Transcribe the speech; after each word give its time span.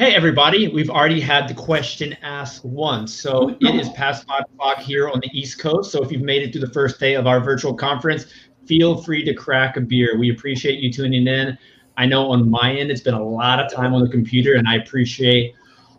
Hey, 0.00 0.14
everybody. 0.14 0.66
We've 0.66 0.88
already 0.88 1.20
had 1.20 1.46
the 1.46 1.52
question 1.52 2.16
asked 2.22 2.64
once. 2.64 3.12
So 3.12 3.50
it 3.60 3.74
is 3.74 3.90
past 3.90 4.26
five 4.26 4.44
o'clock 4.44 4.78
here 4.78 5.10
on 5.10 5.20
the 5.20 5.28
East 5.38 5.58
Coast. 5.58 5.92
So 5.92 6.02
if 6.02 6.10
you've 6.10 6.22
made 6.22 6.42
it 6.42 6.52
through 6.52 6.62
the 6.62 6.72
first 6.72 6.98
day 6.98 7.16
of 7.16 7.26
our 7.26 7.38
virtual 7.38 7.74
conference, 7.74 8.24
feel 8.64 9.02
free 9.02 9.26
to 9.26 9.34
crack 9.34 9.76
a 9.76 9.82
beer. 9.82 10.18
We 10.18 10.30
appreciate 10.30 10.78
you 10.78 10.90
tuning 10.90 11.26
in. 11.26 11.58
I 11.98 12.06
know 12.06 12.30
on 12.30 12.50
my 12.50 12.72
end, 12.72 12.90
it's 12.90 13.02
been 13.02 13.12
a 13.12 13.22
lot 13.22 13.60
of 13.60 13.70
time 13.70 13.92
on 13.92 14.00
the 14.00 14.08
computer, 14.08 14.54
and 14.54 14.66
I 14.66 14.76
appreciate 14.76 15.54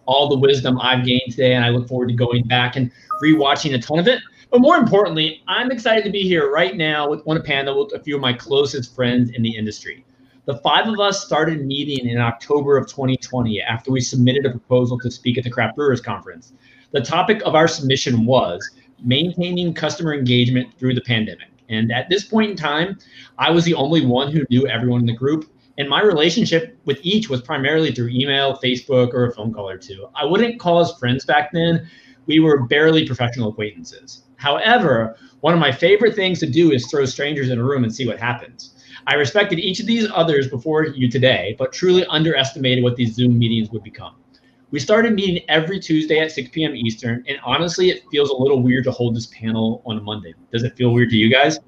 all 0.07 0.27
the 0.27 0.39
wisdom 0.39 0.81
I've 0.81 1.05
gained 1.05 1.29
today. 1.29 1.53
And 1.53 1.63
I 1.63 1.69
look 1.69 1.87
forward 1.87 2.07
to 2.07 2.15
going 2.15 2.45
back 2.45 2.77
and 2.77 2.91
rewatching 3.23 3.75
a 3.75 3.79
ton 3.79 3.99
of 3.99 4.07
it. 4.07 4.19
But 4.49 4.61
more 4.61 4.77
importantly, 4.77 5.43
I'm 5.47 5.69
excited 5.69 6.03
to 6.05 6.09
be 6.09 6.23
here 6.23 6.51
right 6.51 6.75
now 6.75 7.07
with 7.07 7.23
one 7.27 7.39
panel 7.43 7.85
with 7.85 7.93
a 7.93 8.03
few 8.03 8.15
of 8.15 8.21
my 8.21 8.33
closest 8.33 8.95
friends 8.95 9.29
in 9.29 9.43
the 9.43 9.55
industry. 9.55 10.03
The 10.45 10.57
five 10.57 10.87
of 10.87 10.99
us 10.99 11.23
started 11.23 11.67
meeting 11.67 12.09
in 12.09 12.17
October 12.17 12.75
of 12.75 12.87
2020 12.87 13.61
after 13.61 13.91
we 13.91 14.01
submitted 14.01 14.43
a 14.43 14.49
proposal 14.49 14.97
to 14.99 15.11
speak 15.11 15.37
at 15.37 15.43
the 15.43 15.51
Craft 15.51 15.75
Brewers 15.75 16.01
Conference. 16.01 16.53
The 16.93 17.01
topic 17.01 17.43
of 17.45 17.53
our 17.53 17.67
submission 17.67 18.25
was 18.25 18.67
maintaining 19.03 19.75
customer 19.75 20.15
engagement 20.15 20.73
through 20.79 20.95
the 20.95 21.01
pandemic. 21.01 21.49
And 21.69 21.91
at 21.91 22.09
this 22.09 22.23
point 22.23 22.49
in 22.49 22.57
time, 22.57 22.97
I 23.37 23.51
was 23.51 23.65
the 23.65 23.75
only 23.75 24.03
one 24.03 24.31
who 24.31 24.43
knew 24.49 24.67
everyone 24.67 25.01
in 25.01 25.05
the 25.05 25.13
group. 25.13 25.45
And 25.77 25.87
my 25.87 26.01
relationship 26.01 26.75
with 26.85 26.97
each 27.03 27.29
was 27.29 27.41
primarily 27.41 27.91
through 27.91 28.09
email, 28.09 28.57
Facebook, 28.57 29.13
or 29.13 29.25
a 29.25 29.31
phone 29.31 29.53
call 29.53 29.69
or 29.69 29.77
two. 29.77 30.07
I 30.15 30.25
wouldn't 30.25 30.59
call 30.59 30.79
us 30.79 30.97
friends 30.97 31.23
back 31.23 31.51
then. 31.53 31.87
We 32.25 32.39
were 32.39 32.63
barely 32.63 33.05
professional 33.05 33.49
acquaintances. 33.49 34.23
However, 34.37 35.15
one 35.41 35.53
of 35.53 35.59
my 35.59 35.71
favorite 35.71 36.15
things 36.15 36.39
to 36.39 36.49
do 36.49 36.71
is 36.71 36.87
throw 36.87 37.05
strangers 37.05 37.51
in 37.51 37.59
a 37.59 37.63
room 37.63 37.83
and 37.83 37.93
see 37.93 38.07
what 38.07 38.19
happens. 38.19 38.73
I 39.07 39.15
respected 39.15 39.59
each 39.59 39.79
of 39.79 39.87
these 39.87 40.07
others 40.13 40.47
before 40.47 40.85
you 40.85 41.09
today, 41.09 41.55
but 41.57 41.73
truly 41.73 42.05
underestimated 42.05 42.83
what 42.83 42.95
these 42.95 43.15
Zoom 43.15 43.37
meetings 43.37 43.69
would 43.71 43.83
become. 43.83 44.15
We 44.71 44.79
started 44.79 45.13
meeting 45.13 45.43
every 45.49 45.79
Tuesday 45.79 46.19
at 46.19 46.31
6 46.31 46.49
p.m. 46.51 46.75
Eastern, 46.75 47.23
and 47.27 47.37
honestly, 47.43 47.89
it 47.89 48.03
feels 48.09 48.29
a 48.29 48.35
little 48.35 48.61
weird 48.61 48.85
to 48.85 48.91
hold 48.91 49.15
this 49.15 49.27
panel 49.27 49.81
on 49.85 49.97
a 49.97 50.01
Monday. 50.01 50.33
Does 50.51 50.63
it 50.63 50.77
feel 50.77 50.91
weird 50.91 51.09
to 51.09 51.17
you 51.17 51.29
guys? 51.29 51.59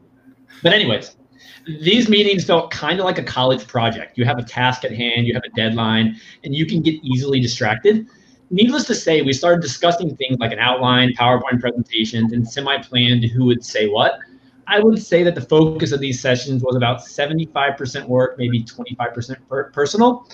But, 0.62 0.72
anyways, 0.72 1.18
these 1.66 2.08
meetings 2.08 2.46
felt 2.46 2.72
kind 2.72 3.00
of 3.00 3.06
like 3.06 3.18
a 3.18 3.24
college 3.24 3.68
project. 3.68 4.18
You 4.18 4.24
have 4.24 4.38
a 4.38 4.44
task 4.44 4.86
at 4.86 4.94
hand, 4.94 5.28
you 5.28 5.34
have 5.34 5.44
a 5.44 5.54
deadline, 5.56 6.20
and 6.46 6.56
you 6.56 6.66
can 6.66 6.82
get 6.82 6.96
easily 7.04 7.42
distracted. 7.42 8.08
Needless 8.52 8.86
to 8.86 8.96
say, 8.96 9.22
we 9.22 9.34
started 9.34 9.62
discussing 9.62 10.16
things 10.16 10.38
like 10.40 10.52
an 10.52 10.60
outline, 10.60 11.14
PowerPoint 11.14 11.60
presentations, 11.60 12.34
and 12.34 12.48
semi 12.48 12.78
planned 12.84 13.26
who 13.26 13.46
would 13.46 13.66
say 13.66 13.88
what. 13.88 14.20
I 14.68 14.80
would 14.80 15.02
say 15.02 15.24
that 15.24 15.36
the 15.36 15.42
focus 15.42 15.92
of 15.92 16.00
these 16.00 16.20
sessions 16.20 16.64
was 16.64 16.76
about 16.76 17.00
75% 17.00 18.08
work, 18.08 18.38
maybe 18.38 18.64
25% 18.64 19.38
per- 19.50 19.72
personal. 19.72 20.28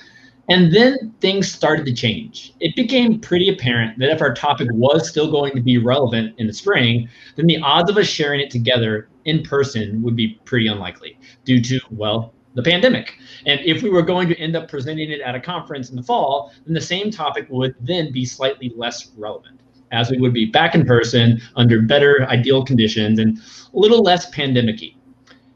And 0.50 0.74
then 0.74 1.14
things 1.22 1.52
started 1.52 1.86
to 1.86 1.94
change. 1.94 2.56
It 2.60 2.76
became 2.76 3.20
pretty 3.20 3.50
apparent 3.50 4.00
that 4.00 4.10
if 4.10 4.20
our 4.20 4.34
topic 4.34 4.68
was 4.72 5.08
still 5.08 5.30
going 5.30 5.54
to 5.54 5.62
be 5.62 5.78
relevant 5.78 6.34
in 6.40 6.48
the 6.48 6.54
spring, 6.54 7.08
then 7.36 7.46
the 7.46 7.60
odds 7.60 7.92
of 7.92 7.98
us 7.98 8.08
sharing 8.08 8.40
it 8.40 8.50
together 8.50 9.10
in 9.26 9.44
person 9.44 10.02
would 10.02 10.16
be 10.16 10.40
pretty 10.46 10.66
unlikely 10.66 11.20
due 11.46 11.62
to, 11.62 11.80
well, 11.92 12.34
the 12.56 12.64
pandemic. 12.64 13.14
And 13.46 13.60
if 13.64 13.84
we 13.84 13.92
were 13.92 14.02
going 14.02 14.28
to 14.28 14.36
end 14.40 14.56
up 14.56 14.68
presenting 14.68 15.12
it 15.12 15.22
at 15.22 15.36
a 15.36 15.40
conference 15.40 15.92
in 15.92 15.96
the 15.96 16.04
fall, 16.04 16.52
then 16.66 16.74
the 16.74 16.82
same 16.82 17.12
topic 17.12 17.46
would 17.50 17.76
then 17.80 18.12
be 18.12 18.26
slightly 18.26 18.74
less 18.76 19.12
relevant 19.18 19.59
as 19.92 20.10
we 20.10 20.18
would 20.18 20.34
be 20.34 20.46
back 20.46 20.76
in 20.76 20.86
person 20.86 21.42
under 21.56 21.82
better 21.82 22.26
ideal 22.30 22.64
conditions 22.64 23.20
and 23.20 23.38
a 23.38 23.78
little 23.78 24.02
less 24.02 24.30
pandemic 24.30 24.82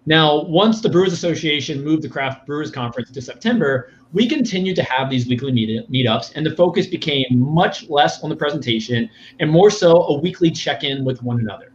Now, 0.05 0.43
once 0.43 0.81
the 0.81 0.89
Brewers 0.89 1.13
Association 1.13 1.83
moved 1.83 2.03
the 2.03 2.09
Craft 2.09 2.45
Brewers 2.45 2.71
Conference 2.71 3.09
to 3.11 3.21
September, 3.21 3.91
we 4.11 4.27
continued 4.27 4.75
to 4.75 4.83
have 4.83 5.09
these 5.09 5.27
weekly 5.27 5.51
meet- 5.51 5.89
meetups, 5.89 6.33
and 6.35 6.45
the 6.45 6.55
focus 6.55 6.87
became 6.87 7.25
much 7.31 7.89
less 7.89 8.21
on 8.23 8.29
the 8.29 8.35
presentation 8.35 9.09
and 9.39 9.49
more 9.49 9.71
so 9.71 10.03
a 10.03 10.19
weekly 10.19 10.51
check 10.51 10.83
in 10.83 11.03
with 11.05 11.23
one 11.23 11.39
another. 11.39 11.73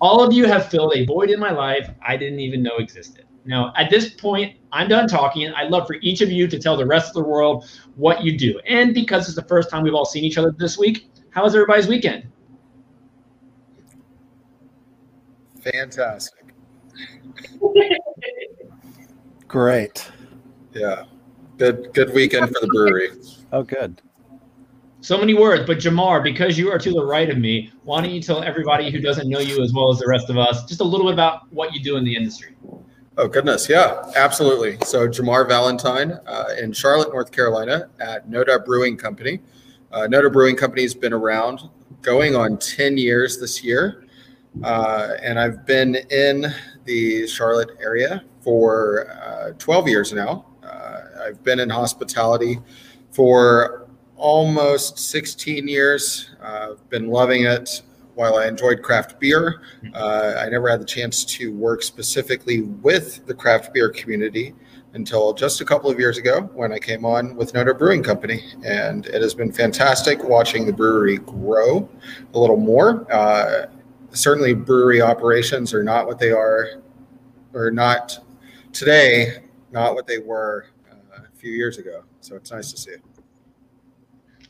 All 0.00 0.22
of 0.22 0.32
you 0.32 0.46
have 0.46 0.68
filled 0.68 0.94
a 0.96 1.04
void 1.04 1.30
in 1.30 1.40
my 1.40 1.50
life 1.50 1.90
I 2.06 2.16
didn't 2.16 2.40
even 2.40 2.62
know 2.62 2.76
existed. 2.78 3.24
Now, 3.44 3.72
at 3.76 3.90
this 3.90 4.10
point, 4.10 4.56
I'm 4.72 4.88
done 4.88 5.08
talking. 5.08 5.50
I'd 5.52 5.70
love 5.70 5.86
for 5.86 5.96
each 6.02 6.20
of 6.20 6.30
you 6.30 6.46
to 6.48 6.58
tell 6.58 6.76
the 6.76 6.86
rest 6.86 7.08
of 7.08 7.14
the 7.14 7.28
world 7.28 7.64
what 7.96 8.22
you 8.22 8.36
do. 8.36 8.60
And 8.66 8.92
because 8.92 9.26
it's 9.26 9.36
the 9.36 9.48
first 9.48 9.70
time 9.70 9.82
we've 9.82 9.94
all 9.94 10.04
seen 10.04 10.22
each 10.22 10.36
other 10.36 10.54
this 10.56 10.76
week, 10.76 11.10
how 11.38 11.44
was 11.44 11.54
everybody's 11.54 11.86
weekend? 11.86 12.24
Fantastic. 15.60 16.52
Great. 19.46 20.10
Yeah. 20.72 21.04
Good 21.56 21.94
good 21.94 22.12
weekend 22.12 22.48
for 22.48 22.60
the 22.60 22.66
brewery. 22.66 23.10
Oh, 23.52 23.62
good. 23.62 24.02
So 25.00 25.16
many 25.16 25.34
words, 25.34 25.64
but 25.64 25.78
Jamar, 25.78 26.24
because 26.24 26.58
you 26.58 26.72
are 26.72 26.78
to 26.80 26.90
the 26.90 27.04
right 27.04 27.30
of 27.30 27.38
me, 27.38 27.70
why 27.84 28.00
don't 28.00 28.10
you 28.10 28.20
tell 28.20 28.42
everybody 28.42 28.90
who 28.90 29.00
doesn't 29.00 29.28
know 29.28 29.38
you 29.38 29.62
as 29.62 29.72
well 29.72 29.92
as 29.92 30.00
the 30.00 30.08
rest 30.08 30.30
of 30.30 30.38
us 30.38 30.64
just 30.64 30.80
a 30.80 30.84
little 30.84 31.06
bit 31.06 31.12
about 31.12 31.42
what 31.52 31.72
you 31.72 31.80
do 31.80 31.98
in 31.98 32.04
the 32.04 32.16
industry? 32.16 32.56
Oh 33.16 33.28
goodness, 33.28 33.68
yeah, 33.68 34.02
absolutely. 34.16 34.76
So 34.84 35.06
Jamar 35.06 35.46
Valentine 35.46 36.18
uh, 36.26 36.46
in 36.60 36.72
Charlotte, 36.72 37.10
North 37.10 37.30
Carolina, 37.30 37.90
at 38.00 38.28
Noda 38.28 38.64
Brewing 38.64 38.96
Company. 38.96 39.38
Uh, 39.90 40.00
Noda 40.00 40.30
Brewing 40.30 40.56
Company 40.56 40.82
has 40.82 40.94
been 40.94 41.12
around 41.12 41.62
going 42.02 42.36
on 42.36 42.58
10 42.58 42.98
years 42.98 43.38
this 43.38 43.64
year. 43.64 44.04
Uh, 44.62 45.12
and 45.22 45.38
I've 45.38 45.64
been 45.66 45.96
in 46.10 46.46
the 46.84 47.26
Charlotte 47.26 47.70
area 47.80 48.22
for 48.40 49.10
uh, 49.22 49.52
12 49.58 49.88
years 49.88 50.12
now. 50.12 50.44
Uh, 50.62 51.00
I've 51.26 51.42
been 51.42 51.60
in 51.60 51.70
hospitality 51.70 52.58
for 53.12 53.88
almost 54.16 54.98
16 54.98 55.66
years. 55.68 56.30
I've 56.42 56.86
been 56.90 57.08
loving 57.08 57.44
it. 57.44 57.82
While 58.14 58.34
I 58.34 58.48
enjoyed 58.48 58.82
craft 58.82 59.20
beer, 59.20 59.62
uh, 59.94 60.34
I 60.38 60.48
never 60.48 60.68
had 60.68 60.80
the 60.80 60.84
chance 60.84 61.24
to 61.26 61.54
work 61.54 61.84
specifically 61.84 62.62
with 62.62 63.24
the 63.26 63.34
craft 63.34 63.72
beer 63.72 63.90
community 63.90 64.56
until 64.98 65.32
just 65.32 65.60
a 65.62 65.64
couple 65.64 65.88
of 65.90 65.98
years 65.98 66.18
ago 66.18 66.42
when 66.52 66.72
I 66.72 66.78
came 66.78 67.04
on 67.04 67.34
with 67.36 67.54
Noda 67.54 67.76
Brewing 67.76 68.02
Company. 68.02 68.44
And 68.64 69.06
it 69.06 69.22
has 69.22 69.32
been 69.32 69.50
fantastic 69.50 70.22
watching 70.22 70.66
the 70.66 70.72
brewery 70.72 71.18
grow 71.18 71.88
a 72.34 72.38
little 72.38 72.58
more. 72.58 73.10
Uh, 73.10 73.66
certainly, 74.10 74.52
brewery 74.52 75.00
operations 75.00 75.72
are 75.72 75.82
not 75.82 76.06
what 76.06 76.18
they 76.18 76.32
are, 76.32 76.82
or 77.54 77.70
not 77.70 78.18
today, 78.72 79.44
not 79.70 79.94
what 79.94 80.06
they 80.06 80.18
were 80.18 80.66
uh, 80.92 81.22
a 81.32 81.36
few 81.36 81.52
years 81.52 81.78
ago. 81.78 82.02
So 82.20 82.36
it's 82.36 82.50
nice 82.50 82.70
to 82.72 82.76
see. 82.76 82.96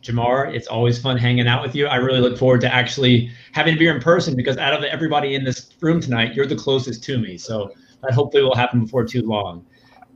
Jamar, 0.03 0.54
it's 0.54 0.69
always 0.69 0.98
fun 0.98 1.19
hanging 1.19 1.48
out 1.48 1.62
with 1.62 1.75
you. 1.75 1.87
I 1.87 1.97
really 1.97 2.20
look 2.20 2.38
forward 2.38 2.60
to 2.62 2.72
actually 2.72 3.31
having 3.53 3.75
a 3.75 3.78
beer 3.78 3.94
in 3.94 4.00
person 4.00 4.34
because 4.34 4.56
out 4.56 4.72
of 4.72 4.82
everybody 4.84 5.34
in 5.34 5.44
this 5.44 5.70
room 5.81 6.00
tonight, 6.00 6.34
you're 6.34 6.47
the 6.47 6.56
closest 6.56 7.03
to 7.04 7.19
me. 7.19 7.37
So 7.37 7.72
that 8.03 8.12
hopefully 8.12 8.42
will 8.42 8.54
happen 8.54 8.84
before 8.84 9.04
too 9.04 9.22
long. 9.22 9.66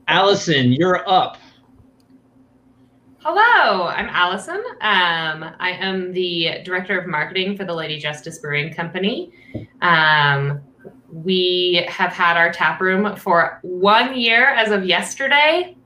Allison, 0.07 0.73
you're 0.73 1.07
up. 1.09 1.37
Hello, 3.19 3.87
I'm 3.87 4.07
Allison. 4.09 4.61
Um, 4.81 5.55
I 5.59 5.77
am 5.79 6.11
the 6.11 6.59
director 6.65 6.99
of 6.99 7.07
marketing 7.07 7.55
for 7.55 7.63
the 7.63 7.73
Lady 7.73 7.97
Justice 7.97 8.39
Brewing 8.39 8.73
Company. 8.73 9.31
Um, 9.81 10.61
we 11.09 11.85
have 11.87 12.11
had 12.11 12.35
our 12.35 12.51
tap 12.51 12.81
room 12.81 13.15
for 13.15 13.59
one 13.61 14.19
year 14.19 14.49
as 14.49 14.71
of 14.71 14.83
yesterday. 14.83 15.77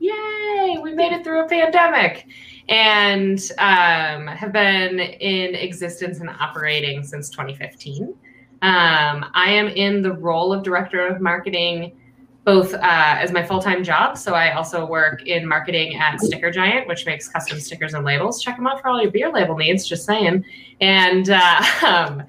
Yay! 0.00 0.78
We 0.82 0.92
made 0.94 1.12
it 1.12 1.22
through 1.22 1.44
a 1.44 1.48
pandemic 1.48 2.26
and 2.68 3.38
um, 3.58 4.26
have 4.26 4.52
been 4.52 4.98
in 4.98 5.54
existence 5.54 6.18
and 6.18 6.30
operating 6.30 7.04
since 7.04 7.30
2015. 7.30 8.12
Um, 8.62 9.26
I 9.34 9.50
am 9.50 9.68
in 9.68 10.02
the 10.02 10.12
role 10.12 10.52
of 10.52 10.64
director 10.64 11.06
of 11.06 11.20
marketing 11.20 11.92
both 12.44 12.74
uh, 12.74 12.78
as 12.82 13.30
my 13.30 13.42
full-time 13.42 13.84
job. 13.84 14.18
So 14.18 14.34
I 14.34 14.52
also 14.52 14.84
work 14.84 15.26
in 15.26 15.46
marketing 15.46 15.94
at 15.94 16.20
Sticker 16.20 16.50
Giant, 16.50 16.88
which 16.88 17.06
makes 17.06 17.28
custom 17.28 17.60
stickers 17.60 17.94
and 17.94 18.04
labels. 18.04 18.42
Check 18.42 18.56
them 18.56 18.66
out 18.66 18.80
for 18.80 18.88
all 18.88 19.00
your 19.00 19.12
beer 19.12 19.32
label 19.32 19.56
needs. 19.56 19.86
Just 19.86 20.04
saying. 20.04 20.44
And 20.80 21.30
uh, 21.30 21.64
um, 21.86 22.24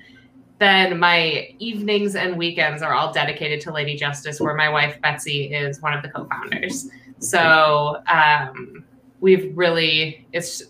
then 0.59 0.99
my 0.99 1.49
evenings 1.59 2.15
and 2.15 2.37
weekends 2.37 2.83
are 2.83 2.93
all 2.93 3.11
dedicated 3.11 3.59
to 3.61 3.73
Lady 3.73 3.95
Justice, 3.95 4.39
where 4.39 4.53
my 4.55 4.69
wife 4.69 5.01
Betsy 5.01 5.53
is 5.53 5.81
one 5.81 5.93
of 5.93 6.03
the 6.03 6.09
co-founders. 6.09 6.89
So 7.19 8.01
um, 8.07 8.83
we've 9.19 9.55
really 9.57 10.27
it's. 10.31 10.63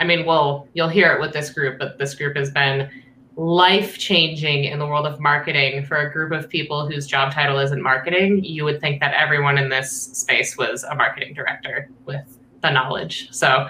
I 0.00 0.04
mean, 0.04 0.26
well, 0.26 0.66
you'll 0.74 0.88
hear 0.88 1.12
it 1.12 1.20
with 1.20 1.32
this 1.32 1.50
group, 1.50 1.78
but 1.78 1.98
this 1.98 2.14
group 2.14 2.36
has 2.36 2.50
been 2.50 2.90
life 3.36 3.98
changing 3.98 4.64
in 4.64 4.78
the 4.78 4.86
world 4.86 5.06
of 5.06 5.18
marketing 5.20 5.84
for 5.84 5.96
a 5.96 6.12
group 6.12 6.32
of 6.32 6.48
people 6.48 6.88
whose 6.88 7.06
job 7.06 7.32
title 7.32 7.58
isn't 7.58 7.82
marketing, 7.82 8.44
you 8.44 8.64
would 8.64 8.80
think 8.80 9.00
that 9.00 9.12
everyone 9.14 9.58
in 9.58 9.68
this 9.68 9.90
space 10.12 10.56
was 10.56 10.84
a 10.84 10.94
marketing 10.94 11.34
director 11.34 11.90
with 12.04 12.38
the 12.62 12.70
knowledge. 12.70 13.28
So, 13.32 13.68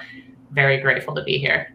very 0.53 0.81
grateful 0.81 1.15
to 1.15 1.23
be 1.23 1.39
here. 1.39 1.75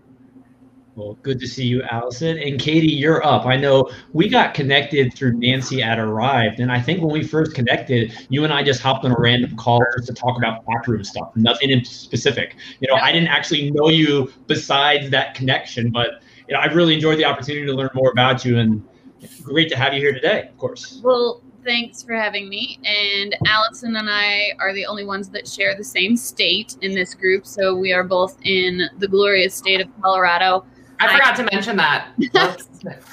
Well, 0.96 1.18
good 1.24 1.40
to 1.40 1.48
see 1.48 1.66
you, 1.66 1.82
Allison. 1.84 2.38
And 2.38 2.60
Katie, 2.60 2.92
you're 2.92 3.26
up. 3.26 3.46
I 3.46 3.56
know 3.56 3.90
we 4.12 4.28
got 4.28 4.54
connected 4.54 5.14
through 5.14 5.34
Nancy 5.34 5.82
at 5.82 5.98
Arryved. 5.98 6.60
And 6.60 6.72
I 6.72 6.82
think 6.82 7.02
when 7.02 7.12
we 7.12 7.24
first 7.24 7.54
connected, 7.54 8.14
you 8.30 8.44
and 8.44 8.52
I 8.52 8.64
just 8.64 8.82
hopped 8.82 9.06
on 9.06 9.12
a 9.12 9.16
random 9.18 9.56
call 9.56 9.82
just 9.96 10.08
to 10.08 10.14
talk 10.14 10.38
about 10.38 10.66
backroom 10.66 11.04
stuff, 11.06 11.32
nothing 11.36 11.70
in 11.70 11.86
specific. 11.86 12.58
You 12.82 12.90
know, 12.90 12.96
I 12.96 13.14
didn't 13.14 13.30
actually 13.30 13.72
know 13.72 13.88
you 13.88 14.32
besides 14.48 15.10
that 15.12 15.36
connection, 15.36 15.90
but 15.90 16.22
you 16.50 16.56
know, 16.56 16.62
I've 16.62 16.76
really 16.76 16.96
enjoyed 16.96 17.20
the 17.20 17.26
opportunity 17.26 17.66
to 17.68 17.74
learn 17.74 17.92
more 17.94 18.10
about 18.12 18.44
you 18.44 18.58
and 18.58 18.84
great 19.44 19.70
to 19.70 19.78
have 19.78 19.94
you 19.94 20.00
here 20.00 20.14
today, 20.14 20.48
of 20.50 20.58
course. 20.58 21.00
Well, 21.04 21.44
thanks 21.64 22.02
for 22.02 22.16
having 22.16 22.50
me. 22.50 22.80
And 22.84 23.36
Allison 23.46 23.96
and 23.96 24.10
I 24.10 24.54
are 24.60 24.74
the 24.74 24.88
only 24.88 25.06
ones 25.06 25.30
that 25.30 25.48
share 25.48 25.76
the 25.78 25.84
same 25.84 26.18
state 26.18 26.76
in 26.82 26.96
this 26.96 27.14
group. 27.14 27.46
So 27.46 27.76
we 27.76 27.94
are 27.94 28.04
both 28.04 28.36
in 28.44 28.82
the 28.98 29.08
glorious 29.08 29.54
state 29.54 29.80
of 29.80 29.88
Colorado. 30.02 30.66
I 31.00 31.14
forgot 31.14 31.36
to 31.36 31.44
mention 31.52 31.78
that. 31.78 32.10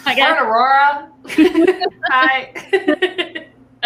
I 0.07 0.15
We're 0.17 0.37
in 0.37 0.43
Aurora. 0.43 1.13
Hi. 2.11 3.33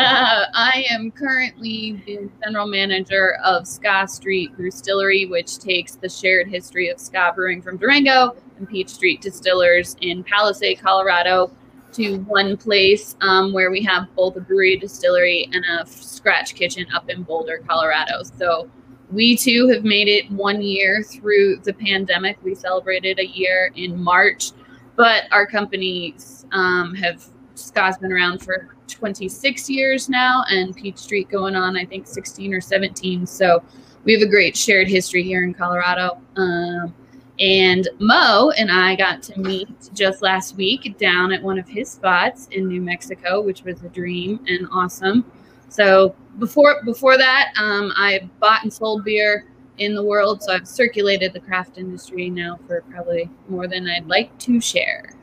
Uh, 0.00 0.46
I 0.54 0.86
am 0.88 1.10
currently 1.10 2.02
the 2.06 2.30
general 2.42 2.66
manager 2.66 3.34
of 3.44 3.66
Ska 3.66 4.08
Street 4.08 4.56
Distillery, 4.56 5.26
which 5.26 5.58
takes 5.58 5.96
the 5.96 6.08
shared 6.08 6.48
history 6.48 6.88
of 6.88 6.98
ska 6.98 7.32
brewing 7.34 7.60
from 7.60 7.76
Durango 7.76 8.34
and 8.56 8.66
Peach 8.66 8.88
Street 8.88 9.20
Distillers 9.20 9.96
in 10.00 10.24
Palisade, 10.24 10.80
Colorado, 10.80 11.52
to 11.92 12.20
one 12.20 12.56
place 12.56 13.14
um, 13.20 13.52
where 13.52 13.70
we 13.70 13.82
have 13.82 14.06
both 14.16 14.36
a 14.36 14.40
brewery, 14.40 14.78
distillery, 14.78 15.50
and 15.52 15.62
a 15.66 15.86
scratch 15.86 16.54
kitchen 16.54 16.86
up 16.94 17.10
in 17.10 17.22
Boulder, 17.22 17.62
Colorado. 17.68 18.22
So 18.38 18.70
we 19.12 19.36
too 19.36 19.68
have 19.68 19.84
made 19.84 20.08
it 20.08 20.30
one 20.30 20.62
year 20.62 21.02
through 21.02 21.58
the 21.58 21.74
pandemic. 21.74 22.38
We 22.42 22.54
celebrated 22.54 23.18
a 23.18 23.26
year 23.26 23.70
in 23.76 24.02
March, 24.02 24.52
but 24.96 25.24
our 25.30 25.46
companies 25.46 26.46
um, 26.52 26.94
have 26.94 27.22
Ska's 27.54 27.98
been 27.98 28.12
around 28.12 28.38
for 28.38 28.74
26 29.00 29.70
years 29.70 30.08
now, 30.08 30.44
and 30.50 30.76
Peach 30.76 30.98
Street 30.98 31.28
going 31.30 31.56
on, 31.56 31.76
I 31.76 31.84
think, 31.84 32.06
16 32.06 32.52
or 32.52 32.60
17. 32.60 33.26
So 33.26 33.62
we 34.04 34.12
have 34.12 34.22
a 34.22 34.30
great 34.30 34.56
shared 34.56 34.88
history 34.88 35.22
here 35.22 35.42
in 35.42 35.54
Colorado. 35.54 36.20
Um, 36.36 36.94
and 37.38 37.88
Mo 37.98 38.50
and 38.58 38.70
I 38.70 38.94
got 38.94 39.22
to 39.24 39.40
meet 39.40 39.68
just 39.94 40.20
last 40.20 40.56
week 40.56 40.98
down 40.98 41.32
at 41.32 41.42
one 41.42 41.58
of 41.58 41.66
his 41.66 41.90
spots 41.90 42.46
in 42.52 42.68
New 42.68 42.82
Mexico, 42.82 43.40
which 43.40 43.64
was 43.64 43.82
a 43.82 43.88
dream 43.88 44.38
and 44.46 44.68
awesome. 44.70 45.24
So 45.70 46.14
before 46.38 46.82
before 46.84 47.16
that, 47.16 47.52
um, 47.56 47.92
I 47.96 48.28
bought 48.38 48.64
and 48.64 48.72
sold 48.72 49.04
beer 49.04 49.46
in 49.78 49.94
the 49.94 50.04
world. 50.04 50.42
So 50.42 50.52
I've 50.52 50.68
circulated 50.68 51.32
the 51.32 51.40
craft 51.40 51.78
industry 51.78 52.28
now 52.28 52.60
for 52.66 52.82
probably 52.90 53.30
more 53.48 53.66
than 53.66 53.88
I'd 53.88 54.06
like 54.06 54.36
to 54.40 54.60
share. 54.60 55.14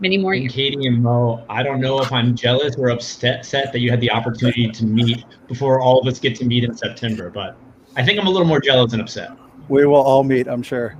Many 0.00 0.16
more 0.16 0.32
And 0.32 0.42
years. 0.42 0.52
Katie 0.52 0.86
and 0.86 1.02
Mo, 1.02 1.44
I 1.48 1.62
don't 1.62 1.80
know 1.80 2.00
if 2.00 2.12
I'm 2.12 2.36
jealous 2.36 2.76
or 2.76 2.90
upset 2.90 3.44
that 3.50 3.80
you 3.80 3.90
had 3.90 4.00
the 4.00 4.10
opportunity 4.10 4.70
to 4.70 4.84
meet 4.84 5.24
before 5.48 5.80
all 5.80 5.98
of 5.98 6.06
us 6.06 6.20
get 6.20 6.36
to 6.36 6.44
meet 6.44 6.62
in 6.62 6.76
September, 6.76 7.30
but 7.30 7.56
I 7.96 8.04
think 8.04 8.20
I'm 8.20 8.28
a 8.28 8.30
little 8.30 8.46
more 8.46 8.60
jealous 8.60 8.92
and 8.92 9.02
upset. 9.02 9.30
We 9.68 9.86
will 9.86 9.96
all 9.96 10.22
meet, 10.22 10.46
I'm 10.46 10.62
sure. 10.62 10.96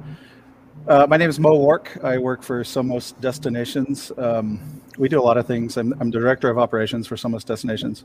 Uh, 0.89 1.07
my 1.09 1.17
name 1.17 1.31
is 1.31 1.39
Mo 1.39 1.55
Wark. 1.55 1.97
I 2.03 2.19
work 2.19 2.43
for 2.43 2.65
Somos 2.65 3.19
Destinations. 3.21 4.11
Um, 4.19 4.83
we 4.97 5.09
do 5.09 5.21
a 5.21 5.23
lot 5.23 5.37
of 5.37 5.47
things. 5.47 5.77
I'm, 5.77 5.95
I'm 6.01 6.11
director 6.11 6.51
of 6.51 6.59
operations 6.59 7.07
for 7.07 7.15
Somos 7.15 7.45
Destinations. 7.45 8.05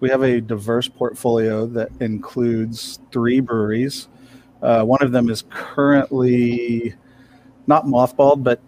We 0.00 0.10
have 0.10 0.22
a 0.22 0.42
diverse 0.42 0.88
portfolio 0.88 1.64
that 1.68 1.90
includes 2.00 2.98
three 3.12 3.40
breweries. 3.40 4.08
Uh, 4.60 4.82
one 4.82 5.02
of 5.02 5.12
them 5.12 5.30
is 5.30 5.44
currently 5.48 6.94
not 7.66 7.86
mothballed, 7.86 8.42
but 8.42 8.60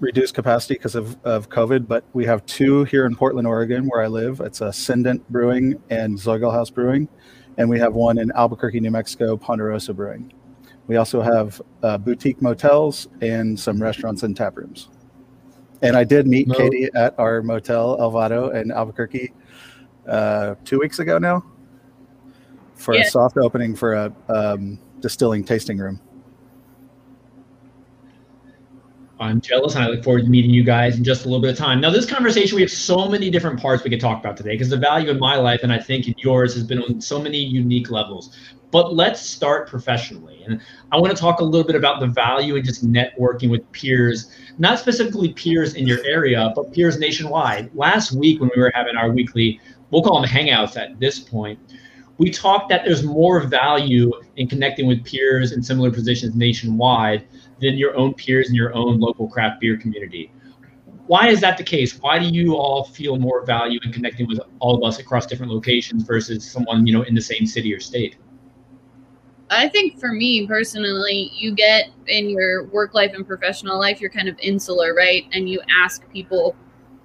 reduced 0.00 0.34
capacity 0.34 0.74
because 0.74 0.94
of, 0.94 1.16
of 1.24 1.48
COVID. 1.48 1.86
But 1.86 2.04
we 2.12 2.24
have 2.24 2.44
two 2.46 2.84
here 2.84 3.06
in 3.06 3.14
Portland, 3.14 3.46
Oregon, 3.46 3.86
where 3.86 4.02
I 4.02 4.06
live. 4.08 4.40
It's 4.40 4.60
Ascendant 4.60 5.26
Brewing 5.30 5.80
and 5.90 6.16
Zoiglhaus 6.18 6.72
Brewing. 6.72 7.08
And 7.58 7.68
we 7.68 7.78
have 7.78 7.94
one 7.94 8.18
in 8.18 8.32
Albuquerque, 8.32 8.80
New 8.80 8.90
Mexico, 8.90 9.36
Ponderosa 9.36 9.92
Brewing. 9.92 10.32
We 10.86 10.96
also 10.96 11.20
have 11.20 11.60
uh, 11.82 11.98
boutique 11.98 12.40
motels 12.42 13.08
and 13.20 13.58
some 13.58 13.80
restaurants 13.80 14.22
and 14.22 14.36
tap 14.36 14.56
rooms. 14.56 14.88
And 15.82 15.96
I 15.96 16.04
did 16.04 16.26
meet 16.26 16.48
Mo- 16.48 16.54
Katie 16.54 16.88
at 16.94 17.18
our 17.18 17.42
motel 17.42 17.96
El 18.00 18.10
Vado 18.10 18.50
in 18.50 18.70
Albuquerque 18.70 19.32
uh, 20.08 20.54
two 20.64 20.78
weeks 20.78 20.98
ago 20.98 21.18
now 21.18 21.44
for 22.74 22.94
Yeah. 22.94 23.02
a 23.02 23.10
soft 23.10 23.36
opening 23.36 23.76
for 23.76 23.94
a 23.94 24.12
um, 24.28 24.78
distilling 25.00 25.44
tasting 25.44 25.78
room. 25.78 26.00
I'm 29.20 29.40
jealous 29.42 29.74
and 29.74 29.84
I 29.84 29.88
look 29.88 30.02
forward 30.02 30.24
to 30.24 30.30
meeting 30.30 30.50
you 30.50 30.64
guys 30.64 30.96
in 30.96 31.04
just 31.04 31.26
a 31.26 31.28
little 31.28 31.42
bit 31.42 31.50
of 31.50 31.58
time. 31.58 31.78
Now, 31.80 31.90
this 31.90 32.06
conversation, 32.06 32.56
we 32.56 32.62
have 32.62 32.70
so 32.70 33.06
many 33.06 33.28
different 33.28 33.60
parts 33.60 33.84
we 33.84 33.90
could 33.90 34.00
talk 34.00 34.18
about 34.18 34.36
today 34.36 34.52
because 34.52 34.70
the 34.70 34.78
value 34.78 35.10
in 35.10 35.18
my 35.18 35.36
life 35.36 35.60
and 35.62 35.70
I 35.70 35.78
think 35.78 36.08
in 36.08 36.14
yours 36.16 36.54
has 36.54 36.64
been 36.64 36.82
on 36.82 37.02
so 37.02 37.20
many 37.20 37.36
unique 37.36 37.90
levels. 37.90 38.34
But 38.70 38.94
let's 38.94 39.20
start 39.20 39.68
professionally. 39.68 40.42
And 40.46 40.62
I 40.90 40.96
want 40.96 41.14
to 41.14 41.20
talk 41.20 41.40
a 41.40 41.44
little 41.44 41.66
bit 41.66 41.76
about 41.76 42.00
the 42.00 42.06
value 42.06 42.54
in 42.56 42.64
just 42.64 42.86
networking 42.86 43.50
with 43.50 43.70
peers, 43.72 44.34
not 44.58 44.78
specifically 44.78 45.34
peers 45.34 45.74
in 45.74 45.86
your 45.86 46.02
area, 46.06 46.52
but 46.54 46.72
peers 46.72 46.98
nationwide. 46.98 47.74
Last 47.74 48.12
week, 48.12 48.40
when 48.40 48.50
we 48.54 48.62
were 48.62 48.72
having 48.74 48.96
our 48.96 49.10
weekly, 49.10 49.60
we'll 49.90 50.02
call 50.02 50.20
them 50.20 50.30
hangouts 50.30 50.76
at 50.76 50.98
this 50.98 51.18
point, 51.18 51.58
we 52.20 52.28
talked 52.28 52.68
that 52.68 52.84
there's 52.84 53.02
more 53.02 53.40
value 53.40 54.12
in 54.36 54.46
connecting 54.46 54.86
with 54.86 55.02
peers 55.06 55.52
in 55.52 55.62
similar 55.62 55.90
positions 55.90 56.34
nationwide 56.34 57.26
than 57.62 57.78
your 57.78 57.96
own 57.96 58.12
peers 58.12 58.50
in 58.50 58.54
your 58.54 58.74
own 58.74 59.00
local 59.00 59.26
craft 59.26 59.58
beer 59.58 59.78
community. 59.78 60.30
Why 61.06 61.28
is 61.28 61.40
that 61.40 61.56
the 61.56 61.64
case? 61.64 61.98
Why 61.98 62.18
do 62.18 62.26
you 62.26 62.56
all 62.56 62.84
feel 62.84 63.16
more 63.16 63.46
value 63.46 63.80
in 63.84 63.90
connecting 63.90 64.28
with 64.28 64.38
all 64.58 64.76
of 64.76 64.86
us 64.86 64.98
across 64.98 65.24
different 65.24 65.50
locations 65.50 66.02
versus 66.02 66.44
someone 66.44 66.86
you 66.86 66.92
know 66.92 67.04
in 67.04 67.14
the 67.14 67.22
same 67.22 67.46
city 67.46 67.72
or 67.72 67.80
state? 67.80 68.16
I 69.48 69.66
think 69.70 69.98
for 69.98 70.12
me 70.12 70.46
personally, 70.46 71.32
you 71.34 71.54
get 71.54 71.88
in 72.06 72.28
your 72.28 72.64
work 72.64 72.92
life 72.92 73.12
and 73.14 73.26
professional 73.26 73.80
life, 73.80 73.98
you're 73.98 74.10
kind 74.10 74.28
of 74.28 74.38
insular, 74.40 74.92
right? 74.92 75.24
And 75.32 75.48
you 75.48 75.62
ask 75.82 76.06
people 76.12 76.54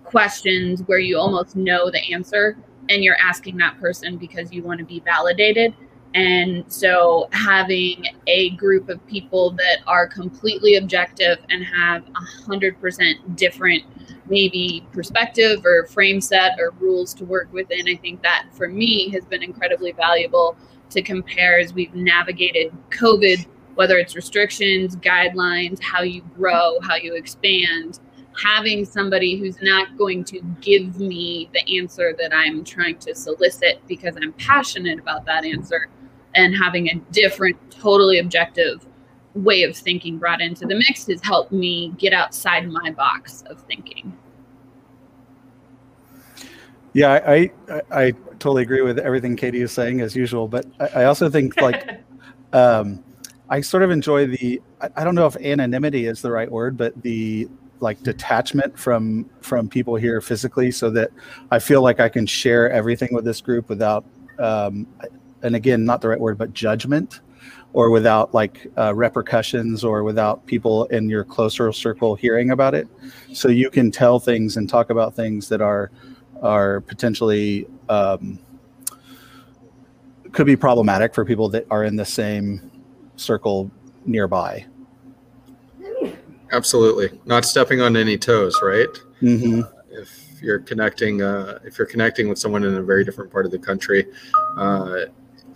questions 0.04 0.82
where 0.88 1.00
you 1.00 1.18
almost 1.18 1.56
know 1.56 1.90
the 1.90 2.02
answer 2.14 2.58
and 2.90 3.04
you're 3.04 3.18
asking 3.22 3.58
that 3.58 3.80
person 3.80 4.18
because 4.18 4.52
you 4.52 4.64
want 4.64 4.80
to 4.80 4.86
be 4.86 5.00
validated. 5.02 5.74
And 6.16 6.64
so 6.72 7.28
having 7.34 8.06
a 8.28 8.52
group 8.52 8.88
of 8.88 9.06
people 9.06 9.52
that 9.52 9.80
are 9.86 10.08
completely 10.08 10.76
objective 10.76 11.40
and 11.50 11.64
have 11.66 12.04
a 12.08 12.44
hundred 12.46 12.80
percent 12.80 13.36
different 13.36 13.84
maybe 14.28 14.88
perspective 14.94 15.66
or 15.66 15.86
frame 15.88 16.22
set 16.22 16.58
or 16.58 16.72
rules 16.80 17.14
to 17.16 17.26
work 17.26 17.52
within, 17.52 17.88
I 17.88 17.98
think 17.98 18.22
that 18.24 18.48
for 18.54 18.70
me 18.70 19.10
has 19.10 19.26
been 19.26 19.44
incredibly 19.44 19.92
valuable 19.92 20.56
to 20.92 21.02
compare 21.02 21.60
as 21.60 21.74
we've 21.74 21.94
navigated 21.94 22.72
COVID, 22.92 23.46
whether 23.76 23.98
it's 23.98 24.16
restrictions, 24.16 24.96
guidelines, 24.96 25.82
how 25.82 26.02
you 26.02 26.22
grow, 26.38 26.80
how 26.82 26.96
you 26.96 27.16
expand. 27.16 28.00
Having 28.44 28.86
somebody 28.86 29.38
who's 29.38 29.62
not 29.62 29.98
going 29.98 30.24
to 30.26 30.42
give 30.62 31.00
me 31.00 31.50
the 31.54 31.80
answer 31.80 32.14
that 32.20 32.36
I'm 32.36 32.64
trying 32.64 32.98
to 33.00 33.16
solicit 33.16 33.82
because 33.88 34.18
I'm 34.22 34.34
passionate 34.34 35.00
about 35.00 35.26
that 35.26 35.46
answer, 35.46 35.88
and 36.36 36.56
having 36.56 36.90
a 36.90 36.96
different, 37.12 37.58
totally 37.72 38.20
objective 38.20 38.86
way 39.36 39.64
of 39.64 39.76
thinking 39.76 40.18
brought 40.18 40.42
into 40.42 40.66
the 40.66 40.76
mix 40.76 41.08
has 41.08 41.22
helped 41.22 41.52
me 41.52 41.94
get 41.98 42.14
outside 42.14 42.68
my 42.68 42.92
box 42.92 43.44
of 43.44 43.62
thinking. 43.62 44.18
Yeah, 46.94 47.12
I, 47.12 47.52
I 47.70 47.82
I 47.92 48.12
totally 48.40 48.64
agree 48.64 48.82
with 48.82 49.00
everything 49.00 49.36
Katie 49.36 49.62
is 49.62 49.74
saying 49.74 50.00
as 50.00 50.16
usual, 50.16 50.48
but 50.48 50.66
I, 50.80 51.02
I 51.02 51.06
also 51.06 51.30
think 51.30 51.60
like 51.60 52.00
um, 52.54 53.04
I 53.50 53.60
sort 53.60 53.84
of 53.84 53.92
enjoy 53.92 54.28
the 54.28 54.62
I, 54.80 54.90
I 54.96 55.04
don't 55.04 55.14
know 55.14 55.28
if 55.28 55.36
anonymity 55.36 56.06
is 56.06 56.22
the 56.22 56.32
right 56.32 56.50
word, 56.50 56.78
but 56.78 57.00
the 57.02 57.50
like 57.86 58.04
detachment 58.04 58.78
from 58.78 59.30
from 59.40 59.70
people 59.70 59.96
here 59.96 60.20
physically, 60.20 60.72
so 60.72 60.90
that 60.92 61.12
I 61.52 61.60
feel 61.60 61.82
like 61.82 62.00
I 62.02 62.10
can 62.10 62.26
share 62.26 62.70
everything 62.70 63.14
with 63.14 63.24
this 63.24 63.40
group 63.40 63.70
without 63.70 64.04
um, 64.40 64.88
and 65.44 65.56
again 65.56 65.86
not 65.86 66.02
the 66.02 66.10
right 66.10 66.20
word, 66.20 66.38
but 66.38 66.54
judgment 66.54 67.22
or 67.74 67.90
without 67.90 68.34
like 68.34 68.68
uh, 68.78 68.94
repercussions 68.96 69.84
or 69.84 70.04
without 70.04 70.46
people 70.46 70.86
in 70.86 71.10
your 71.10 71.26
closer 71.26 71.72
circle 71.74 72.16
hearing 72.16 72.52
about 72.52 72.74
it. 72.74 72.88
So 73.34 73.50
you 73.50 73.70
can 73.70 73.92
tell 73.92 74.18
things 74.20 74.58
and 74.58 74.70
talk 74.70 74.90
about 74.90 75.14
things 75.14 75.50
that 75.50 75.62
are 75.62 75.92
are 76.42 76.82
potentially 76.82 77.68
um, 77.90 78.40
could 80.32 80.46
be 80.46 80.56
problematic 80.56 81.14
for 81.14 81.26
people 81.26 81.50
that 81.50 81.66
are 81.70 81.84
in 81.84 81.96
the 81.96 82.06
same 82.06 82.72
circle 83.16 83.70
nearby. 84.06 84.66
Absolutely. 86.56 87.20
Not 87.26 87.44
stepping 87.44 87.82
on 87.82 87.98
any 87.98 88.18
toes, 88.18 88.58
right? 88.64 88.88
hmm 89.20 89.62
If 89.92 90.42
you're 90.42 90.60
connecting, 90.60 91.22
uh, 91.22 91.60
if 91.66 91.78
you're 91.78 91.88
connecting 91.88 92.30
with 92.30 92.40
someone 92.40 92.64
in 92.64 92.76
a 92.76 92.82
very 92.82 93.04
different 93.04 93.32
part 93.32 93.46
of 93.46 93.52
the 93.52 93.60
country, 93.60 94.06
uh, 94.58 95.06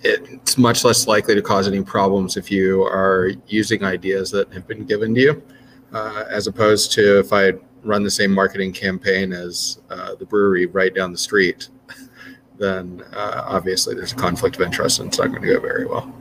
it's 0.03 0.57
much 0.57 0.83
less 0.83 1.07
likely 1.07 1.35
to 1.35 1.41
cause 1.41 1.67
any 1.67 1.81
problems 1.83 2.37
if 2.37 2.51
you 2.51 2.83
are 2.83 3.31
using 3.47 3.83
ideas 3.83 4.29
that 4.31 4.51
have 4.53 4.67
been 4.67 4.85
given 4.85 5.13
to 5.15 5.21
you 5.21 5.43
uh, 5.93 6.25
as 6.29 6.47
opposed 6.47 6.91
to 6.93 7.19
if 7.19 7.33
I 7.33 7.53
run 7.83 8.03
the 8.03 8.11
same 8.11 8.31
marketing 8.31 8.73
campaign 8.73 9.31
as 9.33 9.79
uh, 9.89 10.15
the 10.15 10.25
brewery 10.25 10.65
right 10.65 10.93
down 10.93 11.11
the 11.11 11.17
street, 11.17 11.69
then 12.57 13.03
uh, 13.13 13.43
obviously 13.45 13.95
there's 13.95 14.13
a 14.13 14.17
conflict 14.17 14.55
of 14.57 14.61
interest 14.61 14.99
and 14.99 15.07
it's 15.07 15.17
not 15.17 15.29
going 15.29 15.41
to 15.41 15.47
go 15.47 15.59
very 15.59 15.85
well. 15.85 16.13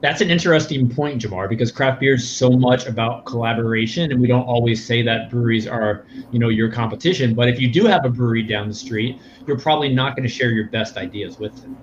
That's 0.00 0.20
an 0.20 0.30
interesting 0.30 0.88
point, 0.88 1.20
Jamar, 1.20 1.48
because 1.48 1.72
craft 1.72 1.98
beer 1.98 2.14
is 2.14 2.28
so 2.28 2.50
much 2.50 2.86
about 2.86 3.26
collaboration, 3.26 4.12
and 4.12 4.20
we 4.20 4.28
don't 4.28 4.44
always 4.44 4.84
say 4.84 5.02
that 5.02 5.28
breweries 5.28 5.66
are, 5.66 6.06
you 6.30 6.38
know, 6.38 6.50
your 6.50 6.70
competition. 6.70 7.34
But 7.34 7.48
if 7.48 7.60
you 7.60 7.68
do 7.72 7.84
have 7.86 8.04
a 8.04 8.08
brewery 8.08 8.44
down 8.44 8.68
the 8.68 8.74
street, 8.74 9.20
you're 9.46 9.58
probably 9.58 9.92
not 9.92 10.14
going 10.14 10.22
to 10.22 10.32
share 10.32 10.50
your 10.50 10.68
best 10.68 10.96
ideas 10.96 11.40
with 11.40 11.60
them. 11.60 11.76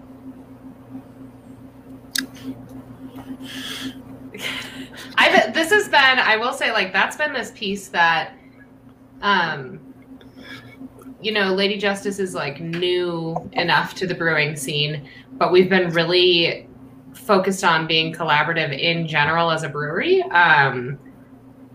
I've 5.18 5.54
this 5.54 5.72
has 5.72 5.86
been 5.88 6.20
I 6.20 6.38
will 6.38 6.54
say 6.54 6.72
like 6.72 6.92
that's 6.94 7.16
been 7.16 7.34
this 7.34 7.52
piece 7.56 7.88
that 7.90 8.34
um 9.22 9.80
you 11.22 11.32
know 11.32 11.54
Lady 11.54 11.78
Justice 11.78 12.20
is 12.20 12.34
like 12.34 12.60
new 12.60 13.50
enough 13.54 13.96
to 13.96 14.08
the 14.08 14.14
brewing 14.14 14.56
scene 14.56 15.10
but 15.34 15.52
we've 15.52 15.70
been 15.70 15.90
really 15.92 16.68
focused 17.26 17.64
on 17.64 17.88
being 17.88 18.14
collaborative 18.14 18.78
in 18.78 19.08
general 19.08 19.52
as 19.52 19.64
a 19.64 19.70
brewery 19.70 20.22
um 20.32 20.98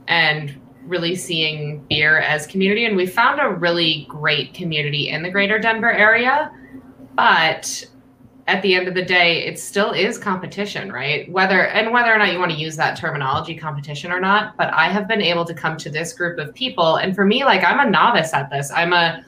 and 0.09 0.61
really 0.85 1.15
seeing 1.15 1.85
beer 1.89 2.19
as 2.19 2.47
community 2.47 2.85
and 2.87 2.97
we 2.97 3.07
found 3.07 3.41
a 3.41 3.49
really 3.49 4.07
great 4.09 4.55
community 4.55 5.09
in 5.09 5.23
the 5.23 5.31
greater 5.31 5.59
Denver 5.59 5.93
area 5.93 6.51
but 7.15 7.85
at 8.51 8.63
the 8.63 8.75
end 8.75 8.89
of 8.89 8.95
the 8.95 9.05
day, 9.05 9.45
it 9.47 9.61
still 9.61 9.93
is 9.93 10.19
competition, 10.19 10.91
right? 10.91 11.31
Whether 11.31 11.69
and 11.69 11.93
whether 11.93 12.13
or 12.13 12.19
not 12.19 12.33
you 12.33 12.39
want 12.39 12.51
to 12.51 12.59
use 12.59 12.77
that 12.77 12.97
terminology, 12.97 13.55
competition 13.55 14.11
or 14.11 14.19
not. 14.19 14.57
But 14.57 14.75
I 14.75 14.89
have 14.89 15.07
been 15.07 15.23
able 15.23 15.45
to 15.45 15.55
come 15.55 15.77
to 15.79 15.91
this 15.91 16.13
group 16.13 16.39
of 16.39 16.53
people, 16.53 16.97
and 16.97 17.15
for 17.15 17.25
me, 17.25 17.45
like 17.45 17.63
I'm 17.63 17.87
a 17.87 17.89
novice 17.89 18.35
at 18.35 18.51
this. 18.51 18.73
I'm 18.73 18.93
a 18.93 19.25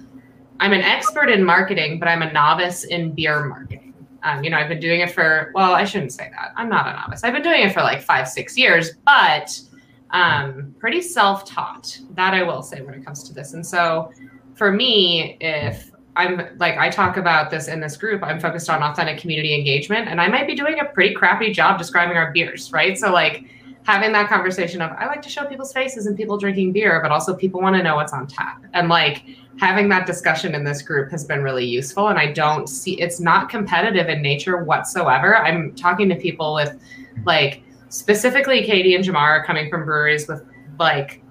I'm 0.58 0.72
an 0.72 0.80
expert 0.80 1.28
in 1.28 1.44
marketing, 1.44 2.00
but 2.00 2.08
I'm 2.08 2.22
a 2.22 2.32
novice 2.32 2.82
in 2.84 3.12
beer 3.12 3.44
marketing. 3.44 3.91
Um, 4.24 4.44
you 4.44 4.50
know, 4.50 4.56
I've 4.56 4.68
been 4.68 4.80
doing 4.80 5.00
it 5.00 5.10
for 5.10 5.50
well, 5.54 5.74
I 5.74 5.84
shouldn't 5.84 6.12
say 6.12 6.30
that. 6.30 6.52
I'm 6.56 6.68
not 6.68 6.86
a 6.86 6.92
novice. 6.92 7.24
I've 7.24 7.32
been 7.32 7.42
doing 7.42 7.62
it 7.62 7.72
for 7.72 7.82
like 7.82 8.02
five, 8.02 8.28
six 8.28 8.56
years, 8.56 8.92
but 9.04 9.58
um, 10.10 10.74
pretty 10.78 11.02
self-taught. 11.02 11.98
That 12.10 12.34
I 12.34 12.42
will 12.42 12.62
say 12.62 12.82
when 12.82 12.94
it 12.94 13.04
comes 13.04 13.24
to 13.24 13.34
this. 13.34 13.54
And 13.54 13.66
so, 13.66 14.12
for 14.54 14.70
me, 14.70 15.36
if 15.40 15.92
I'm 16.16 16.56
like 16.58 16.76
I 16.76 16.90
talk 16.90 17.16
about 17.16 17.50
this 17.50 17.68
in 17.68 17.80
this 17.80 17.96
group. 17.96 18.22
I'm 18.22 18.38
focused 18.38 18.68
on 18.68 18.82
authentic 18.82 19.18
community 19.18 19.54
engagement, 19.54 20.08
and 20.08 20.20
I 20.20 20.28
might 20.28 20.46
be 20.46 20.54
doing 20.54 20.78
a 20.80 20.84
pretty 20.84 21.14
crappy 21.14 21.52
job 21.52 21.78
describing 21.78 22.16
our 22.16 22.32
beers, 22.32 22.70
right? 22.72 22.98
So 22.98 23.10
like 23.10 23.46
having 23.84 24.12
that 24.12 24.28
conversation 24.28 24.80
of 24.80 24.92
I 24.92 25.06
like 25.06 25.22
to 25.22 25.28
show 25.28 25.44
people's 25.44 25.72
faces 25.72 26.06
and 26.06 26.16
people 26.16 26.38
drinking 26.38 26.72
beer, 26.72 27.00
but 27.02 27.10
also 27.10 27.34
people 27.34 27.60
want 27.60 27.76
to 27.76 27.82
know 27.82 27.96
what's 27.96 28.12
on 28.12 28.26
tap, 28.26 28.62
and 28.74 28.88
like 28.88 29.24
having 29.58 29.88
that 29.90 30.06
discussion 30.06 30.54
in 30.54 30.64
this 30.64 30.82
group 30.82 31.10
has 31.10 31.24
been 31.24 31.42
really 31.42 31.66
useful. 31.66 32.08
And 32.08 32.18
I 32.18 32.32
don't 32.32 32.68
see 32.68 33.00
it's 33.00 33.20
not 33.20 33.48
competitive 33.48 34.08
in 34.08 34.22
nature 34.22 34.64
whatsoever. 34.64 35.36
I'm 35.36 35.74
talking 35.74 36.08
to 36.08 36.16
people 36.16 36.54
with 36.54 36.80
like 37.24 37.62
specifically 37.88 38.64
Katie 38.64 38.94
and 38.94 39.04
Jamar 39.04 39.44
coming 39.44 39.68
from 39.68 39.84
breweries 39.84 40.26
with 40.28 40.44
like 40.78 41.22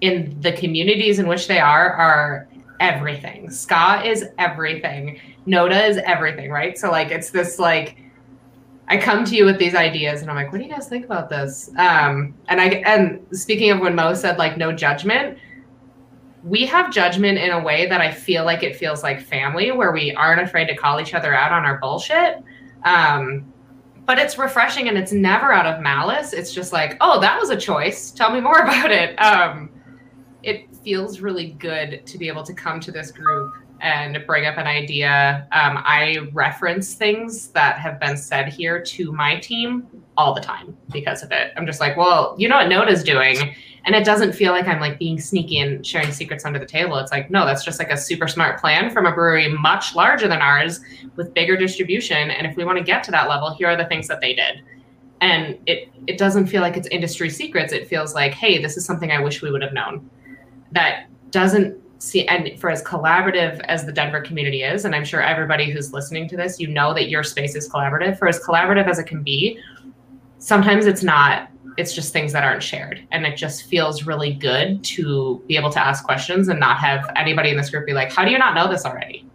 in 0.00 0.36
the 0.40 0.52
communities 0.52 1.18
in 1.18 1.28
which 1.28 1.46
they 1.46 1.60
are 1.60 1.92
are 1.92 2.48
everything. 2.80 3.48
Ska 3.50 4.02
is 4.04 4.24
everything. 4.38 5.20
Noda 5.46 5.88
is 5.88 5.98
everything, 5.98 6.50
right? 6.50 6.76
So 6.76 6.90
like 6.90 7.10
it's 7.10 7.30
this 7.30 7.58
like 7.58 7.96
I 8.92 8.98
come 8.98 9.24
to 9.24 9.34
you 9.34 9.46
with 9.46 9.58
these 9.58 9.74
ideas 9.74 10.20
and 10.20 10.30
I'm 10.30 10.36
like, 10.36 10.52
what 10.52 10.58
do 10.58 10.64
you 10.64 10.70
guys 10.70 10.86
think 10.86 11.06
about 11.06 11.30
this? 11.30 11.70
Um, 11.78 12.34
and 12.48 12.60
I 12.60 12.66
and 12.84 13.26
speaking 13.32 13.70
of 13.70 13.80
when 13.80 13.94
Mo 13.94 14.12
said 14.12 14.36
like 14.36 14.58
no 14.58 14.70
judgment, 14.70 15.38
we 16.44 16.66
have 16.66 16.92
judgment 16.92 17.38
in 17.38 17.52
a 17.52 17.58
way 17.58 17.86
that 17.86 18.02
I 18.02 18.12
feel 18.12 18.44
like 18.44 18.62
it 18.62 18.76
feels 18.76 19.02
like 19.02 19.18
family, 19.22 19.70
where 19.70 19.92
we 19.92 20.14
aren't 20.14 20.42
afraid 20.42 20.66
to 20.66 20.76
call 20.76 21.00
each 21.00 21.14
other 21.14 21.34
out 21.34 21.52
on 21.52 21.64
our 21.64 21.78
bullshit. 21.78 22.44
Um, 22.84 23.50
but 24.04 24.18
it's 24.18 24.36
refreshing 24.36 24.88
and 24.88 24.98
it's 24.98 25.12
never 25.12 25.54
out 25.54 25.64
of 25.64 25.80
malice. 25.80 26.34
It's 26.34 26.52
just 26.52 26.70
like, 26.74 26.98
oh, 27.00 27.18
that 27.18 27.40
was 27.40 27.48
a 27.48 27.56
choice. 27.56 28.10
Tell 28.10 28.30
me 28.30 28.42
more 28.42 28.58
about 28.62 28.90
it. 28.90 29.16
Um, 29.16 29.70
it 30.42 30.68
feels 30.84 31.20
really 31.20 31.52
good 31.52 32.04
to 32.04 32.18
be 32.18 32.28
able 32.28 32.42
to 32.42 32.52
come 32.52 32.78
to 32.80 32.92
this 32.92 33.10
group 33.10 33.54
and 33.82 34.24
bring 34.26 34.46
up 34.46 34.56
an 34.58 34.66
idea. 34.66 35.46
Um, 35.50 35.78
I 35.84 36.28
reference 36.32 36.94
things 36.94 37.48
that 37.48 37.78
have 37.78 37.98
been 37.98 38.16
said 38.16 38.48
here 38.48 38.80
to 38.80 39.12
my 39.12 39.38
team 39.40 39.86
all 40.16 40.34
the 40.34 40.40
time 40.40 40.76
because 40.92 41.22
of 41.22 41.32
it. 41.32 41.52
I'm 41.56 41.66
just 41.66 41.80
like, 41.80 41.96
well, 41.96 42.36
you 42.38 42.48
know 42.48 42.56
what 42.56 42.68
Noda's 42.68 43.02
doing. 43.02 43.54
And 43.84 43.96
it 43.96 44.04
doesn't 44.04 44.34
feel 44.34 44.52
like 44.52 44.68
I'm 44.68 44.78
like 44.78 45.00
being 45.00 45.18
sneaky 45.18 45.58
and 45.58 45.84
sharing 45.84 46.12
secrets 46.12 46.44
under 46.44 46.60
the 46.60 46.66
table. 46.66 46.96
It's 46.98 47.10
like, 47.10 47.28
no, 47.30 47.44
that's 47.44 47.64
just 47.64 47.80
like 47.80 47.90
a 47.90 47.96
super 47.96 48.28
smart 48.28 48.60
plan 48.60 48.88
from 48.90 49.04
a 49.04 49.12
brewery 49.12 49.48
much 49.48 49.96
larger 49.96 50.28
than 50.28 50.40
ours 50.40 50.80
with 51.16 51.34
bigger 51.34 51.56
distribution. 51.56 52.30
And 52.30 52.46
if 52.46 52.56
we 52.56 52.64
want 52.64 52.78
to 52.78 52.84
get 52.84 53.02
to 53.04 53.10
that 53.10 53.28
level, 53.28 53.52
here 53.52 53.66
are 53.66 53.76
the 53.76 53.86
things 53.86 54.06
that 54.06 54.20
they 54.20 54.34
did. 54.34 54.62
And 55.20 55.58
it 55.66 55.88
it 56.06 56.18
doesn't 56.18 56.46
feel 56.46 56.62
like 56.62 56.76
it's 56.76 56.88
industry 56.88 57.30
secrets. 57.30 57.72
It 57.72 57.88
feels 57.88 58.14
like, 58.14 58.32
hey, 58.32 58.62
this 58.62 58.76
is 58.76 58.84
something 58.84 59.10
I 59.10 59.20
wish 59.20 59.42
we 59.42 59.50
would 59.50 59.62
have 59.62 59.72
known 59.72 60.08
that 60.70 61.06
doesn't 61.30 61.81
see 62.02 62.26
and 62.26 62.58
for 62.58 62.68
as 62.68 62.82
collaborative 62.82 63.60
as 63.68 63.86
the 63.86 63.92
denver 63.92 64.20
community 64.20 64.64
is 64.64 64.84
and 64.84 64.94
i'm 64.94 65.04
sure 65.04 65.22
everybody 65.22 65.70
who's 65.70 65.92
listening 65.92 66.28
to 66.28 66.36
this 66.36 66.58
you 66.58 66.66
know 66.66 66.92
that 66.92 67.08
your 67.08 67.22
space 67.22 67.54
is 67.54 67.68
collaborative. 67.68 68.18
For 68.18 68.26
as 68.26 68.40
collaborative 68.40 68.88
as 68.88 68.98
it 68.98 69.04
can 69.04 69.22
be 69.22 69.60
sometimes 70.38 70.86
it's 70.86 71.02
not 71.02 71.48
it's 71.78 71.94
just 71.94 72.12
things 72.12 72.34
that 72.34 72.44
aren't 72.44 72.62
shared. 72.62 73.00
And 73.12 73.24
it 73.24 73.36
just 73.36 73.64
feels 73.64 74.02
really 74.04 74.34
good 74.34 74.84
to 74.84 75.42
be 75.46 75.56
able 75.56 75.70
to 75.70 75.80
ask 75.80 76.04
questions 76.04 76.48
and 76.48 76.60
not 76.60 76.76
have 76.78 77.10
anybody 77.16 77.48
in 77.48 77.56
this 77.56 77.70
group 77.70 77.86
be 77.86 77.92
like 77.92 78.12
how 78.12 78.24
do 78.24 78.30
you 78.30 78.38
not 78.38 78.54
know 78.54 78.68
this 78.68 78.84
already? 78.84 79.26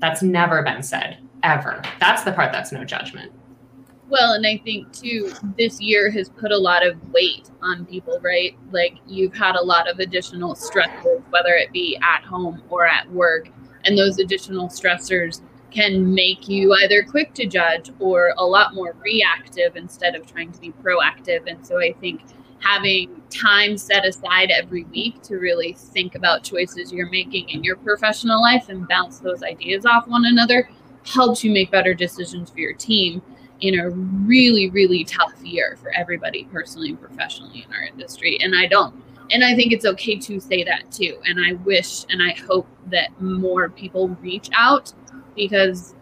That's 0.00 0.22
never 0.22 0.62
been 0.62 0.82
said 0.82 1.18
ever. 1.42 1.82
That's 2.00 2.24
the 2.24 2.32
part 2.32 2.52
that's 2.52 2.72
no 2.72 2.84
judgment 2.84 3.32
well, 4.08 4.32
and 4.32 4.46
I 4.46 4.56
think 4.64 4.92
too, 4.92 5.32
this 5.58 5.80
year 5.80 6.10
has 6.10 6.28
put 6.28 6.50
a 6.50 6.58
lot 6.58 6.86
of 6.86 6.96
weight 7.12 7.50
on 7.62 7.84
people, 7.84 8.18
right? 8.22 8.56
Like 8.72 8.94
you've 9.06 9.34
had 9.34 9.54
a 9.56 9.62
lot 9.62 9.88
of 9.88 9.98
additional 9.98 10.54
stressors, 10.54 11.22
whether 11.30 11.54
it 11.54 11.72
be 11.72 11.98
at 12.02 12.24
home 12.24 12.62
or 12.70 12.86
at 12.86 13.10
work. 13.10 13.48
And 13.84 13.96
those 13.96 14.18
additional 14.18 14.68
stressors 14.68 15.42
can 15.70 16.14
make 16.14 16.48
you 16.48 16.74
either 16.82 17.02
quick 17.02 17.34
to 17.34 17.46
judge 17.46 17.90
or 17.98 18.32
a 18.38 18.44
lot 18.44 18.74
more 18.74 18.96
reactive 19.04 19.76
instead 19.76 20.14
of 20.14 20.26
trying 20.26 20.52
to 20.52 20.60
be 20.60 20.72
proactive. 20.82 21.46
And 21.46 21.64
so 21.66 21.78
I 21.78 21.92
think 22.00 22.22
having 22.60 23.22
time 23.30 23.76
set 23.76 24.06
aside 24.06 24.50
every 24.50 24.84
week 24.84 25.22
to 25.22 25.36
really 25.36 25.74
think 25.74 26.14
about 26.14 26.42
choices 26.42 26.92
you're 26.92 27.10
making 27.10 27.48
in 27.50 27.62
your 27.62 27.76
professional 27.76 28.40
life 28.40 28.68
and 28.68 28.88
bounce 28.88 29.18
those 29.20 29.42
ideas 29.42 29.84
off 29.84 30.08
one 30.08 30.24
another 30.24 30.68
helps 31.04 31.44
you 31.44 31.52
make 31.52 31.70
better 31.70 31.94
decisions 31.94 32.50
for 32.50 32.58
your 32.58 32.72
team 32.72 33.22
in 33.60 33.78
a 33.78 33.90
really, 33.90 34.70
really 34.70 35.04
tough 35.04 35.34
year 35.42 35.76
for 35.80 35.92
everybody 35.96 36.44
personally 36.52 36.90
and 36.90 37.00
professionally 37.00 37.64
in 37.66 37.74
our 37.74 37.82
industry. 37.82 38.38
And 38.42 38.54
I 38.56 38.66
don't, 38.66 39.02
and 39.30 39.44
I 39.44 39.54
think 39.54 39.72
it's 39.72 39.84
okay 39.84 40.16
to 40.16 40.40
say 40.40 40.64
that 40.64 40.90
too. 40.90 41.20
And 41.24 41.38
I 41.44 41.54
wish 41.64 42.04
and 42.08 42.22
I 42.22 42.32
hope 42.46 42.68
that 42.86 43.20
more 43.20 43.68
people 43.68 44.08
reach 44.20 44.48
out 44.54 44.92
because, 45.34 45.94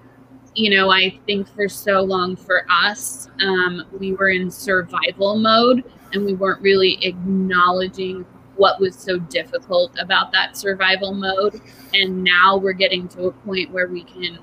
you 0.54 0.70
know, 0.70 0.90
I 0.90 1.18
think 1.26 1.48
for 1.48 1.68
so 1.68 2.02
long 2.02 2.36
for 2.36 2.66
us, 2.70 3.28
um, 3.40 3.84
we 3.98 4.12
were 4.12 4.30
in 4.30 4.50
survival 4.50 5.36
mode 5.36 5.84
and 6.12 6.24
we 6.24 6.34
weren't 6.34 6.60
really 6.62 6.98
acknowledging 7.02 8.24
what 8.56 8.80
was 8.80 8.96
so 8.96 9.18
difficult 9.18 9.92
about 9.98 10.32
that 10.32 10.56
survival 10.56 11.12
mode. 11.12 11.60
And 11.94 12.22
now 12.22 12.56
we're 12.56 12.72
getting 12.72 13.08
to 13.08 13.26
a 13.26 13.32
point 13.32 13.70
where 13.70 13.88
we 13.88 14.04
can 14.04 14.38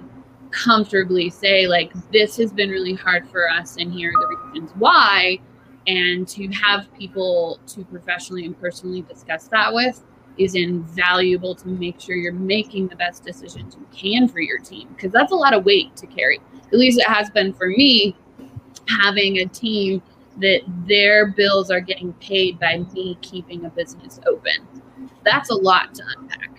comfortably 0.54 1.30
say 1.30 1.68
like 1.68 1.92
this 2.12 2.38
has 2.38 2.54
been 2.54 2.70
really 2.70 2.94
hard 2.94 3.28
for 3.30 3.50
us 3.50 3.78
and 3.78 3.92
here 3.92 4.12
are 4.12 4.30
the 4.30 4.52
reasons 4.52 4.72
why. 4.78 5.40
And 5.86 6.26
to 6.30 6.48
have 6.50 6.94
people 6.94 7.60
to 7.68 7.84
professionally 7.86 8.46
and 8.46 8.58
personally 8.58 9.02
discuss 9.02 9.48
that 9.50 9.74
with 9.74 10.02
is 10.38 10.56
invaluable 10.56 11.54
to 11.54 11.68
make 11.68 12.00
sure 12.00 12.16
you're 12.16 12.32
making 12.34 12.88
the 12.88 12.96
best 12.96 13.24
decisions 13.24 13.76
you 13.76 13.86
can 13.94 14.28
for 14.28 14.40
your 14.40 14.60
team 14.60 14.88
because 14.96 15.12
that's 15.12 15.32
a 15.32 15.36
lot 15.36 15.54
of 15.54 15.66
weight 15.66 15.96
to 15.98 16.08
carry. 16.08 16.40
At 16.68 16.80
least 16.80 17.00
it 17.00 17.08
has 17.08 17.30
been 17.30 17.54
for 17.54 17.68
me 17.68 18.16
having 18.88 19.40
a 19.40 19.46
team 19.46 20.02
that 20.38 20.62
their 20.88 21.28
bills 21.28 21.70
are 21.70 21.82
getting 21.82 22.14
paid 22.14 22.60
by 22.60 22.80
me 22.94 23.18
keeping 23.22 23.66
a 23.66 23.70
business 23.70 24.20
open. 24.26 24.68
That's 25.24 25.50
a 25.50 25.56
lot 25.56 25.94
to 25.96 26.04
unpack 26.18 26.53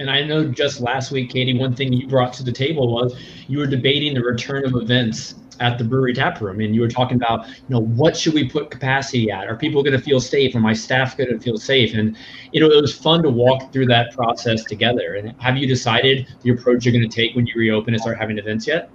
and 0.00 0.10
I 0.10 0.22
know 0.22 0.46
just 0.46 0.80
last 0.80 1.12
week, 1.12 1.30
Katie, 1.30 1.56
one 1.56 1.76
thing 1.76 1.92
you 1.92 2.08
brought 2.08 2.32
to 2.34 2.42
the 2.42 2.50
table 2.50 2.90
was 2.90 3.14
you 3.48 3.58
were 3.58 3.66
debating 3.66 4.14
the 4.14 4.22
return 4.22 4.64
of 4.64 4.74
events 4.74 5.34
at 5.60 5.76
the 5.76 5.84
brewery 5.84 6.14
tap 6.14 6.40
room. 6.40 6.60
And 6.60 6.74
you 6.74 6.80
were 6.80 6.88
talking 6.88 7.18
about 7.18 7.46
you 7.46 7.54
know 7.68 7.80
what 7.80 8.16
should 8.16 8.32
we 8.32 8.48
put 8.48 8.70
capacity 8.70 9.30
at? 9.30 9.46
Are 9.46 9.56
people 9.56 9.82
going 9.82 9.96
to 9.96 10.02
feel 10.02 10.18
safe? 10.18 10.54
Are 10.54 10.60
my 10.60 10.72
staff 10.72 11.18
going 11.18 11.28
to 11.28 11.38
feel 11.38 11.58
safe? 11.58 11.94
And 11.94 12.16
you 12.50 12.60
know 12.60 12.70
it 12.70 12.80
was 12.80 12.96
fun 12.96 13.22
to 13.24 13.30
walk 13.30 13.74
through 13.74 13.86
that 13.86 14.12
process 14.14 14.64
together. 14.64 15.16
And 15.16 15.38
have 15.40 15.58
you 15.58 15.66
decided 15.66 16.26
the 16.40 16.50
approach 16.50 16.86
you're 16.86 16.94
going 16.94 17.08
to 17.08 17.14
take 17.14 17.36
when 17.36 17.46
you 17.46 17.52
reopen 17.54 17.92
and 17.92 18.00
start 18.00 18.18
having 18.18 18.38
events 18.38 18.66
yet 18.66 18.90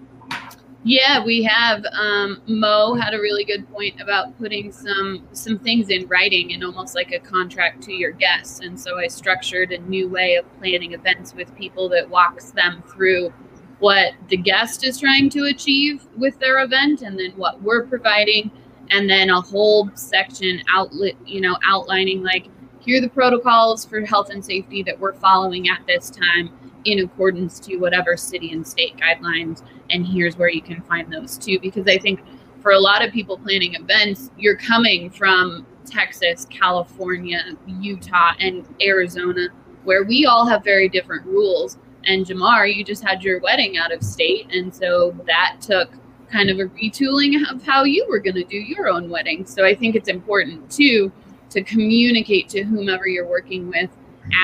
Yeah, 0.88 1.24
we 1.26 1.42
have. 1.42 1.84
Um, 1.94 2.44
Mo 2.46 2.94
had 2.94 3.16
a 3.16 3.18
really 3.18 3.44
good 3.44 3.68
point 3.72 4.00
about 4.00 4.38
putting 4.38 4.72
some 4.72 5.28
some 5.32 5.58
things 5.58 5.90
in 5.90 6.08
writing 6.08 6.54
and 6.54 6.64
almost 6.64 6.94
like 6.94 7.12
a 7.12 7.18
contract 7.18 7.82
to 7.86 7.92
your 7.92 8.12
guests. 8.12 8.60
And 8.60 8.80
so 8.80 9.00
I 9.00 9.08
structured 9.08 9.72
a 9.72 9.80
new 9.80 10.08
way 10.08 10.36
of 10.36 10.46
planning 10.60 10.94
events 10.94 11.34
with 11.34 11.54
people 11.56 11.90
that 11.90 12.08
walks 12.08 12.52
them 12.52 12.84
through 12.94 13.34
what 13.80 14.14
the 14.28 14.38
guest 14.38 14.86
is 14.86 15.00
trying 15.00 15.32
to 15.32 15.46
achieve 15.46 16.06
with 16.16 16.38
their 16.38 16.64
event, 16.64 17.02
and 17.02 17.18
then 17.18 17.32
what 17.32 17.60
we're 17.64 17.88
providing, 17.88 18.52
and 18.92 19.10
then 19.10 19.32
a 19.32 19.42
whole 19.42 19.90
section 19.96 20.62
outlet, 20.70 21.16
you 21.26 21.42
know, 21.42 21.58
outlining 21.66 22.22
like 22.22 22.48
here 22.80 23.00
are 23.00 23.02
the 23.02 23.10
protocols 23.10 23.86
for 23.86 24.02
health 24.02 24.30
and 24.30 24.46
safety 24.46 24.84
that 24.84 25.00
we're 25.00 25.16
following 25.16 25.68
at 25.68 25.82
this 25.88 26.12
time 26.12 26.52
in 26.86 27.00
accordance 27.00 27.60
to 27.60 27.78
whatever 27.78 28.16
city 28.16 28.52
and 28.52 28.68
state 28.68 28.96
guidelines 28.98 29.64
and 29.90 30.06
here's 30.06 30.38
where 30.38 30.50
you 30.50 30.62
can 30.62 30.82
find 30.84 31.12
those 31.12 31.38
too 31.38 31.60
because 31.60 31.88
i 31.88 31.98
think 31.98 32.22
for 32.62 32.72
a 32.72 32.80
lot 32.80 33.06
of 33.06 33.12
people 33.12 33.38
planning 33.38 33.76
events 33.76 34.32
you're 34.38 34.58
coming 34.58 35.10
from 35.10 35.66
texas 35.86 36.46
california 36.46 37.42
utah 37.68 38.34
and 38.40 38.66
arizona 38.82 39.48
where 39.86 40.04
we 40.04 40.26
all 40.26 40.46
have 40.46 40.64
very 40.64 40.90
different 40.90 41.26
rules. 41.26 41.78
And 42.06 42.26
jamar 42.26 42.72
you 42.76 42.84
just 42.84 43.04
had 43.04 43.24
your 43.24 43.40
wedding 43.40 43.78
out 43.78 43.92
of 43.92 44.04
state 44.04 44.48
and 44.52 44.74
so 44.74 45.16
that 45.26 45.58
took 45.62 45.92
kind 46.30 46.50
of 46.50 46.60
a 46.60 46.66
retooling 46.66 47.36
of 47.50 47.64
how 47.64 47.84
you 47.84 48.06
were 48.10 48.20
going 48.20 48.36
to 48.36 48.44
do 48.44 48.58
your 48.58 48.88
own 48.90 49.10
wedding. 49.10 49.46
So 49.46 49.66
i 49.66 49.74
think 49.74 49.96
it's 49.96 50.10
important 50.10 50.70
too 50.70 51.12
to 51.50 51.64
communicate 51.64 52.50
to 52.50 52.64
whomever 52.64 53.08
you're 53.08 53.28
working 53.28 53.70
with 53.70 53.90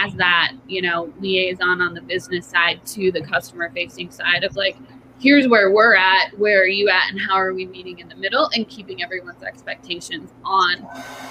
as 0.03 0.13
that 0.13 0.53
you 0.67 0.81
know 0.81 1.11
liaison 1.19 1.81
on 1.81 1.93
the 1.93 2.01
business 2.01 2.47
side 2.47 2.83
to 2.85 3.11
the 3.11 3.21
customer 3.21 3.69
facing 3.71 4.09
side 4.11 4.43
of 4.43 4.55
like 4.55 4.77
here's 5.21 5.47
where 5.47 5.71
we're 5.71 5.95
at 5.95 6.37
where 6.39 6.61
are 6.61 6.67
you 6.67 6.89
at 6.89 7.09
and 7.11 7.21
how 7.21 7.35
are 7.35 7.53
we 7.53 7.65
meeting 7.67 7.99
in 7.99 8.09
the 8.09 8.15
middle 8.15 8.49
and 8.55 8.67
keeping 8.67 9.03
everyone's 9.03 9.43
expectations 9.43 10.31
on 10.43 10.77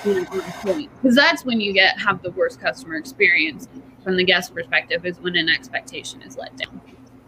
you 0.05 0.15
know 0.15 0.27
on 0.31 0.53
point 0.63 0.91
because 1.03 1.17
that's 1.17 1.45
when 1.45 1.61
you 1.61 1.73
get 1.73 1.99
have 1.99 2.23
the 2.23 2.31
worst 2.33 2.61
customer 2.61 2.95
experience 2.95 3.69
from 4.05 4.17
the 4.17 4.25
guest 4.25 4.55
perspective 4.55 5.05
is 5.05 5.19
when 5.21 5.37
an 5.37 5.49
expectation 5.49 6.23
is 6.23 6.37
let 6.37 6.57
down 6.57 6.81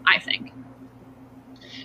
i 0.06 0.18
think 0.18 0.52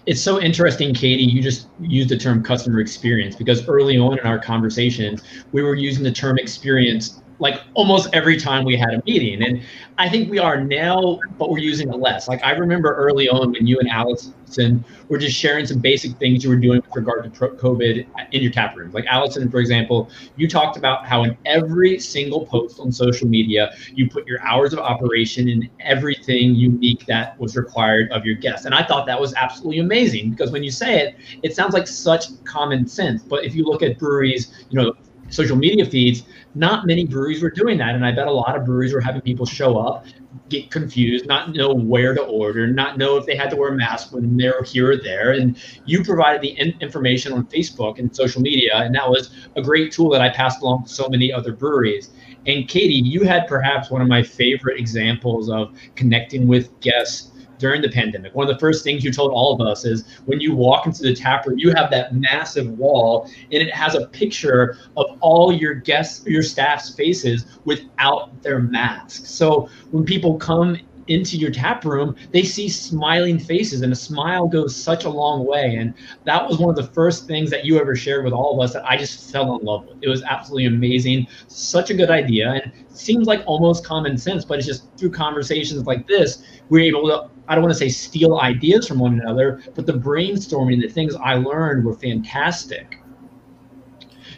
it's 0.05 0.21
so 0.21 0.39
interesting, 0.39 0.93
Katie. 0.93 1.23
You 1.23 1.41
just 1.41 1.67
used 1.81 2.07
the 2.07 2.17
term 2.17 2.41
customer 2.41 2.79
experience 2.79 3.35
because 3.35 3.67
early 3.67 3.97
on 3.97 4.17
in 4.17 4.25
our 4.25 4.39
conversations, 4.39 5.21
we 5.51 5.61
were 5.61 5.75
using 5.75 6.01
the 6.01 6.13
term 6.13 6.37
experience 6.37 7.21
like 7.39 7.61
almost 7.73 8.09
every 8.13 8.37
time 8.37 8.65
we 8.65 8.75
had 8.75 8.93
a 8.93 9.01
meeting. 9.05 9.43
And 9.43 9.61
I 9.97 10.09
think 10.09 10.29
we 10.29 10.39
are 10.39 10.63
now, 10.63 11.19
but 11.37 11.51
we're 11.51 11.59
using 11.59 11.89
it 11.89 11.97
less. 11.97 12.27
Like 12.27 12.43
I 12.43 12.51
remember 12.51 12.93
early 12.95 13.29
on 13.29 13.51
when 13.51 13.67
you 13.67 13.79
and 13.79 13.89
Allison 13.89 14.83
were 15.09 15.17
just 15.17 15.35
sharing 15.35 15.65
some 15.65 15.79
basic 15.79 16.17
things 16.17 16.43
you 16.43 16.49
were 16.49 16.55
doing 16.55 16.81
with 16.81 16.95
regard 16.95 17.23
to 17.23 17.29
COVID 17.29 18.07
in 18.31 18.41
your 18.41 18.51
tap 18.51 18.75
rooms. 18.75 18.93
Like 18.93 19.05
Allison, 19.05 19.49
for 19.51 19.59
example, 19.59 20.09
you 20.35 20.47
talked 20.47 20.77
about 20.77 21.05
how 21.05 21.23
in 21.23 21.37
every 21.45 21.99
single 21.99 22.45
post 22.45 22.79
on 22.79 22.91
social 22.91 23.27
media, 23.27 23.71
you 23.93 24.09
put 24.09 24.27
your 24.27 24.41
hours 24.41 24.73
of 24.73 24.79
operation 24.79 25.47
and 25.49 25.69
everything 25.79 26.55
unique 26.55 27.05
that 27.05 27.39
was 27.39 27.55
required 27.55 28.11
of 28.11 28.25
your 28.25 28.35
guests. 28.35 28.65
And 28.65 28.73
I 28.73 28.83
thought 28.83 29.05
that 29.07 29.19
was 29.19 29.33
absolutely 29.35 29.79
amazing 29.79 30.31
because 30.31 30.51
when 30.51 30.63
you 30.63 30.71
say 30.71 30.99
it, 30.99 31.15
it 31.43 31.55
sounds 31.55 31.73
like 31.73 31.87
such 31.87 32.25
common 32.45 32.87
sense. 32.87 33.21
But 33.21 33.45
if 33.45 33.53
you 33.53 33.63
look 33.63 33.83
at 33.83 33.99
breweries, 33.99 34.65
you 34.69 34.81
know, 34.81 34.93
social 35.29 35.57
media 35.57 35.85
feeds, 35.85 36.23
not 36.57 36.87
many 36.87 37.05
breweries 37.05 37.41
were 37.41 37.51
doing 37.51 37.77
that. 37.77 37.95
And 37.95 38.05
I 38.05 38.11
bet 38.11 38.27
a 38.27 38.31
lot 38.31 38.55
of 38.57 38.65
breweries 38.65 38.93
were 38.93 39.01
having 39.01 39.21
people 39.21 39.45
show 39.45 39.77
up, 39.77 40.05
get 40.49 40.71
confused, 40.71 41.27
not 41.27 41.53
know 41.53 41.73
where 41.73 42.13
to 42.13 42.21
order, 42.21 42.67
not 42.67 42.97
know 42.97 43.17
if 43.17 43.25
they 43.25 43.35
had 43.35 43.49
to 43.51 43.55
wear 43.55 43.69
a 43.69 43.75
mask 43.75 44.11
when 44.11 44.35
they 44.37 44.47
were 44.47 44.63
here 44.63 44.91
or 44.91 44.97
there. 44.97 45.31
And 45.31 45.61
you 45.85 46.03
provided 46.03 46.41
the 46.41 46.57
in- 46.59 46.77
information 46.81 47.33
on 47.33 47.45
Facebook 47.47 47.99
and 47.99 48.13
social 48.15 48.41
media. 48.41 48.71
And 48.75 48.95
that 48.95 49.09
was 49.09 49.49
a 49.55 49.61
great 49.61 49.91
tool 49.91 50.09
that 50.11 50.21
I 50.21 50.29
passed 50.29 50.61
along 50.61 50.85
to 50.85 50.89
so 50.89 51.07
many 51.09 51.31
other 51.31 51.53
breweries. 51.53 52.09
And 52.47 52.67
Katie, 52.67 52.95
you 52.95 53.23
had 53.23 53.47
perhaps 53.47 53.91
one 53.91 54.01
of 54.01 54.07
my 54.07 54.23
favorite 54.23 54.79
examples 54.79 55.49
of 55.49 55.77
connecting 55.95 56.47
with 56.47 56.79
guests 56.79 57.31
during 57.59 57.81
the 57.81 57.89
pandemic. 57.89 58.33
One 58.35 58.49
of 58.49 58.53
the 58.53 58.59
first 58.59 58.83
things 58.83 59.03
you 59.03 59.11
told 59.11 59.31
all 59.31 59.53
of 59.53 59.67
us 59.67 59.85
is 59.85 60.19
when 60.25 60.39
you 60.39 60.55
walk 60.55 60.85
into 60.85 61.03
the 61.03 61.15
tap 61.15 61.45
room, 61.45 61.57
you 61.57 61.71
have 61.71 61.89
that 61.91 62.13
massive 62.13 62.69
wall 62.77 63.29
and 63.51 63.61
it 63.61 63.73
has 63.73 63.95
a 63.95 64.07
picture 64.07 64.77
of 64.95 65.17
all 65.21 65.51
your 65.51 65.73
guests, 65.73 66.25
your 66.25 66.43
staff's 66.43 66.93
faces 66.95 67.45
without 67.65 68.41
their 68.43 68.59
masks. 68.59 69.29
So 69.29 69.69
when 69.91 70.05
people 70.05 70.37
come 70.37 70.77
into 71.07 71.37
your 71.37 71.51
tap 71.51 71.85
room, 71.85 72.15
they 72.31 72.43
see 72.43 72.69
smiling 72.69 73.39
faces, 73.39 73.81
and 73.81 73.91
a 73.91 73.95
smile 73.95 74.47
goes 74.47 74.75
such 74.75 75.05
a 75.05 75.09
long 75.09 75.45
way. 75.45 75.75
And 75.75 75.93
that 76.25 76.47
was 76.47 76.57
one 76.57 76.69
of 76.69 76.75
the 76.75 76.91
first 76.93 77.27
things 77.27 77.49
that 77.51 77.65
you 77.65 77.79
ever 77.79 77.95
shared 77.95 78.23
with 78.23 78.33
all 78.33 78.53
of 78.53 78.63
us 78.63 78.73
that 78.73 78.85
I 78.85 78.97
just 78.97 79.31
fell 79.31 79.57
in 79.57 79.65
love 79.65 79.85
with. 79.87 79.97
It 80.01 80.09
was 80.09 80.23
absolutely 80.23 80.65
amazing, 80.65 81.27
such 81.47 81.89
a 81.89 81.93
good 81.93 82.09
idea, 82.09 82.51
and 82.51 82.71
seems 82.89 83.27
like 83.27 83.43
almost 83.45 83.85
common 83.85 84.17
sense, 84.17 84.45
but 84.45 84.57
it's 84.57 84.67
just 84.67 84.87
through 84.97 85.11
conversations 85.11 85.85
like 85.85 86.07
this, 86.07 86.43
we're 86.69 86.83
able 86.83 87.07
to 87.07 87.29
I 87.47 87.55
don't 87.55 87.63
want 87.63 87.73
to 87.73 87.79
say 87.79 87.89
steal 87.89 88.39
ideas 88.39 88.87
from 88.87 88.99
one 88.99 89.19
another, 89.19 89.61
but 89.73 89.85
the 89.85 89.93
brainstorming, 89.93 90.81
the 90.81 90.89
things 90.89 91.15
I 91.15 91.35
learned 91.35 91.85
were 91.85 91.93
fantastic. 91.93 92.99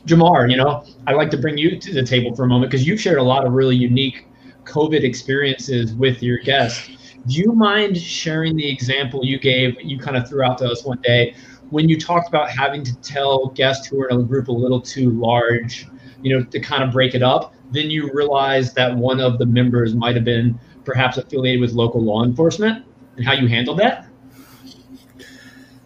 Jamar, 0.06 0.50
you 0.50 0.58
know, 0.58 0.86
I'd 1.08 1.16
like 1.16 1.32
to 1.32 1.38
bring 1.38 1.58
you 1.58 1.80
to 1.80 1.94
the 1.94 2.04
table 2.04 2.36
for 2.36 2.44
a 2.44 2.48
moment 2.48 2.72
because 2.72 2.88
you've 2.88 3.02
shared 3.02 3.18
a 3.18 3.24
lot 3.24 3.46
of 3.46 3.54
really 3.54 3.76
unique 3.76 4.28
COVID 4.70 5.04
experiences 5.04 5.94
with 5.94 6.22
your 6.22 6.38
guests. 6.38 6.90
Do 7.28 7.36
you 7.36 7.52
mind 7.52 7.98
sharing 7.98 8.56
the 8.56 8.70
example 8.70 9.26
you 9.26 9.40
gave, 9.40 9.76
you 9.82 10.00
kind 10.00 10.16
of 10.16 10.28
threw 10.28 10.44
out 10.44 10.58
to 10.60 10.70
us 10.70 10.86
one 10.86 11.00
day 11.02 11.36
when 11.70 11.90
you 11.90 12.00
talked 12.00 12.28
about 12.28 12.50
having 12.50 12.84
to 12.84 12.96
tell 13.02 13.48
guests 13.48 13.88
who 13.88 14.02
are 14.02 14.10
in 14.10 14.20
a 14.20 14.24
group 14.24 14.48
a 14.48 14.52
little 14.52 14.82
too 14.82 15.12
large, 15.12 15.88
you 16.22 16.36
know, 16.36 16.44
to 16.46 16.60
kind 16.60 16.84
of 16.84 16.92
break 16.92 17.16
it 17.16 17.24
up? 17.24 17.54
Then 17.72 17.92
you 17.92 18.12
realized 18.14 18.76
that 18.76 18.96
one 18.96 19.20
of 19.20 19.38
the 19.38 19.46
members 19.46 19.94
might 19.94 20.16
have 20.16 20.26
been 20.26 20.60
perhaps 20.86 21.18
affiliated 21.18 21.62
with 21.62 21.74
local 21.74 22.02
law 22.02 22.24
enforcement 22.24 22.86
and 23.18 23.26
how 23.26 23.34
you 23.34 23.48
handled 23.48 23.80
that? 23.80 24.08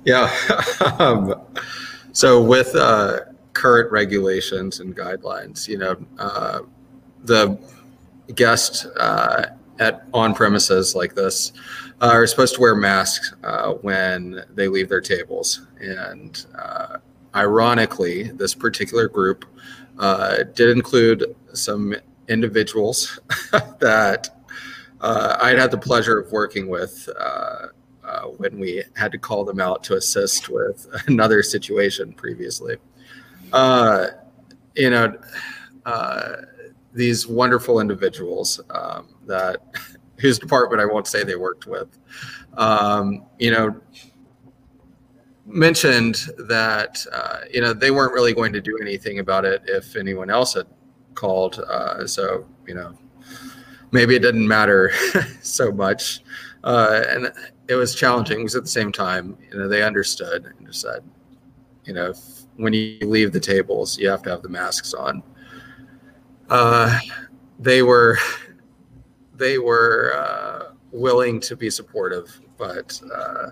Yeah. 0.06 0.34
um, 1.00 1.34
so 2.12 2.42
with 2.42 2.76
uh, 2.76 3.22
current 3.54 3.92
regulations 3.92 4.80
and 4.80 4.96
guidelines, 4.96 5.68
you 5.68 5.78
know, 5.78 5.98
uh, 6.20 6.60
the 7.24 7.58
guest 8.36 8.88
uh, 8.98 9.46
at 9.80 10.06
on 10.14 10.34
premises 10.34 10.96
like 10.96 11.16
this 11.16 11.54
uh, 12.02 12.10
are 12.12 12.28
supposed 12.28 12.56
to 12.56 12.62
wear 12.62 12.76
masks 12.76 13.34
uh, 13.44 13.74
when 13.74 14.44
they 14.54 14.68
leave 14.68 14.90
their 14.90 15.02
tables, 15.02 15.68
and 15.80 16.46
uh, 16.58 16.98
ironically, 17.36 18.24
this 18.32 18.54
particular 18.54 19.08
group 19.08 19.46
did 20.56 20.70
include 20.70 21.36
some 21.54 21.96
individuals 22.28 23.20
that 23.80 24.30
uh, 25.04 25.38
I'd 25.42 25.60
had 25.60 25.70
the 25.70 25.78
pleasure 25.78 26.18
of 26.20 26.32
working 26.32 26.68
with 26.70 27.10
uh, 27.20 27.68
uh, 28.04 28.22
when 28.38 28.58
we 28.58 28.84
had 28.96 29.12
to 29.12 29.18
call 29.18 29.44
them 29.44 29.60
out 29.60 29.84
to 29.84 29.96
assist 29.96 30.50
with 30.50 30.88
another 31.08 31.44
situation 31.44 32.14
previously. 32.14 32.78
Uh, 33.52 34.08
you 34.76 34.90
know, 34.90 35.18
uh, 35.86 36.36
these 36.94 37.28
wonderful 37.28 37.80
individuals 37.80 38.60
um, 38.70 39.08
that 39.26 39.58
whose 40.18 40.40
department 40.40 40.82
I 40.82 40.86
won't 40.86 41.08
say 41.08 41.24
they 41.24 41.36
worked 41.36 41.68
with, 41.68 41.98
um, 42.56 43.26
you 43.40 43.52
know, 43.52 43.76
mentioned 45.46 46.28
that 46.48 47.06
uh, 47.12 47.40
you 47.52 47.62
know 47.62 47.74
they 47.74 47.92
weren't 47.92 48.14
really 48.14 48.34
going 48.34 48.54
to 48.54 48.62
do 48.62 48.78
anything 48.80 49.20
about 49.20 49.44
it 49.46 49.62
if 49.68 49.96
anyone 49.96 50.30
else 50.30 50.54
had 50.54 50.68
called. 51.16 51.64
so 52.06 52.48
you 52.66 52.74
know 52.74 52.98
maybe 53.94 54.16
it 54.16 54.22
didn't 54.22 54.46
matter 54.46 54.92
so 55.42 55.72
much. 55.72 56.22
Uh, 56.66 57.04
and 57.08 57.32
it 57.70 57.76
was 57.76 57.96
challenging 57.96 58.40
because 58.40 58.56
at 58.56 58.64
the 58.64 58.70
same 58.70 58.92
time, 58.92 59.38
you 59.50 59.58
know, 59.58 59.70
they 59.70 59.84
understood 59.84 60.46
and 60.46 60.68
just 60.68 60.82
said, 60.82 61.04
you 61.86 61.94
know, 61.94 62.10
if, 62.10 62.20
when 62.58 62.74
you 62.74 62.98
leave 63.02 63.32
the 63.32 63.40
tables, 63.40 63.98
you 63.98 64.10
have 64.10 64.24
to 64.24 64.30
have 64.30 64.42
the 64.42 64.50
masks 64.50 64.94
on. 64.94 65.24
Uh, 66.50 67.00
they 67.60 67.82
were, 67.82 68.18
they 69.36 69.58
were 69.58 70.14
uh, 70.16 70.74
willing 70.92 71.40
to 71.42 71.56
be 71.56 71.70
supportive, 71.70 72.40
but 72.58 73.00
uh, 73.16 73.50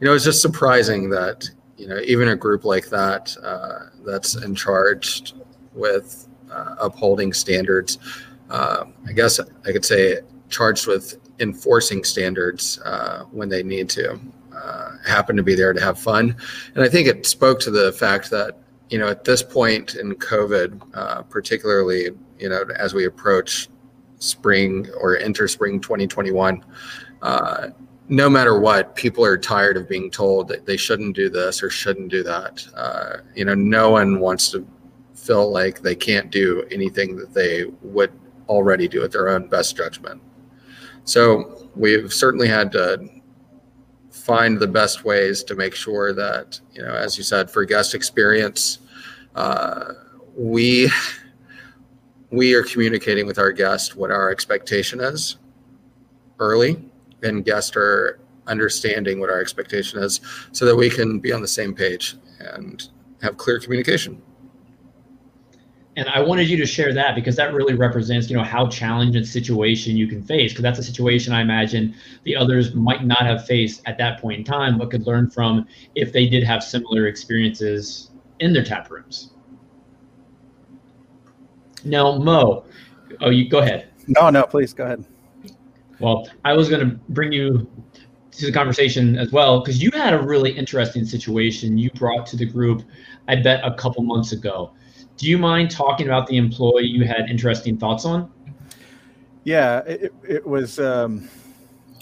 you 0.00 0.06
know, 0.06 0.14
it's 0.14 0.24
just 0.24 0.42
surprising 0.42 1.10
that 1.10 1.48
you 1.76 1.86
know 1.86 1.98
even 2.00 2.28
a 2.28 2.36
group 2.36 2.64
like 2.64 2.88
that 2.88 3.36
uh, 3.42 3.90
that's 4.04 4.36
in 4.36 4.54
charge 4.54 5.34
with 5.74 6.28
uh, 6.50 6.76
upholding 6.78 7.32
standards 7.32 7.98
uh, 8.50 8.84
I 9.06 9.12
guess 9.12 9.40
I 9.40 9.72
could 9.72 9.84
say, 9.84 10.20
charged 10.48 10.86
with 10.86 11.18
enforcing 11.40 12.04
standards 12.04 12.80
when 13.32 13.48
they 13.48 13.62
need 13.62 13.88
to. 13.90 14.20
Happen 15.06 15.36
to 15.36 15.42
be 15.42 15.54
there 15.54 15.72
to 15.72 15.80
have 15.80 16.00
fun, 16.00 16.34
and 16.74 16.82
I 16.82 16.88
think 16.88 17.06
it 17.06 17.26
spoke 17.26 17.60
to 17.60 17.70
the 17.70 17.92
fact 17.92 18.28
that 18.30 18.58
you 18.90 18.98
know 18.98 19.08
at 19.08 19.24
this 19.24 19.42
point 19.42 19.94
in 19.94 20.14
COVID, 20.14 20.80
uh, 20.94 21.22
particularly 21.22 22.10
you 22.38 22.48
know 22.48 22.64
as 22.76 22.94
we 22.94 23.06
approach 23.06 23.68
spring 24.18 24.88
or 25.00 25.16
enter 25.18 25.46
spring 25.48 25.80
2021, 25.80 26.64
uh, 27.22 27.68
no 28.08 28.30
matter 28.30 28.58
what, 28.58 28.94
people 28.94 29.24
are 29.24 29.36
tired 29.36 29.76
of 29.76 29.88
being 29.88 30.10
told 30.10 30.48
that 30.48 30.64
they 30.64 30.76
shouldn't 30.76 31.16
do 31.16 31.28
this 31.28 31.62
or 31.62 31.70
shouldn't 31.70 32.08
do 32.08 32.22
that. 32.22 32.66
Uh, 32.74 33.16
you 33.34 33.44
know, 33.44 33.54
no 33.54 33.90
one 33.90 34.20
wants 34.20 34.50
to 34.52 34.66
feel 35.14 35.50
like 35.50 35.80
they 35.80 35.94
can't 35.94 36.30
do 36.30 36.64
anything 36.70 37.16
that 37.16 37.34
they 37.34 37.64
would 37.82 38.12
already 38.48 38.86
do 38.86 39.02
at 39.02 39.10
their 39.10 39.28
own 39.28 39.48
best 39.48 39.76
judgment. 39.76 40.22
So 41.04 41.68
we've 41.74 42.12
certainly 42.12 42.48
had 42.48 42.70
to 42.72 43.08
find 44.26 44.58
the 44.58 44.66
best 44.66 45.04
ways 45.04 45.44
to 45.44 45.54
make 45.54 45.72
sure 45.72 46.12
that, 46.12 46.60
you 46.72 46.82
know, 46.82 46.94
as 46.94 47.16
you 47.16 47.22
said, 47.22 47.48
for 47.48 47.64
guest 47.64 47.94
experience, 47.94 48.80
uh, 49.36 49.92
we 50.36 50.90
we 52.30 52.52
are 52.54 52.64
communicating 52.64 53.24
with 53.24 53.38
our 53.38 53.52
guest 53.52 53.96
what 53.96 54.10
our 54.10 54.30
expectation 54.30 54.98
is 55.00 55.36
early 56.40 56.84
and 57.22 57.44
guests 57.44 57.76
are 57.76 58.18
understanding 58.48 59.20
what 59.20 59.30
our 59.30 59.40
expectation 59.40 60.02
is 60.02 60.20
so 60.50 60.64
that 60.64 60.74
we 60.74 60.90
can 60.90 61.20
be 61.20 61.32
on 61.32 61.40
the 61.40 61.48
same 61.48 61.72
page 61.72 62.16
and 62.40 62.88
have 63.22 63.36
clear 63.36 63.60
communication 63.60 64.20
and 65.96 66.08
i 66.10 66.20
wanted 66.20 66.48
you 66.48 66.56
to 66.56 66.66
share 66.66 66.92
that 66.92 67.14
because 67.14 67.36
that 67.36 67.52
really 67.52 67.74
represents 67.74 68.30
you 68.30 68.36
know 68.36 68.44
how 68.44 68.66
challenging 68.68 69.24
situation 69.24 69.96
you 69.96 70.06
can 70.06 70.22
face 70.22 70.52
because 70.52 70.62
that's 70.62 70.78
a 70.78 70.82
situation 70.82 71.32
i 71.32 71.40
imagine 71.40 71.94
the 72.24 72.36
others 72.36 72.74
might 72.74 73.04
not 73.04 73.22
have 73.22 73.44
faced 73.46 73.82
at 73.86 73.98
that 73.98 74.20
point 74.20 74.38
in 74.38 74.44
time 74.44 74.78
but 74.78 74.90
could 74.90 75.06
learn 75.06 75.28
from 75.28 75.66
if 75.94 76.12
they 76.12 76.28
did 76.28 76.42
have 76.42 76.62
similar 76.62 77.06
experiences 77.06 78.10
in 78.40 78.52
their 78.52 78.64
tap 78.64 78.90
rooms. 78.90 79.30
Now 81.84 82.16
mo 82.18 82.64
oh 83.20 83.30
you 83.30 83.48
go 83.48 83.58
ahead. 83.58 83.88
No 84.06 84.30
no 84.30 84.44
please 84.44 84.72
go 84.72 84.84
ahead. 84.84 85.04
Well, 85.98 86.28
I 86.44 86.52
was 86.52 86.68
going 86.68 86.86
to 86.86 86.96
bring 87.08 87.32
you 87.32 87.70
to 88.32 88.46
the 88.46 88.52
conversation 88.52 89.16
as 89.16 89.32
well 89.32 89.60
because 89.60 89.82
you 89.82 89.90
had 89.92 90.12
a 90.12 90.20
really 90.20 90.50
interesting 90.50 91.06
situation 91.06 91.78
you 91.78 91.90
brought 91.92 92.26
to 92.26 92.36
the 92.36 92.44
group, 92.44 92.82
I 93.28 93.36
bet, 93.36 93.64
a 93.64 93.74
couple 93.74 94.02
months 94.02 94.32
ago. 94.32 94.72
Do 95.16 95.26
you 95.26 95.38
mind 95.38 95.70
talking 95.70 96.06
about 96.06 96.26
the 96.26 96.36
employee 96.36 96.86
you 96.86 97.04
had 97.04 97.30
interesting 97.30 97.78
thoughts 97.78 98.04
on? 98.04 98.30
Yeah, 99.44 99.78
it, 99.80 100.12
it 100.28 100.46
was. 100.46 100.78
Um, 100.78 101.28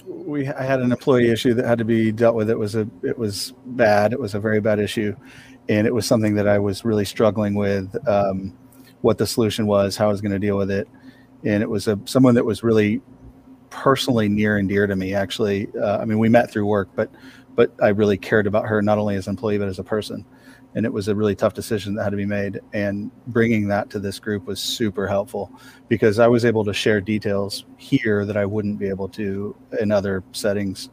we 0.07 0.49
I 0.49 0.63
had 0.63 0.81
an 0.81 0.91
employee 0.91 1.31
issue 1.31 1.55
that 1.55 1.65
had 1.65 1.79
to 1.79 1.85
be 1.85 2.11
dealt 2.11 2.35
with. 2.35 2.51
It 2.51 2.59
was 2.59 2.75
a 2.75 2.89
it 3.03 3.19
was 3.19 3.53
bad. 3.67 4.13
It 4.13 4.21
was 4.21 4.35
a 4.35 4.41
very 4.41 4.61
bad 4.61 4.79
issue, 4.79 5.15
and 5.69 5.87
it 5.87 5.95
was 5.95 6.07
something 6.07 6.35
that 6.35 6.49
I 6.49 6.59
was 6.59 6.85
really 6.85 7.05
struggling 7.05 7.55
with. 7.55 7.97
Um, 8.09 8.57
what 9.03 9.19
the 9.19 9.27
solution 9.27 9.67
was, 9.67 9.99
how 9.99 10.07
I 10.07 10.09
was 10.09 10.23
going 10.23 10.33
to 10.33 10.39
deal 10.39 10.57
with 10.57 10.71
it, 10.71 10.89
and 11.45 11.63
it 11.63 11.69
was 11.69 11.87
a 11.87 11.99
someone 12.07 12.35
that 12.35 12.45
was 12.45 12.63
really 12.63 13.03
personally 13.69 14.29
near 14.29 14.57
and 14.57 14.69
dear 14.69 14.87
to 14.87 14.97
me. 14.97 15.15
Actually, 15.15 15.69
uh, 15.79 15.99
I 15.99 16.07
mean, 16.07 16.19
we 16.19 16.31
met 16.31 16.51
through 16.51 16.67
work, 16.67 16.89
but 16.95 17.11
but 17.55 17.73
I 17.83 17.89
really 17.89 18.17
cared 18.17 18.47
about 18.47 18.67
her 18.67 18.81
not 18.83 18.99
only 18.99 19.17
as 19.17 19.27
an 19.27 19.33
employee 19.33 19.59
but 19.59 19.69
as 19.69 19.79
a 19.79 19.85
person. 19.85 20.25
And 20.75 20.85
it 20.85 20.93
was 20.93 21.09
a 21.09 21.15
really 21.15 21.35
tough 21.37 21.55
decision 21.55 21.95
that 21.95 22.05
had 22.05 22.11
to 22.11 22.17
be 22.17 22.27
made. 22.27 22.61
And 22.73 23.11
bringing 23.29 23.69
that 23.69 23.91
to 23.91 23.99
this 23.99 24.19
group 24.19 24.47
was 24.47 24.61
super 24.61 25.07
helpful 25.07 25.53
because 25.89 26.19
I 26.19 26.27
was 26.27 26.45
able 26.45 26.65
to 26.65 26.75
share 26.75 27.01
details 27.01 27.65
here 27.77 28.25
that 28.25 28.37
I 28.37 28.45
wouldn't 28.45 28.79
be 28.79 28.89
able 28.89 29.09
to 29.11 29.57
in 29.81 29.93
other 29.93 30.25
settings, 30.33 30.91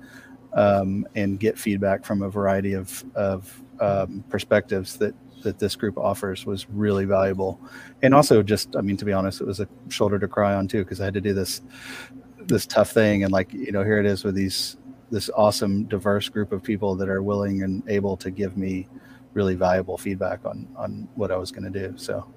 um, 0.53 1.07
and 1.15 1.39
get 1.39 1.57
feedback 1.57 2.05
from 2.05 2.21
a 2.21 2.29
variety 2.29 2.73
of 2.73 3.03
of 3.15 3.61
um, 3.79 4.23
perspectives 4.29 4.97
that 4.97 5.15
that 5.43 5.59
this 5.59 5.75
group 5.75 5.97
offers 5.97 6.45
was 6.45 6.69
really 6.69 7.05
valuable 7.05 7.59
and 8.03 8.13
also 8.13 8.43
just 8.43 8.75
i 8.75 8.81
mean 8.81 8.95
to 8.95 9.05
be 9.05 9.11
honest 9.11 9.41
it 9.41 9.47
was 9.47 9.59
a 9.59 9.67
shoulder 9.89 10.19
to 10.19 10.27
cry 10.27 10.53
on 10.53 10.67
too 10.67 10.83
because 10.83 11.01
i 11.01 11.05
had 11.05 11.15
to 11.15 11.21
do 11.21 11.33
this 11.33 11.61
this 12.41 12.67
tough 12.67 12.91
thing 12.91 13.23
and 13.23 13.31
like 13.31 13.51
you 13.51 13.71
know 13.71 13.83
here 13.83 13.97
it 13.97 14.05
is 14.05 14.23
with 14.23 14.35
these 14.35 14.77
this 15.09 15.29
awesome 15.35 15.85
diverse 15.85 16.29
group 16.29 16.51
of 16.51 16.63
people 16.63 16.95
that 16.95 17.09
are 17.09 17.21
willing 17.23 17.63
and 17.63 17.83
able 17.89 18.15
to 18.15 18.31
give 18.31 18.55
me 18.55 18.87
really 19.33 19.55
valuable 19.55 19.97
feedback 19.97 20.45
on 20.45 20.67
on 20.75 21.07
what 21.15 21.31
I 21.31 21.37
was 21.37 21.51
going 21.51 21.71
to 21.71 21.87
do 21.87 21.93
so 21.97 22.27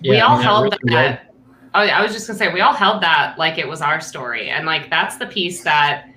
yeah, 0.00 0.12
we 0.12 0.20
all 0.20 0.30
I 0.30 0.36
mean, 0.36 0.42
held 0.44 0.72
that, 0.72 0.80
that 0.86 1.34
oh 1.74 1.80
I 1.80 2.02
was 2.02 2.12
just 2.12 2.26
gonna 2.26 2.38
say 2.38 2.52
we 2.52 2.60
all 2.60 2.74
held 2.74 3.02
that 3.02 3.36
like 3.38 3.58
it 3.58 3.66
was 3.66 3.82
our 3.82 4.00
story 4.00 4.50
and 4.50 4.66
like 4.66 4.90
that's 4.90 5.16
the 5.16 5.26
piece 5.26 5.64
that 5.64 6.08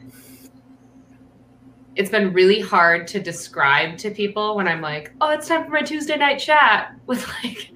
it's 1.95 2.09
been 2.09 2.31
really 2.31 2.59
hard 2.59 3.07
to 3.07 3.19
describe 3.19 3.97
to 3.97 4.11
people 4.11 4.55
when 4.55 4.67
I'm 4.67 4.81
like, 4.81 5.11
oh, 5.19 5.29
it's 5.31 5.47
time 5.47 5.65
for 5.65 5.71
my 5.71 5.81
Tuesday 5.81 6.15
night 6.17 6.39
chat 6.39 6.95
with 7.05 7.27
like 7.43 7.71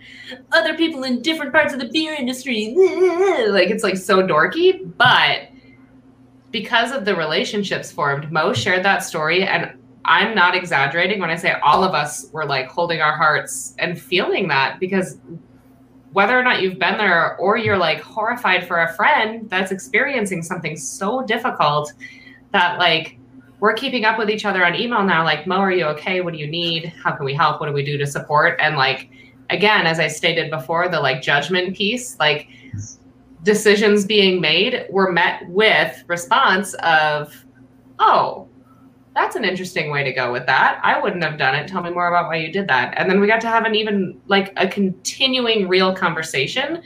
other 0.51 0.75
people 0.75 1.03
in 1.03 1.21
different 1.21 1.51
parts 1.51 1.73
of 1.73 1.79
the 1.79 1.89
beer 1.89 2.13
industry. 2.13 2.75
Like 3.47 3.69
it's 3.69 3.83
like 3.83 3.97
so 3.97 4.25
dorky. 4.25 4.91
But 4.97 5.49
because 6.51 6.91
of 6.91 7.05
the 7.05 7.15
relationships 7.15 7.91
formed, 7.91 8.31
Mo 8.31 8.53
shared 8.53 8.83
that 8.83 9.03
story. 9.03 9.43
And 9.43 9.77
I'm 10.05 10.35
not 10.35 10.55
exaggerating 10.55 11.19
when 11.19 11.29
I 11.29 11.35
say 11.35 11.53
all 11.63 11.83
of 11.83 11.93
us 11.93 12.27
were 12.31 12.45
like 12.45 12.67
holding 12.67 13.01
our 13.01 13.15
hearts 13.15 13.75
and 13.79 13.99
feeling 13.99 14.47
that 14.49 14.79
because 14.79 15.17
whether 16.13 16.37
or 16.37 16.43
not 16.43 16.61
you've 16.61 16.79
been 16.79 16.97
there 16.97 17.35
or 17.37 17.57
you're 17.57 17.77
like 17.77 17.99
horrified 18.01 18.67
for 18.67 18.83
a 18.83 18.93
friend 18.93 19.49
that's 19.49 19.71
experiencing 19.71 20.41
something 20.41 20.77
so 20.77 21.23
difficult 21.23 21.91
that 22.51 22.79
like 22.79 23.17
we're 23.59 23.73
keeping 23.73 24.05
up 24.05 24.17
with 24.17 24.29
each 24.29 24.45
other 24.45 24.65
on 24.65 24.75
email 24.75 25.03
now 25.03 25.23
like 25.23 25.47
mo 25.47 25.55
are 25.55 25.71
you 25.71 25.85
okay? 25.85 26.21
What 26.21 26.33
do 26.33 26.39
you 26.39 26.47
need? 26.47 26.93
How 27.03 27.11
can 27.11 27.25
we 27.25 27.33
help? 27.33 27.59
What 27.59 27.67
do 27.67 27.73
we 27.73 27.83
do 27.83 27.97
to 27.97 28.05
support? 28.05 28.59
And 28.61 28.77
like 28.77 29.09
again 29.49 29.85
as 29.85 29.99
i 29.99 30.07
stated 30.07 30.49
before 30.49 30.89
the 30.89 30.99
like 30.99 31.21
judgment 31.21 31.75
piece 31.75 32.17
like 32.19 32.47
decisions 33.43 34.05
being 34.05 34.41
made 34.41 34.85
were 34.89 35.11
met 35.11 35.47
with 35.49 36.03
response 36.07 36.73
of 36.75 37.45
oh 37.99 38.47
that's 39.15 39.35
an 39.35 39.43
interesting 39.43 39.89
way 39.89 40.03
to 40.03 40.11
go 40.11 40.31
with 40.31 40.45
that 40.45 40.79
i 40.83 40.99
wouldn't 40.99 41.23
have 41.23 41.37
done 41.37 41.55
it 41.55 41.67
tell 41.67 41.81
me 41.81 41.89
more 41.89 42.07
about 42.07 42.27
why 42.27 42.35
you 42.35 42.51
did 42.51 42.67
that 42.67 42.93
and 42.97 43.09
then 43.09 43.19
we 43.19 43.27
got 43.27 43.41
to 43.41 43.47
have 43.47 43.65
an 43.65 43.73
even 43.73 44.19
like 44.27 44.53
a 44.57 44.67
continuing 44.67 45.67
real 45.67 45.95
conversation 45.95 46.81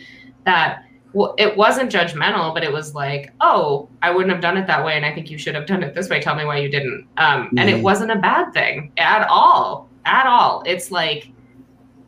that 0.45 0.83
well, 1.13 1.33
it 1.39 1.57
wasn't 1.57 1.91
judgmental, 1.91 2.53
but 2.53 2.63
it 2.63 2.71
was 2.71 2.93
like, 2.93 3.33
oh, 3.41 3.89
I 4.03 4.11
wouldn't 4.11 4.31
have 4.31 4.41
done 4.41 4.57
it 4.57 4.67
that 4.67 4.85
way, 4.85 4.95
and 4.95 5.05
I 5.05 5.13
think 5.13 5.31
you 5.31 5.37
should 5.39 5.55
have 5.55 5.65
done 5.65 5.81
it 5.81 5.95
this 5.95 6.07
way. 6.07 6.21
Tell 6.21 6.35
me 6.35 6.45
why 6.45 6.59
you 6.59 6.69
didn't. 6.69 7.07
Um, 7.17 7.45
mm-hmm. 7.45 7.57
And 7.57 7.69
it 7.69 7.73
mm-hmm. 7.73 7.83
wasn't 7.83 8.11
a 8.11 8.17
bad 8.17 8.53
thing 8.53 8.91
at 8.97 9.27
all, 9.27 9.89
at 10.05 10.27
all. 10.27 10.61
It's 10.65 10.91
like 10.91 11.31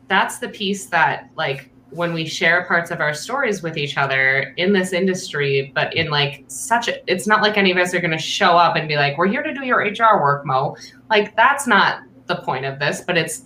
that's 0.08 0.38
the 0.38 0.48
piece 0.48 0.86
that 0.86 1.30
like 1.36 1.71
when 1.92 2.12
we 2.12 2.26
share 2.26 2.64
parts 2.64 2.90
of 2.90 3.00
our 3.00 3.14
stories 3.14 3.62
with 3.62 3.76
each 3.76 3.96
other 3.96 4.54
in 4.56 4.72
this 4.72 4.92
industry, 4.92 5.72
but 5.74 5.94
in 5.94 6.10
like 6.10 6.44
such 6.48 6.88
a, 6.88 7.12
it's 7.12 7.26
not 7.26 7.42
like 7.42 7.56
any 7.56 7.70
of 7.70 7.76
us 7.76 7.94
are 7.94 8.00
going 8.00 8.10
to 8.10 8.18
show 8.18 8.56
up 8.56 8.76
and 8.76 8.88
be 8.88 8.96
like, 8.96 9.18
we're 9.18 9.26
here 9.26 9.42
to 9.42 9.52
do 9.52 9.64
your 9.64 9.78
HR 9.78 10.20
work, 10.20 10.46
Mo. 10.46 10.76
Like 11.10 11.36
that's 11.36 11.66
not 11.66 12.02
the 12.26 12.36
point 12.36 12.64
of 12.64 12.78
this, 12.78 13.02
but 13.06 13.16
it's, 13.16 13.44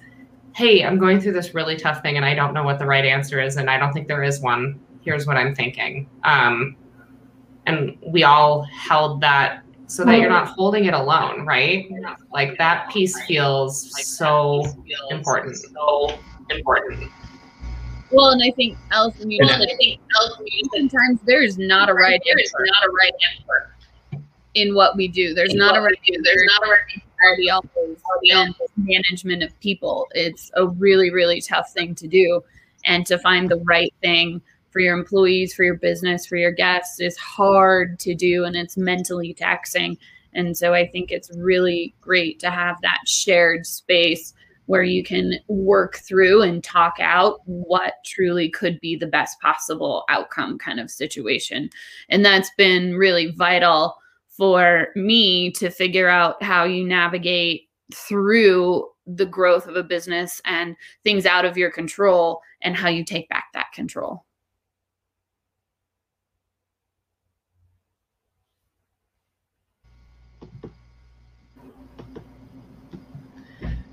hey, 0.54 0.84
I'm 0.84 0.98
going 0.98 1.20
through 1.20 1.32
this 1.32 1.54
really 1.54 1.76
tough 1.76 2.02
thing 2.02 2.16
and 2.16 2.24
I 2.24 2.34
don't 2.34 2.54
know 2.54 2.62
what 2.62 2.78
the 2.78 2.86
right 2.86 3.04
answer 3.04 3.40
is, 3.40 3.56
and 3.56 3.68
I 3.68 3.78
don't 3.78 3.92
think 3.92 4.08
there 4.08 4.22
is 4.22 4.40
one 4.40 4.80
here's 5.06 5.26
what 5.26 5.36
I'm 5.36 5.54
thinking. 5.54 6.10
Um, 6.24 6.76
and 7.64 7.96
we 8.06 8.24
all 8.24 8.62
held 8.62 9.22
that 9.22 9.62
so 9.86 10.04
that 10.04 10.18
you're 10.18 10.28
not 10.28 10.48
holding 10.48 10.86
it 10.86 10.94
alone, 10.94 11.46
right? 11.46 11.88
Like 12.32 12.58
that 12.58 12.90
piece 12.90 13.18
feels 13.22 14.04
so 14.04 14.64
important. 15.10 15.56
So 15.56 16.18
important. 16.50 17.10
Well, 18.12 18.30
and 18.30 18.42
I 18.42 18.50
think 18.52 18.78
Allison, 18.92 19.30
you 19.30 19.44
know, 19.44 19.52
I 19.52 19.76
think 19.76 20.00
sometimes 20.74 21.20
there's 21.24 21.58
not 21.58 21.88
a 21.88 21.94
right 21.94 22.20
answer. 22.28 22.56
Not 22.58 22.84
a 22.84 22.90
right 22.90 23.12
answer 23.32 24.14
in 24.54 24.74
what 24.74 24.96
we 24.96 25.08
do. 25.08 25.34
There's 25.34 25.54
not 25.54 25.76
a 25.76 25.80
right. 25.80 25.98
There's 26.06 26.42
not 26.46 26.68
a 26.68 26.70
right 26.70 27.02
always 27.52 28.54
management 28.76 29.42
of 29.42 29.58
people. 29.60 30.06
It's 30.12 30.50
a 30.54 30.66
really, 30.66 31.10
really 31.10 31.40
tough 31.40 31.72
thing 31.72 31.94
to 31.96 32.06
do, 32.06 32.42
and 32.84 33.04
to 33.06 33.18
find 33.18 33.50
the 33.50 33.62
right 33.66 33.92
thing 34.00 34.40
for 34.70 34.80
your 34.80 34.96
employees, 34.96 35.54
for 35.54 35.64
your 35.64 35.76
business, 35.76 36.26
for 36.26 36.36
your 36.36 36.52
guests 36.52 37.00
is 37.00 37.16
hard 37.16 37.98
to 37.98 38.14
do 38.14 38.44
and 38.44 38.54
it's 38.54 38.76
mentally 38.76 39.32
taxing. 39.32 39.96
And 40.34 40.54
so 40.54 40.74
I 40.74 40.86
think 40.86 41.10
it's 41.10 41.30
really 41.34 41.94
great 42.02 42.38
to 42.40 42.50
have 42.50 42.78
that 42.82 42.98
shared 43.06 43.66
space 43.66 44.34
where 44.66 44.82
you 44.82 45.02
can 45.02 45.34
work 45.48 45.96
through 45.98 46.42
and 46.42 46.62
talk 46.62 46.94
out 47.00 47.40
what 47.44 47.94
truly 48.04 48.50
could 48.50 48.78
be 48.80 48.96
the 48.96 49.06
best 49.06 49.40
possible 49.40 50.04
outcome 50.08 50.58
kind 50.58 50.78
of 50.78 50.90
situation. 50.90 51.70
And 52.08 52.24
that's 52.24 52.50
been 52.58 52.96
really 52.96 53.30
vital 53.32 53.96
for 54.36 54.88
me 54.94 55.50
to 55.52 55.70
figure 55.70 56.08
out 56.08 56.42
how 56.42 56.64
you 56.64 56.84
navigate 56.84 57.62
through 57.94 58.86
the 59.06 59.26
growth 59.26 59.66
of 59.66 59.76
a 59.76 59.82
business 59.82 60.40
and 60.44 60.76
things 61.04 61.24
out 61.24 61.44
of 61.44 61.56
your 61.56 61.70
control 61.70 62.40
and 62.62 62.76
how 62.76 62.88
you 62.88 63.04
take 63.04 63.28
back 63.28 63.44
that 63.54 63.72
control. 63.72 64.25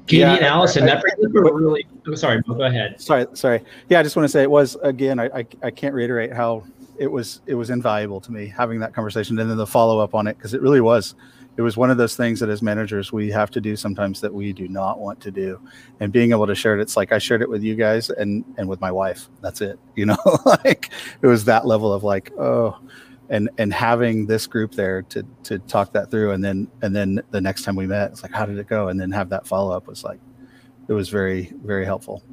Katie 0.07 0.19
yeah, 0.19 0.35
and 0.35 0.45
Allison, 0.45 0.85
that 0.85 1.01
brings 1.01 1.23
up 1.23 1.33
a 1.33 1.53
really. 1.53 1.87
Oh, 2.07 2.15
sorry, 2.15 2.41
go 2.41 2.61
ahead. 2.61 2.99
Sorry, 2.99 3.25
sorry. 3.33 3.63
Yeah, 3.89 3.99
I 3.99 4.03
just 4.03 4.15
want 4.15 4.25
to 4.25 4.29
say 4.29 4.43
it 4.43 4.51
was 4.51 4.75
again. 4.83 5.19
I, 5.19 5.25
I, 5.27 5.47
I 5.63 5.71
can't 5.71 5.95
reiterate 5.95 6.33
how 6.33 6.65
it 6.97 7.07
was 7.07 7.41
it 7.45 7.55
was 7.55 7.69
invaluable 7.69 8.21
to 8.21 8.31
me 8.31 8.47
having 8.47 8.79
that 8.79 8.93
conversation 8.93 9.39
and 9.39 9.49
then 9.49 9.57
the 9.57 9.67
follow 9.67 9.99
up 9.99 10.13
on 10.13 10.27
it 10.27 10.37
because 10.37 10.53
it 10.53 10.61
really 10.61 10.81
was 10.81 11.15
it 11.55 11.61
was 11.61 11.77
one 11.77 11.91
of 11.91 11.97
those 11.97 12.15
things 12.15 12.39
that 12.39 12.49
as 12.49 12.61
managers 12.61 13.11
we 13.11 13.29
have 13.29 13.51
to 13.51 13.61
do 13.61 13.75
sometimes 13.75 14.21
that 14.21 14.33
we 14.33 14.53
do 14.53 14.67
not 14.67 14.99
want 14.99 15.19
to 15.19 15.31
do 15.31 15.59
and 15.99 16.11
being 16.11 16.31
able 16.31 16.47
to 16.47 16.55
share 16.55 16.77
it 16.77 16.81
it's 16.81 16.95
like 16.95 17.11
i 17.11 17.17
shared 17.17 17.41
it 17.41 17.49
with 17.49 17.63
you 17.63 17.75
guys 17.75 18.09
and 18.09 18.43
and 18.57 18.67
with 18.67 18.79
my 18.79 18.91
wife 18.91 19.27
that's 19.41 19.61
it 19.61 19.79
you 19.95 20.05
know 20.05 20.17
like 20.45 20.89
it 21.21 21.27
was 21.27 21.45
that 21.45 21.65
level 21.65 21.91
of 21.93 22.03
like 22.03 22.31
oh 22.39 22.77
and 23.33 23.49
and 23.57 23.73
having 23.73 24.27
this 24.27 24.45
group 24.45 24.73
there 24.73 25.01
to 25.01 25.23
to 25.43 25.57
talk 25.59 25.91
that 25.93 26.11
through. 26.11 26.31
And 26.31 26.43
then 26.43 26.69
and 26.83 26.95
then 26.95 27.21
the 27.31 27.41
next 27.41 27.63
time 27.63 27.75
we 27.75 27.87
met 27.87 28.11
it's 28.11 28.23
like 28.23 28.31
how 28.31 28.45
did 28.45 28.59
it 28.59 28.67
go? 28.67 28.87
And 28.87 29.01
then 29.01 29.11
have 29.11 29.29
that 29.29 29.47
follow 29.47 29.75
up 29.75 29.87
was 29.87 30.03
like 30.03 30.19
it 30.87 30.93
was 30.93 31.09
very 31.09 31.51
very 31.63 31.83
helpful 31.83 32.23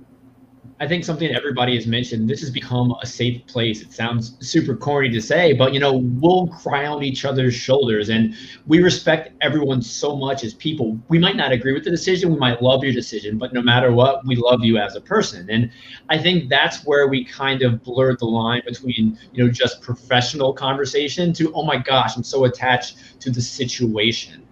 I 0.83 0.89
think 0.89 1.05
something 1.05 1.31
everybody 1.35 1.75
has 1.75 1.87
mentioned. 1.87 2.27
This 2.27 2.41
has 2.41 2.49
become 2.49 2.95
a 3.03 3.07
safe 3.07 3.47
place. 3.47 3.83
It 3.83 3.93
sounds 3.93 4.35
super 4.41 4.75
corny 4.75 5.11
to 5.11 5.21
say, 5.21 5.53
but 5.53 5.75
you 5.75 5.79
know, 5.79 5.99
we'll 6.23 6.47
cry 6.47 6.87
on 6.87 7.03
each 7.03 7.27
other's 7.27 7.55
shoulders, 7.55 8.09
and 8.09 8.35
we 8.67 8.83
respect 8.83 9.35
everyone 9.43 9.83
so 9.83 10.17
much 10.17 10.43
as 10.43 10.55
people. 10.55 10.99
We 11.09 11.19
might 11.19 11.37
not 11.37 11.53
agree 11.53 11.75
with 11.75 11.85
the 11.85 11.91
decision, 11.91 12.33
we 12.33 12.39
might 12.39 12.63
love 12.63 12.83
your 12.83 12.95
decision, 12.95 13.37
but 13.37 13.53
no 13.53 13.61
matter 13.61 13.93
what, 13.93 14.27
we 14.27 14.37
love 14.37 14.65
you 14.65 14.79
as 14.79 14.97
a 14.97 15.03
person. 15.03 15.51
And 15.51 15.71
I 16.09 16.17
think 16.17 16.49
that's 16.49 16.83
where 16.87 17.09
we 17.09 17.27
kind 17.27 17.61
of 17.61 17.83
blurred 17.83 18.19
the 18.19 18.25
line 18.25 18.63
between 18.65 19.19
you 19.35 19.45
know 19.45 19.51
just 19.51 19.83
professional 19.83 20.55
conversation 20.55 21.35
to 21.35 21.53
oh 21.53 21.63
my 21.63 21.77
gosh, 21.77 22.17
I'm 22.17 22.25
so 22.25 22.47
attached 22.47 23.21
to 23.21 23.31
the 23.31 23.43
situation. 23.43 24.47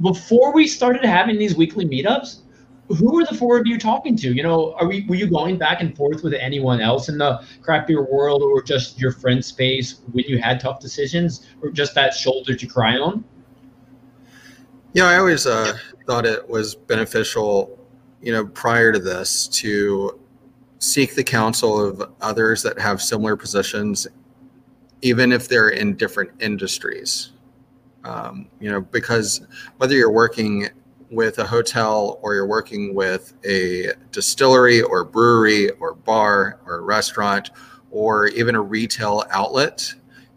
Before 0.00 0.54
we 0.54 0.68
started 0.68 1.04
having 1.04 1.38
these 1.38 1.54
weekly 1.54 1.84
meetups, 1.84 2.38
who 2.88 3.12
were 3.12 3.24
the 3.24 3.34
four 3.34 3.58
of 3.58 3.66
you 3.66 3.78
talking 3.78 4.16
to? 4.16 4.32
You 4.32 4.42
know, 4.42 4.74
are 4.74 4.86
we 4.86 5.04
were 5.08 5.16
you 5.16 5.28
going 5.28 5.58
back 5.58 5.80
and 5.80 5.96
forth 5.96 6.22
with 6.22 6.34
anyone 6.34 6.80
else 6.80 7.08
in 7.08 7.18
the 7.18 7.44
craft 7.62 7.88
beer 7.88 8.04
world, 8.04 8.42
or 8.42 8.62
just 8.62 9.00
your 9.00 9.12
friend 9.12 9.44
space 9.44 10.00
when 10.12 10.24
you 10.26 10.38
had 10.38 10.60
tough 10.60 10.80
decisions, 10.80 11.46
or 11.62 11.70
just 11.70 11.94
that 11.94 12.14
shoulder 12.14 12.54
to 12.54 12.66
cry 12.66 12.96
on? 12.96 13.24
Yeah, 14.92 15.06
I 15.06 15.18
always 15.18 15.46
uh, 15.46 15.76
thought 16.06 16.24
it 16.24 16.48
was 16.48 16.74
beneficial, 16.74 17.78
you 18.22 18.32
know, 18.32 18.46
prior 18.46 18.92
to 18.92 18.98
this 18.98 19.48
to 19.48 20.18
seek 20.78 21.14
the 21.14 21.24
counsel 21.24 21.84
of 21.84 22.10
others 22.20 22.62
that 22.62 22.78
have 22.78 23.02
similar 23.02 23.36
positions, 23.36 24.06
even 25.02 25.32
if 25.32 25.48
they're 25.48 25.70
in 25.70 25.96
different 25.96 26.30
industries. 26.40 27.32
Um, 28.04 28.48
you 28.60 28.70
know, 28.70 28.80
because 28.80 29.40
whether 29.78 29.94
you're 29.94 30.12
working 30.12 30.68
with 31.10 31.38
a 31.38 31.46
hotel 31.46 32.18
or 32.22 32.34
you're 32.34 32.46
working 32.46 32.94
with 32.94 33.34
a 33.44 33.92
distillery 34.10 34.82
or 34.82 35.04
brewery 35.04 35.70
or 35.72 35.94
bar 35.94 36.60
or 36.66 36.82
restaurant 36.82 37.50
or 37.90 38.28
even 38.28 38.54
a 38.54 38.60
retail 38.60 39.24
outlet, 39.30 39.94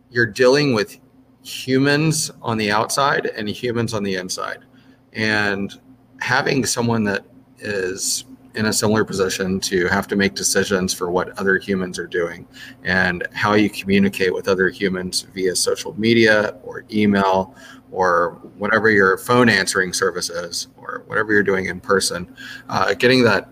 you're 0.10 0.26
dealing 0.26 0.74
with 0.74 1.00
humans 1.44 2.32
on 2.42 2.58
the 2.58 2.72
outside 2.72 3.28
and 3.28 3.50
humans 3.50 3.94
on 3.94 4.04
the 4.04 4.16
inside. 4.16 4.60
And 5.14 5.74
having 6.20 6.66
someone 6.66 7.04
that 7.06 7.26
is 7.60 8.26
in 8.56 8.66
a 8.66 8.74
similar 8.74 9.06
position 9.06 9.60
to 9.60 9.88
have 9.88 10.08
to 10.08 10.16
make 10.16 10.34
decisions 10.34 10.94
for 10.94 11.12
what 11.12 11.38
other 11.38 11.58
humans 11.58 12.00
are 12.00 12.08
doing 12.08 12.48
and 12.84 13.28
how 13.34 13.54
you 13.54 13.70
communicate 13.70 14.34
with 14.34 14.48
other 14.48 14.70
humans 14.70 15.22
via 15.34 15.56
social 15.56 15.98
media 16.00 16.56
or 16.64 16.84
email 16.92 17.56
or 17.92 18.40
whatever 18.58 18.90
your 18.90 19.18
phone 19.18 19.50
answering 19.50 19.94
service 19.94 20.30
is, 20.30 20.68
or 20.78 21.04
whatever 21.08 21.34
you're 21.34 21.44
doing 21.44 21.66
in 21.66 21.80
person, 21.80 22.36
uh, 22.70 22.94
getting 22.94 23.24
that 23.24 23.50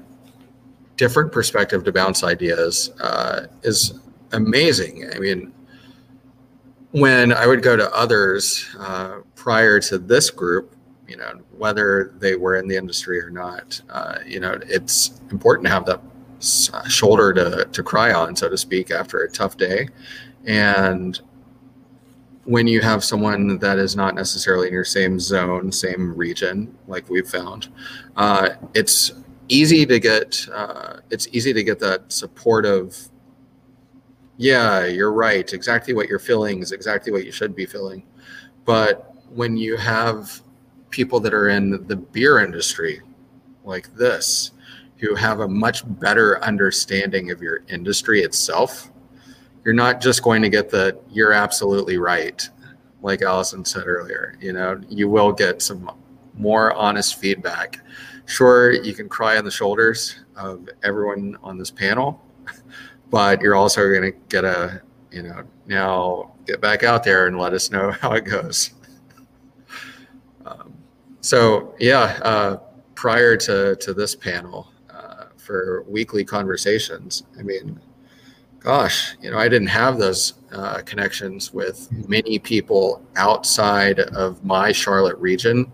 different 0.95 1.32
perspective 1.32 1.84
to 1.84 1.91
bounce 1.91 2.23
ideas 2.23 2.91
uh, 3.00 3.47
is 3.63 4.00
amazing. 4.32 5.10
I 5.15 5.19
mean, 5.19 5.54
when 6.91 7.34
I 7.34 7.45
would 7.45 7.62
go 7.62 7.76
to 7.76 7.93
others 7.95 8.65
uh, 8.80 9.19
prior 9.36 9.80
to 9.82 9.97
this 9.97 10.30
group, 10.30 10.76
you 11.08 11.15
know, 11.15 11.39
whether 11.58 12.13
they 12.19 12.36
were 12.36 12.58
in 12.58 12.67
the 12.67 12.76
industry 12.76 13.19
or 13.21 13.30
not, 13.30 13.82
uh, 13.89 14.19
you 14.26 14.39
know, 14.39 14.60
it's 14.63 15.21
important 15.32 15.65
to 15.65 15.71
have 15.71 15.86
that 15.86 16.02
shoulder 16.89 17.34
to, 17.34 17.65
to 17.65 17.84
cry 17.84 18.13
on, 18.13 18.36
so 18.36 18.50
to 18.50 18.58
speak, 18.58 18.91
after 18.91 19.19
a 19.19 19.30
tough 19.30 19.58
day. 19.58 19.88
And 20.45 21.19
when 22.47 22.65
you 22.65 22.79
have 22.79 23.03
someone 23.03 23.60
that 23.60 23.77
is 23.77 23.97
not 23.97 24.15
necessarily 24.15 24.67
in 24.67 24.73
your 24.73 24.86
same 24.86 25.19
zone, 25.19 25.69
same 25.69 26.15
region, 26.15 26.73
like 26.88 27.10
we've 27.10 27.27
found, 27.27 27.67
uh, 28.15 28.51
it's 28.73 29.12
easy 29.49 29.86
to 29.86 29.99
get 29.99 30.47
uh, 30.53 31.01
it's 31.10 31.27
easy 31.33 31.51
to 31.51 31.62
get 31.62 31.77
that 31.79 32.10
supportive. 32.10 33.10
Yeah, 34.38 34.86
you're 34.86 35.12
right. 35.12 35.51
Exactly 35.51 35.93
what 35.93 36.07
you're 36.07 36.19
feeling 36.19 36.62
is 36.62 36.71
exactly 36.71 37.12
what 37.12 37.25
you 37.25 37.33
should 37.33 37.53
be 37.53 37.65
feeling. 37.65 38.03
But 38.63 39.13
when 39.29 39.57
you 39.57 39.75
have 39.75 40.41
people 40.89 41.19
that 41.19 41.33
are 41.33 41.49
in 41.49 41.86
the 41.88 41.97
beer 41.97 42.39
industry, 42.39 43.01
like 43.65 43.93
this, 43.93 44.51
who 44.99 45.15
have 45.15 45.41
a 45.41 45.47
much 45.47 45.83
better 45.99 46.41
understanding 46.45 47.29
of 47.29 47.41
your 47.41 47.63
industry 47.67 48.21
itself, 48.21 48.89
you're 49.67 49.75
not 49.75 49.99
just 49.99 50.23
going 50.23 50.41
to 50.41 50.47
get 50.49 50.69
the 50.69 50.97
you're 51.12 51.34
absolutely 51.34 51.97
right 51.97 52.49
like 53.01 53.21
allison 53.21 53.65
said 53.65 53.86
earlier 53.86 54.38
you 54.39 54.53
know? 54.53 54.80
You 54.88 55.10
will 55.10 55.34
get 55.34 55.62
some 55.62 55.91
more 56.36 56.73
honest 56.73 57.19
feedback. 57.19 57.82
Sure 58.27 58.71
you 58.71 58.93
can 58.93 59.10
cry 59.10 59.38
on 59.38 59.43
the 59.43 59.51
shoulders 59.51 60.23
of 60.38 60.69
everyone 60.84 61.38
on 61.43 61.58
this 61.58 61.69
panel 61.69 62.23
but 63.10 63.41
you're 63.41 63.56
also 63.56 63.89
going 63.89 64.10
to 64.10 64.17
get 64.30 64.45
a 64.45 64.82
you 65.12 65.23
know 65.23 65.43
now 65.65 66.32
get 66.45 66.62
back 66.62 66.84
out 66.84 67.03
there 67.03 67.27
and 67.27 67.38
let 67.38 67.53
us 67.53 67.69
know 67.69 67.91
how 68.01 68.13
it 68.13 68.23
goes. 68.23 68.71
Um, 70.45 70.73
so 71.19 71.75
yeah 71.77 72.17
uh, 72.21 72.56
prior 72.95 73.36
to 73.36 73.75
to 73.75 73.93
this 73.93 74.15
panel 74.15 74.71
uh, 74.89 75.25
for 75.36 75.84
weekly 75.89 76.23
conversations 76.23 77.23
i 77.38 77.41
mean 77.41 77.77
gosh, 78.60 79.15
you 79.22 79.32
know, 79.32 79.38
I 79.38 79.48
didn't 79.48 79.67
have 79.67 79.98
those 79.98 80.34
uh, 80.52 80.82
connections 80.86 81.54
with 81.54 81.89
many 82.08 82.39
people 82.39 83.06
outside 83.15 84.00
of 84.00 84.43
my 84.43 84.72
Charlotte 84.72 85.17
region 85.17 85.72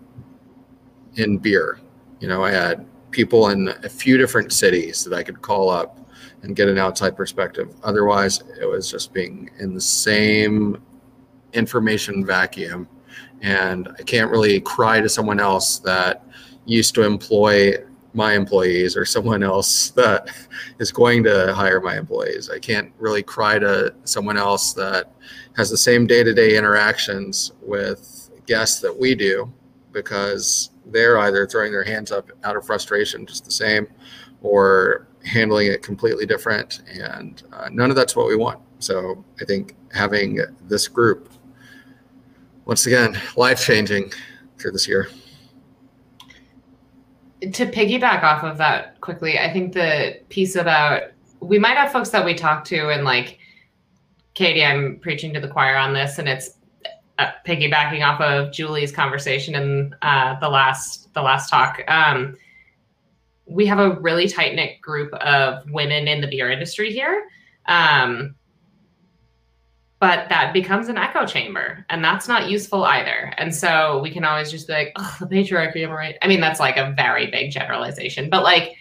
in 1.16 1.38
beer. 1.38 1.80
You 2.20 2.28
know, 2.28 2.44
I 2.44 2.50
had 2.50 2.86
people 3.10 3.48
in 3.48 3.68
a 3.68 3.88
few 3.88 4.18
different 4.18 4.52
cities 4.52 5.04
that 5.04 5.14
I 5.14 5.22
could 5.22 5.40
call 5.40 5.70
up 5.70 5.98
and 6.42 6.54
get 6.54 6.68
an 6.68 6.78
outside 6.78 7.16
perspective. 7.16 7.74
Otherwise, 7.82 8.42
it 8.60 8.66
was 8.66 8.90
just 8.90 9.12
being 9.12 9.50
in 9.58 9.74
the 9.74 9.80
same 9.80 10.82
information 11.52 12.24
vacuum. 12.24 12.88
And 13.40 13.88
I 13.98 14.02
can't 14.02 14.30
really 14.30 14.60
cry 14.60 15.00
to 15.00 15.08
someone 15.08 15.40
else 15.40 15.78
that 15.80 16.24
used 16.66 16.94
to 16.96 17.02
employ 17.02 17.74
my 18.14 18.34
employees 18.34 18.96
or 18.96 19.04
someone 19.04 19.42
else 19.42 19.90
that 19.90 20.28
is 20.78 20.92
going 20.92 21.24
to 21.24 21.52
hire 21.52 21.80
my 21.80 21.98
employees. 21.98 22.48
I 22.48 22.58
can't 22.58 22.92
really 22.98 23.22
cry 23.22 23.58
to 23.58 23.92
someone 24.04 24.38
else 24.38 24.72
that 24.74 25.12
has 25.56 25.68
the 25.68 25.76
same 25.76 26.06
day 26.06 26.22
to 26.22 26.32
day 26.32 26.56
interactions 26.56 27.52
with 27.60 28.30
guests 28.46 28.80
that 28.80 28.96
we 28.96 29.14
do 29.14 29.52
because 29.92 30.70
they're 30.86 31.18
either 31.18 31.46
throwing 31.46 31.72
their 31.72 31.84
hands 31.84 32.12
up 32.12 32.30
out 32.44 32.56
of 32.56 32.64
frustration 32.64 33.26
just 33.26 33.44
the 33.44 33.50
same 33.50 33.86
or 34.42 35.08
handling 35.24 35.68
it 35.68 35.82
completely 35.82 36.26
different. 36.26 36.82
And 36.86 37.42
uh, 37.52 37.68
none 37.72 37.90
of 37.90 37.96
that's 37.96 38.14
what 38.14 38.26
we 38.26 38.36
want. 38.36 38.60
So 38.78 39.24
I 39.40 39.44
think 39.44 39.74
having 39.92 40.40
this 40.62 40.86
group, 40.86 41.30
once 42.64 42.86
again, 42.86 43.18
life 43.36 43.64
changing 43.64 44.12
through 44.58 44.72
this 44.72 44.86
year 44.86 45.08
to 47.52 47.66
piggyback 47.66 48.22
off 48.22 48.44
of 48.44 48.58
that 48.58 49.00
quickly, 49.00 49.38
I 49.38 49.52
think 49.52 49.72
the 49.72 50.20
piece 50.28 50.56
about 50.56 51.02
we 51.40 51.58
might 51.58 51.76
have 51.76 51.92
folks 51.92 52.08
that 52.10 52.24
we 52.24 52.34
talk 52.34 52.64
to 52.64 52.90
and 52.90 53.04
like 53.04 53.38
Katie, 54.34 54.64
I'm 54.64 54.98
preaching 55.00 55.32
to 55.34 55.40
the 55.40 55.48
choir 55.48 55.76
on 55.76 55.92
this, 55.92 56.18
and 56.18 56.28
it's 56.28 56.58
uh, 57.18 57.30
piggybacking 57.46 58.04
off 58.04 58.20
of 58.20 58.52
Julie's 58.52 58.90
conversation 58.90 59.54
in 59.54 59.94
uh, 60.02 60.38
the 60.40 60.48
last 60.48 61.12
the 61.14 61.22
last 61.22 61.48
talk. 61.48 61.80
Um, 61.86 62.36
we 63.46 63.66
have 63.66 63.78
a 63.78 64.00
really 64.00 64.28
tight 64.28 64.54
knit 64.54 64.80
group 64.80 65.12
of 65.14 65.70
women 65.70 66.08
in 66.08 66.20
the 66.20 66.26
beer 66.26 66.50
industry 66.50 66.92
here. 66.92 67.28
Um, 67.66 68.34
but 70.04 70.28
that 70.28 70.52
becomes 70.52 70.90
an 70.90 70.98
echo 70.98 71.24
chamber 71.24 71.86
and 71.88 72.04
that's 72.04 72.28
not 72.28 72.50
useful 72.50 72.84
either. 72.84 73.32
And 73.38 73.54
so 73.54 74.00
we 74.02 74.10
can 74.10 74.22
always 74.22 74.50
just 74.50 74.66
be 74.66 74.74
like 74.74 74.92
oh 74.96 75.16
the 75.18 75.26
patriarchy 75.26 75.82
am 75.82 75.92
I 75.92 75.94
right? 75.94 76.14
I 76.20 76.28
mean 76.28 76.42
that's 76.42 76.60
like 76.60 76.76
a 76.76 76.92
very 76.94 77.30
big 77.30 77.50
generalization 77.50 78.28
but 78.28 78.42
like 78.42 78.76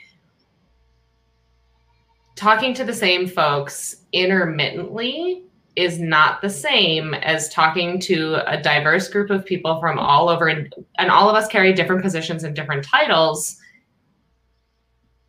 talking 2.36 2.73
to 2.73 2.83
the 2.83 2.93
same 2.93 3.25
folks 3.25 4.03
intermittently 4.12 5.45
is 5.77 5.97
not 5.97 6.41
the 6.41 6.49
same 6.49 7.13
as 7.13 7.47
talking 7.47 8.01
to 8.01 8.41
a 8.45 8.62
diverse 8.62 9.07
group 9.07 9.29
of 9.29 9.45
people 9.45 9.79
from 9.79 9.97
all 9.97 10.27
over 10.27 10.49
and 10.49 11.09
all 11.09 11.29
of 11.29 11.38
us 11.38 11.47
carry 11.47 11.71
different 11.71 12.01
positions 12.01 12.43
and 12.43 12.53
different 12.53 12.83
titles 12.83 13.55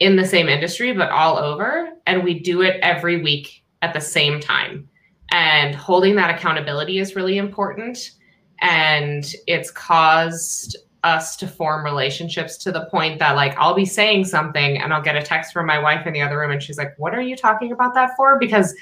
in 0.00 0.16
the 0.16 0.26
same 0.26 0.48
industry 0.48 0.92
but 0.92 1.12
all 1.12 1.38
over 1.38 1.90
and 2.08 2.24
we 2.24 2.40
do 2.40 2.62
it 2.62 2.80
every 2.82 3.22
week 3.22 3.62
at 3.80 3.94
the 3.94 4.00
same 4.00 4.40
time 4.40 4.88
and 5.34 5.74
holding 5.74 6.14
that 6.14 6.32
accountability 6.32 6.98
is 6.98 7.16
really 7.16 7.38
important. 7.38 8.12
And 8.60 9.26
it's 9.48 9.68
caused 9.68 10.76
us 11.02 11.34
to 11.36 11.48
form 11.48 11.84
relationships 11.84 12.56
to 12.58 12.70
the 12.70 12.86
point 12.86 13.18
that 13.18 13.34
like 13.34 13.52
I'll 13.58 13.74
be 13.74 13.84
saying 13.84 14.26
something 14.26 14.78
and 14.80 14.94
I'll 14.94 15.02
get 15.02 15.16
a 15.16 15.22
text 15.22 15.52
from 15.52 15.66
my 15.66 15.78
wife 15.78 16.06
in 16.06 16.12
the 16.12 16.22
other 16.22 16.38
room 16.38 16.52
and 16.52 16.62
she's 16.62 16.78
like, 16.78 16.94
"What 16.98 17.14
are 17.14 17.20
you 17.20 17.34
talking 17.34 17.72
about 17.72 17.94
that 17.94 18.10
for?" 18.16 18.38
Because 18.38 18.74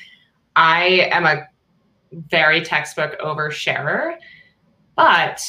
I 0.55 1.09
am 1.11 1.25
a 1.25 1.49
very 2.13 2.61
textbook 2.61 3.19
oversharer, 3.19 4.19
but 4.95 5.43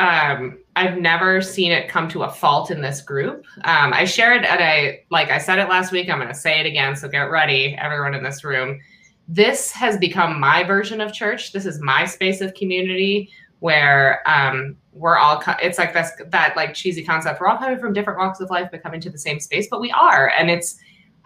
um, 0.00 0.58
I've 0.74 0.96
never 0.96 1.42
seen 1.42 1.70
it 1.70 1.88
come 1.88 2.08
to 2.08 2.22
a 2.22 2.32
fault 2.32 2.70
in 2.70 2.80
this 2.80 3.02
group. 3.02 3.44
Um, 3.64 3.92
I 3.92 4.06
shared 4.06 4.46
at 4.46 4.60
a 4.60 5.04
like 5.10 5.30
I 5.30 5.36
said 5.36 5.58
it 5.58 5.68
last 5.68 5.92
week. 5.92 6.08
I'm 6.08 6.18
going 6.18 6.28
to 6.28 6.34
say 6.34 6.60
it 6.60 6.66
again, 6.66 6.96
so 6.96 7.08
get 7.08 7.30
ready, 7.30 7.76
everyone 7.78 8.14
in 8.14 8.24
this 8.24 8.42
room. 8.42 8.80
This 9.28 9.72
has 9.72 9.98
become 9.98 10.38
my 10.38 10.62
version 10.62 11.00
of 11.00 11.12
church. 11.12 11.52
This 11.52 11.66
is 11.66 11.80
my 11.80 12.04
space 12.04 12.40
of 12.40 12.54
community 12.54 13.30
where 13.60 14.22
um, 14.28 14.76
we're 14.92 15.16
all. 15.16 15.42
It's 15.62 15.78
like 15.78 15.92
this 15.92 16.10
that 16.28 16.56
like 16.56 16.74
cheesy 16.74 17.04
concept. 17.04 17.40
We're 17.40 17.48
all 17.48 17.58
coming 17.58 17.78
from 17.78 17.92
different 17.92 18.18
walks 18.18 18.40
of 18.40 18.50
life, 18.50 18.68
but 18.70 18.82
coming 18.82 19.00
to 19.00 19.10
the 19.10 19.18
same 19.18 19.40
space. 19.40 19.66
But 19.70 19.80
we 19.80 19.90
are, 19.90 20.30
and 20.30 20.50
it's. 20.50 20.78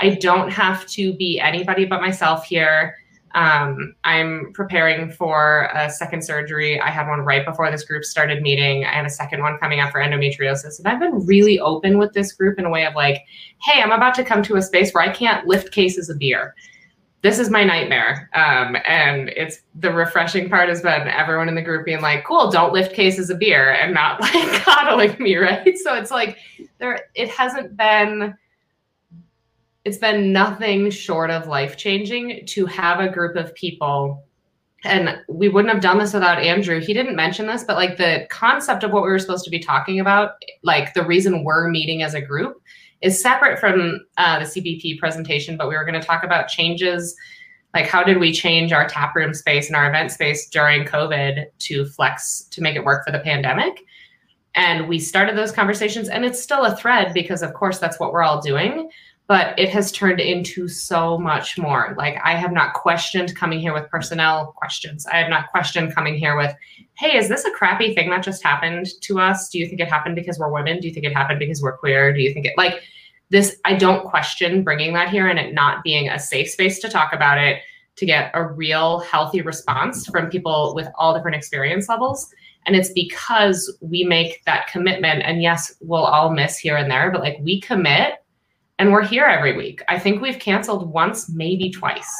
I 0.03 0.15
don't 0.15 0.51
have 0.51 0.87
to 0.87 1.13
be 1.13 1.39
anybody 1.39 1.85
but 1.85 2.01
myself 2.01 2.47
here. 2.47 2.97
Um, 3.35 3.95
I'm 4.03 4.51
preparing 4.55 5.11
for 5.11 5.69
a 5.75 5.91
second 5.91 6.25
surgery. 6.25 6.81
I 6.81 6.91
had 6.91 7.07
one 7.07 7.21
right 7.21 7.45
before 7.45 7.71
this 7.71 7.85
group 7.85 8.05
started 8.05 8.43
meeting. 8.43 8.85
I 8.85 8.95
have 8.95 9.07
a 9.07 9.11
second 9.11 9.43
one 9.43 9.59
coming 9.59 9.79
up 9.79 9.93
for 9.93 10.01
endometriosis. 10.01 10.79
And 10.79 10.89
I've 10.89 10.99
been 10.99 11.27
really 11.27 11.61
open 11.61 11.99
with 11.99 12.13
this 12.13 12.33
group 12.33 12.59
in 12.59 12.65
a 12.65 12.71
way 12.71 12.87
of 12.87 12.95
like, 12.95 13.25
hey, 13.63 13.83
I'm 13.83 13.93
about 13.93 14.15
to 14.15 14.25
come 14.25 14.43
to 14.45 14.57
a 14.57 14.63
space 14.63 14.93
where 14.93 15.05
I 15.05 15.13
can't 15.13 15.47
lift 15.47 15.71
cases 15.71 16.09
of 16.09 16.19
beer. 16.19 16.55
This 17.23 17.39
is 17.39 17.51
my 17.51 17.65
nightmare. 17.65 18.31
Um, 18.35 18.77
and 18.87 19.29
it's 19.31 19.61
the 19.75 19.93
refreshing 19.93 20.49
part 20.49 20.69
has 20.69 20.81
been 20.81 21.07
everyone 21.09 21.49
in 21.49 21.55
the 21.55 21.63
group 21.63 21.85
being 21.85 22.01
like, 22.01 22.25
cool, 22.25 22.51
don't 22.51 22.73
lift 22.73 22.95
cases 22.95 23.29
of 23.29 23.39
beer 23.39 23.73
and 23.73 23.93
not 23.93 24.21
like 24.21 24.63
coddling 24.63 25.17
me, 25.19 25.37
right? 25.37 25.77
So 25.79 25.95
it's 25.95 26.11
like 26.11 26.39
there 26.79 27.07
it 27.15 27.29
hasn't 27.29 27.77
been 27.77 28.35
it's 29.85 29.99
been 29.99 30.33
nothing 30.33 30.91
short 30.91 31.31
of 31.31 31.47
life 31.47 31.77
changing 31.77 32.45
to 32.47 32.67
have 32.67 33.01
a 33.01 33.09
group 33.09 33.37
of 33.37 33.55
people 33.55 34.25
and 34.85 35.19
we 35.29 35.49
wouldn't 35.49 35.73
have 35.73 35.83
done 35.83 35.99
this 35.99 36.15
without 36.15 36.39
Andrew. 36.39 36.81
He 36.81 36.95
didn't 36.95 37.17
mention 37.17 37.47
this, 37.47 37.65
but 37.65 37.77
like 37.77 37.99
the 37.99 38.27
concept 38.31 38.83
of 38.83 38.93
what 38.93 39.03
we 39.03 39.11
were 39.11 39.19
supposed 39.19 39.45
to 39.45 39.51
be 39.51 39.59
talking 39.59 40.01
about, 40.01 40.43
like 40.63 40.95
the 40.95 41.05
reason 41.05 41.45
we're 41.45 41.69
meeting 41.69 42.03
as 42.03 42.15
a 42.15 42.21
group, 42.21 42.63
is 43.03 43.21
separate 43.21 43.59
from 43.59 44.01
uh, 44.19 44.39
the 44.39 44.45
CBP 44.45 44.99
presentation. 44.99 45.57
But 45.57 45.69
we 45.69 45.77
were 45.77 45.85
going 45.85 46.01
to 46.01 46.07
talk 46.07 46.25
about 46.25 46.49
changes, 46.49 47.15
like 47.75 47.87
how 47.87 48.03
did 48.03 48.19
we 48.19 48.33
change 48.33 48.73
our 48.73 48.87
tap 48.87 49.15
room 49.15 49.35
space 49.35 49.69
and 49.69 49.77
our 49.77 49.89
event 49.89 50.13
space 50.13 50.49
during 50.49 50.85
COVID 50.85 51.47
to 51.59 51.87
flex 51.87 52.43
to 52.51 52.61
make 52.61 52.77
it 52.77 52.85
work 52.85 53.05
for 53.05 53.13
the 53.13 53.21
pandemic. 53.21 53.85
And 54.55 54.89
we 54.89 54.99
started 54.99 55.37
those 55.37 55.53
conversations, 55.53 56.09
and 56.09 56.25
it's 56.25 56.43
still 56.43 56.65
a 56.65 56.77
thread 56.77 57.15
because, 57.15 57.43
of 57.43 57.55
course, 57.55 57.79
that's 57.79 58.01
what 58.01 58.13
we're 58.13 58.23
all 58.23 58.41
doing 58.41 58.91
but 59.31 59.57
it 59.57 59.69
has 59.69 59.93
turned 59.93 60.19
into 60.19 60.66
so 60.66 61.16
much 61.16 61.57
more. 61.57 61.95
Like 61.97 62.19
I 62.25 62.35
have 62.35 62.51
not 62.51 62.75
questioned 62.75 63.37
coming 63.37 63.61
here 63.61 63.73
with 63.73 63.88
personnel 63.88 64.53
questions. 64.57 65.07
I 65.07 65.19
have 65.19 65.31
not 65.31 65.53
questioned 65.53 65.95
coming 65.95 66.16
here 66.16 66.37
with, 66.37 66.53
hey, 66.95 67.16
is 67.16 67.29
this 67.29 67.45
a 67.45 67.53
crappy 67.53 67.95
thing 67.95 68.11
that 68.11 68.25
just 68.25 68.43
happened 68.43 68.88
to 69.03 69.21
us? 69.21 69.49
Do 69.49 69.61
you 69.61 69.69
think 69.69 69.81
it 69.81 69.88
happened 69.88 70.16
because 70.16 70.40
we're 70.40 70.51
women? 70.51 70.81
Do 70.81 70.88
you 70.88 70.93
think 70.93 71.07
it 71.07 71.12
happened 71.12 71.38
because 71.38 71.62
we're 71.62 71.77
queer? 71.77 72.12
Do 72.12 72.21
you 72.21 72.35
think 72.35 72.45
it 72.45 72.55
like 72.57 72.83
this? 73.29 73.61
I 73.64 73.77
don't 73.77 74.05
question 74.05 74.64
bringing 74.64 74.95
that 74.95 75.11
here 75.11 75.29
and 75.29 75.38
it 75.38 75.55
not 75.55 75.85
being 75.85 76.09
a 76.09 76.19
safe 76.19 76.51
space 76.51 76.81
to 76.81 76.88
talk 76.88 77.12
about 77.12 77.38
it, 77.38 77.61
to 77.99 78.07
get 78.07 78.33
a 78.35 78.45
real 78.45 78.99
healthy 78.99 79.43
response 79.43 80.09
from 80.09 80.29
people 80.29 80.75
with 80.75 80.88
all 80.97 81.14
different 81.14 81.37
experience 81.37 81.88
levels. 81.88 82.35
And 82.66 82.75
it's 82.75 82.90
because 82.95 83.73
we 83.81 84.03
make 84.03 84.45
that 84.47 84.66
commitment. 84.66 85.23
And 85.23 85.40
yes, 85.40 85.77
we'll 85.81 86.03
all 86.03 86.33
miss 86.33 86.59
here 86.59 86.77
and 86.77 86.90
there, 86.90 87.12
but 87.12 87.21
like 87.21 87.38
we 87.40 87.61
commit 87.61 88.14
and 88.81 88.93
we're 88.93 89.05
here 89.05 89.25
every 89.25 89.55
week. 89.55 89.83
I 89.90 89.99
think 89.99 90.23
we've 90.23 90.38
canceled 90.38 90.90
once, 90.90 91.29
maybe 91.29 91.71
twice. 91.71 92.11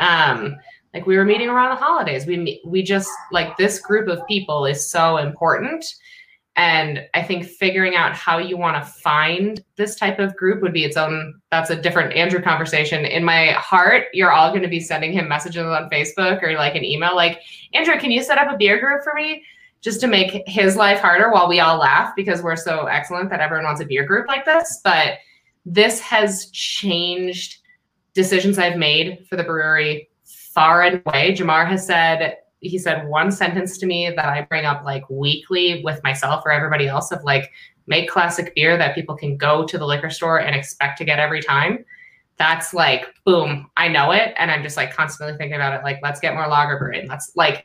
Um, 0.00 0.56
like 0.94 1.06
we 1.06 1.18
were 1.18 1.24
meeting 1.24 1.50
around 1.50 1.68
the 1.68 1.84
holidays. 1.84 2.24
We 2.24 2.62
we 2.64 2.82
just 2.82 3.10
like 3.30 3.58
this 3.58 3.78
group 3.78 4.08
of 4.08 4.26
people 4.26 4.64
is 4.64 4.90
so 4.90 5.18
important. 5.18 5.84
And 6.56 7.02
I 7.12 7.22
think 7.22 7.44
figuring 7.44 7.94
out 7.94 8.14
how 8.14 8.38
you 8.38 8.56
want 8.56 8.82
to 8.82 8.90
find 8.90 9.62
this 9.76 9.96
type 9.96 10.18
of 10.18 10.34
group 10.34 10.62
would 10.62 10.72
be 10.72 10.82
its 10.82 10.96
own. 10.96 11.40
That's 11.50 11.70
a 11.70 11.80
different 11.80 12.14
Andrew 12.14 12.40
conversation. 12.40 13.04
In 13.04 13.22
my 13.22 13.48
heart, 13.48 14.06
you're 14.14 14.32
all 14.32 14.48
going 14.48 14.62
to 14.62 14.68
be 14.68 14.80
sending 14.80 15.12
him 15.12 15.28
messages 15.28 15.62
on 15.62 15.90
Facebook 15.90 16.42
or 16.42 16.54
like 16.54 16.74
an 16.74 16.84
email, 16.84 17.14
like 17.14 17.42
Andrew, 17.74 17.98
can 17.98 18.10
you 18.10 18.22
set 18.22 18.38
up 18.38 18.52
a 18.52 18.56
beer 18.56 18.80
group 18.80 19.04
for 19.04 19.12
me? 19.14 19.44
Just 19.82 20.00
to 20.00 20.06
make 20.06 20.42
his 20.48 20.74
life 20.74 21.00
harder 21.00 21.30
while 21.30 21.48
we 21.48 21.60
all 21.60 21.78
laugh 21.78 22.14
because 22.16 22.42
we're 22.42 22.56
so 22.56 22.86
excellent 22.86 23.28
that 23.28 23.40
everyone 23.40 23.66
wants 23.66 23.82
a 23.82 23.84
beer 23.84 24.04
group 24.04 24.26
like 24.26 24.44
this. 24.46 24.80
But 24.82 25.18
this 25.64 26.00
has 26.00 26.50
changed 26.50 27.58
decisions 28.14 28.58
I've 28.58 28.76
made 28.76 29.26
for 29.28 29.36
the 29.36 29.44
brewery 29.44 30.08
far 30.24 30.82
and 30.82 31.02
away. 31.06 31.34
Jamar 31.34 31.66
has 31.68 31.86
said, 31.86 32.38
he 32.60 32.78
said 32.78 33.06
one 33.06 33.30
sentence 33.30 33.78
to 33.78 33.86
me 33.86 34.10
that 34.10 34.24
I 34.24 34.42
bring 34.42 34.64
up 34.64 34.84
like 34.84 35.08
weekly 35.08 35.82
with 35.84 36.02
myself 36.02 36.42
or 36.44 36.50
everybody 36.50 36.88
else 36.88 37.12
of 37.12 37.22
like, 37.22 37.50
make 37.86 38.08
classic 38.08 38.54
beer 38.54 38.76
that 38.76 38.94
people 38.94 39.16
can 39.16 39.36
go 39.36 39.64
to 39.64 39.78
the 39.78 39.86
liquor 39.86 40.10
store 40.10 40.40
and 40.40 40.54
expect 40.54 40.98
to 40.98 41.04
get 41.04 41.18
every 41.18 41.40
time. 41.40 41.84
That's 42.36 42.74
like, 42.74 43.06
boom, 43.24 43.70
I 43.76 43.88
know 43.88 44.12
it. 44.12 44.34
And 44.36 44.50
I'm 44.50 44.62
just 44.62 44.76
like 44.76 44.94
constantly 44.94 45.36
thinking 45.36 45.56
about 45.56 45.74
it. 45.74 45.82
Like, 45.82 46.00
let's 46.02 46.20
get 46.20 46.34
more 46.34 46.46
lager 46.46 46.78
brewing. 46.78 47.08
Let's 47.08 47.32
like, 47.34 47.64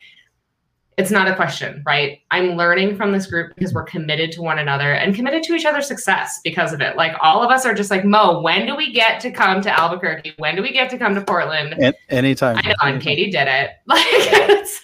it's 0.98 1.12
not 1.12 1.28
a 1.28 1.36
question, 1.36 1.82
right? 1.86 2.20
I'm 2.32 2.52
learning 2.52 2.96
from 2.96 3.12
this 3.12 3.26
group 3.26 3.56
because 3.56 3.74
we're 3.74 3.84
committed 3.84 4.32
to 4.34 4.42
one 4.42 4.60
another 4.60 4.94
and 4.94 5.16
committed 5.16 5.44
to 5.44 5.54
each 5.54 5.66
other's 5.66 5.88
success 5.88 6.40
because 6.44 6.74
of 6.74 6.82
it. 6.82 6.96
Like 6.96 7.16
all 7.22 7.44
of 7.44 7.50
us 7.50 7.66
are 7.66 7.74
just 7.74 7.90
like, 7.90 8.06
Mo, 8.06 8.42
when 8.42 8.66
do 8.66 8.76
we 8.76 8.94
get 8.94 9.20
to 9.22 9.32
come 9.32 9.62
to 9.62 9.80
Albuquerque? 9.80 10.34
When 10.38 10.56
do 10.56 10.62
we 10.62 10.72
get 10.72 10.90
to 10.92 10.98
come 10.98 11.16
to 11.16 11.22
Portland? 11.22 11.96
Anytime. 12.10 12.58
I 12.58 12.70
know, 12.70 12.76
and 12.84 13.02
Katie 13.02 13.32
did 13.32 13.48
it. 13.48 13.72
Like, 13.88 14.06
it's, 14.06 14.82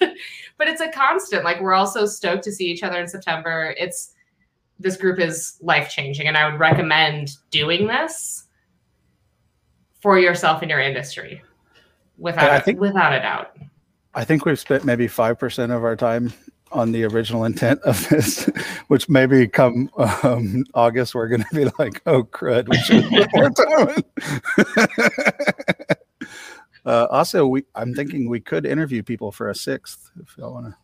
but 0.57 0.67
it's 0.67 0.81
a 0.81 0.89
constant. 0.89 1.43
Like 1.43 1.59
we're 1.61 1.73
all 1.73 1.87
so 1.87 2.05
stoked 2.05 2.43
to 2.43 2.51
see 2.51 2.65
each 2.65 2.83
other 2.83 2.99
in 2.99 3.07
September. 3.07 3.73
It's 3.77 4.13
this 4.77 4.97
group 4.97 5.19
is 5.19 5.57
life 5.61 5.89
changing, 5.89 6.27
and 6.27 6.37
I 6.37 6.49
would 6.49 6.59
recommend 6.59 7.31
doing 7.49 7.87
this 7.87 8.45
for 10.01 10.19
yourself 10.19 10.61
in 10.61 10.69
your 10.69 10.79
industry, 10.79 11.41
without 12.17 12.65
think, 12.65 12.79
without 12.79 13.13
a 13.13 13.19
doubt. 13.19 13.57
I 14.15 14.25
think 14.25 14.45
we've 14.45 14.59
spent 14.59 14.85
maybe 14.85 15.07
5% 15.07 15.75
of 15.75 15.83
our 15.83 15.95
time 15.95 16.33
on 16.71 16.91
the 16.91 17.03
original 17.03 17.45
intent 17.45 17.81
of 17.81 18.07
this, 18.09 18.45
which 18.87 19.09
maybe 19.09 19.47
come 19.47 19.89
um, 20.23 20.65
August, 20.73 21.15
we're 21.15 21.27
going 21.27 21.43
to 21.43 21.55
be 21.55 21.65
like, 21.79 22.01
oh, 22.05 22.23
crud, 22.23 22.69
we 22.69 22.77
should 22.77 23.05
put 23.09 23.27
more 23.33 23.49
time. 23.51 24.03
uh, 26.85 27.07
also, 27.09 27.47
we, 27.47 27.63
I'm 27.75 27.93
thinking 27.93 28.29
we 28.29 28.39
could 28.39 28.65
interview 28.65 29.03
people 29.03 29.31
for 29.31 29.49
a 29.49 29.55
sixth 29.55 30.11
if 30.21 30.37
y'all 30.37 30.53
want 30.53 30.67
to. 30.67 30.75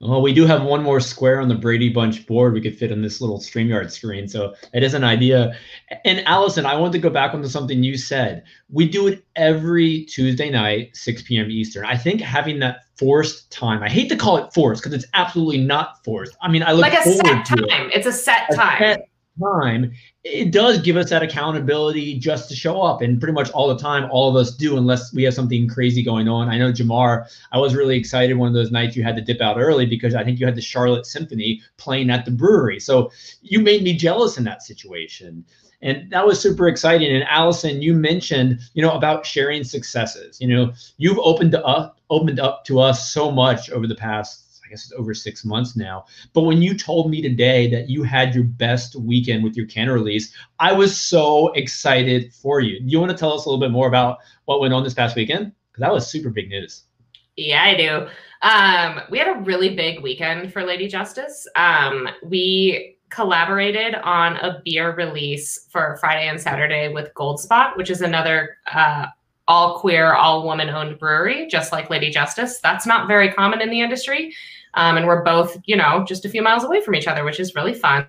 Well, 0.00 0.20
we 0.20 0.34
do 0.34 0.44
have 0.44 0.62
one 0.62 0.82
more 0.82 1.00
square 1.00 1.40
on 1.40 1.48
the 1.48 1.54
Brady 1.54 1.88
Bunch 1.88 2.26
board 2.26 2.52
we 2.52 2.60
could 2.60 2.76
fit 2.76 2.92
on 2.92 3.00
this 3.00 3.22
little 3.22 3.38
StreamYard 3.38 3.90
screen. 3.90 4.28
So 4.28 4.54
it 4.74 4.82
is 4.82 4.92
an 4.92 5.04
idea. 5.04 5.56
And 6.04 6.22
Allison, 6.26 6.66
I 6.66 6.76
want 6.76 6.92
to 6.92 6.98
go 6.98 7.08
back 7.08 7.32
onto 7.32 7.48
something 7.48 7.82
you 7.82 7.96
said. 7.96 8.44
We 8.68 8.86
do 8.86 9.06
it 9.06 9.24
every 9.36 10.04
Tuesday 10.04 10.50
night, 10.50 10.94
6 10.94 11.22
p.m. 11.22 11.50
Eastern. 11.50 11.86
I 11.86 11.96
think 11.96 12.20
having 12.20 12.58
that 12.58 12.80
forced 12.98 13.50
time, 13.50 13.82
I 13.82 13.88
hate 13.88 14.10
to 14.10 14.16
call 14.16 14.36
it 14.36 14.52
forced 14.52 14.82
because 14.82 14.92
it's 14.92 15.10
absolutely 15.14 15.58
not 15.58 16.04
forced. 16.04 16.36
I 16.42 16.50
mean, 16.50 16.62
I 16.62 16.72
look 16.72 16.82
like 16.82 16.92
a 16.92 17.02
forward 17.02 17.24
set 17.24 17.46
to 17.46 17.66
time. 17.66 17.86
it. 17.86 17.94
It's 17.94 18.06
a 18.06 18.12
set 18.12 18.54
time. 18.54 18.82
A 18.82 18.94
set 18.94 19.08
time, 19.42 19.92
it 20.24 20.52
does 20.52 20.78
give 20.78 20.96
us 20.96 21.10
that 21.10 21.22
accountability 21.22 22.18
just 22.18 22.48
to 22.48 22.56
show 22.56 22.82
up. 22.82 23.02
And 23.02 23.20
pretty 23.20 23.32
much 23.32 23.50
all 23.50 23.68
the 23.68 23.78
time, 23.78 24.08
all 24.10 24.28
of 24.28 24.36
us 24.36 24.54
do, 24.54 24.76
unless 24.76 25.12
we 25.12 25.22
have 25.24 25.34
something 25.34 25.68
crazy 25.68 26.02
going 26.02 26.28
on. 26.28 26.48
I 26.48 26.58
know 26.58 26.72
Jamar, 26.72 27.26
I 27.52 27.58
was 27.58 27.74
really 27.74 27.96
excited 27.96 28.36
one 28.36 28.48
of 28.48 28.54
those 28.54 28.70
nights 28.70 28.96
you 28.96 29.02
had 29.02 29.16
to 29.16 29.22
dip 29.22 29.40
out 29.40 29.58
early 29.58 29.86
because 29.86 30.14
I 30.14 30.24
think 30.24 30.40
you 30.40 30.46
had 30.46 30.56
the 30.56 30.60
Charlotte 30.62 31.06
Symphony 31.06 31.60
playing 31.76 32.10
at 32.10 32.24
the 32.24 32.30
brewery. 32.30 32.80
So 32.80 33.10
you 33.42 33.60
made 33.60 33.82
me 33.82 33.96
jealous 33.96 34.38
in 34.38 34.44
that 34.44 34.62
situation. 34.62 35.44
And 35.82 36.10
that 36.10 36.26
was 36.26 36.40
super 36.40 36.68
exciting. 36.68 37.14
And 37.14 37.24
Allison, 37.24 37.82
you 37.82 37.92
mentioned, 37.94 38.60
you 38.74 38.82
know, 38.82 38.92
about 38.92 39.26
sharing 39.26 39.62
successes. 39.62 40.40
You 40.40 40.48
know, 40.48 40.72
you've 40.96 41.18
opened 41.18 41.54
up 41.54 42.00
opened 42.08 42.40
up 42.40 42.64
to 42.64 42.80
us 42.80 43.12
so 43.12 43.30
much 43.30 43.68
over 43.70 43.86
the 43.86 43.94
past 43.94 44.45
I 44.66 44.70
guess 44.70 44.84
it's 44.84 44.92
over 44.92 45.14
six 45.14 45.44
months 45.44 45.76
now. 45.76 46.06
But 46.32 46.42
when 46.42 46.60
you 46.60 46.76
told 46.76 47.10
me 47.10 47.22
today 47.22 47.70
that 47.70 47.88
you 47.88 48.02
had 48.02 48.34
your 48.34 48.44
best 48.44 48.96
weekend 48.96 49.44
with 49.44 49.56
your 49.56 49.66
can 49.66 49.88
release, 49.88 50.34
I 50.58 50.72
was 50.72 50.98
so 50.98 51.52
excited 51.52 52.34
for 52.34 52.60
you. 52.60 52.78
You 52.82 52.98
want 52.98 53.12
to 53.12 53.16
tell 53.16 53.32
us 53.32 53.44
a 53.44 53.48
little 53.48 53.60
bit 53.60 53.70
more 53.70 53.86
about 53.86 54.18
what 54.46 54.60
went 54.60 54.74
on 54.74 54.82
this 54.82 54.94
past 54.94 55.14
weekend? 55.14 55.52
Because 55.70 55.80
that 55.82 55.92
was 55.92 56.08
super 56.08 56.30
big 56.30 56.48
news. 56.48 56.82
Yeah, 57.36 57.62
I 57.62 57.76
do. 57.76 58.08
Um, 58.42 59.02
we 59.10 59.18
had 59.18 59.28
a 59.28 59.40
really 59.40 59.74
big 59.74 60.02
weekend 60.02 60.52
for 60.52 60.64
Lady 60.64 60.88
Justice. 60.88 61.46
Um, 61.54 62.08
we 62.24 62.96
collaborated 63.10 63.94
on 63.94 64.36
a 64.38 64.60
beer 64.64 64.94
release 64.94 65.68
for 65.70 65.96
Friday 66.00 66.28
and 66.28 66.40
Saturday 66.40 66.88
with 66.88 67.14
Gold 67.14 67.38
Spot, 67.40 67.76
which 67.76 67.90
is 67.90 68.00
another 68.00 68.56
uh, 68.72 69.06
all 69.48 69.78
queer, 69.78 70.14
all 70.14 70.44
woman 70.44 70.68
owned 70.70 70.98
brewery, 70.98 71.46
just 71.46 71.72
like 71.72 71.88
Lady 71.88 72.10
Justice. 72.10 72.58
That's 72.60 72.86
not 72.86 73.06
very 73.06 73.32
common 73.32 73.60
in 73.60 73.70
the 73.70 73.80
industry. 73.80 74.34
Um, 74.76 74.96
and 74.96 75.06
we're 75.06 75.24
both, 75.24 75.56
you 75.64 75.74
know, 75.74 76.04
just 76.06 76.24
a 76.24 76.28
few 76.28 76.42
miles 76.42 76.62
away 76.62 76.80
from 76.80 76.94
each 76.94 77.08
other, 77.08 77.24
which 77.24 77.40
is 77.40 77.54
really 77.54 77.74
fun. 77.74 78.06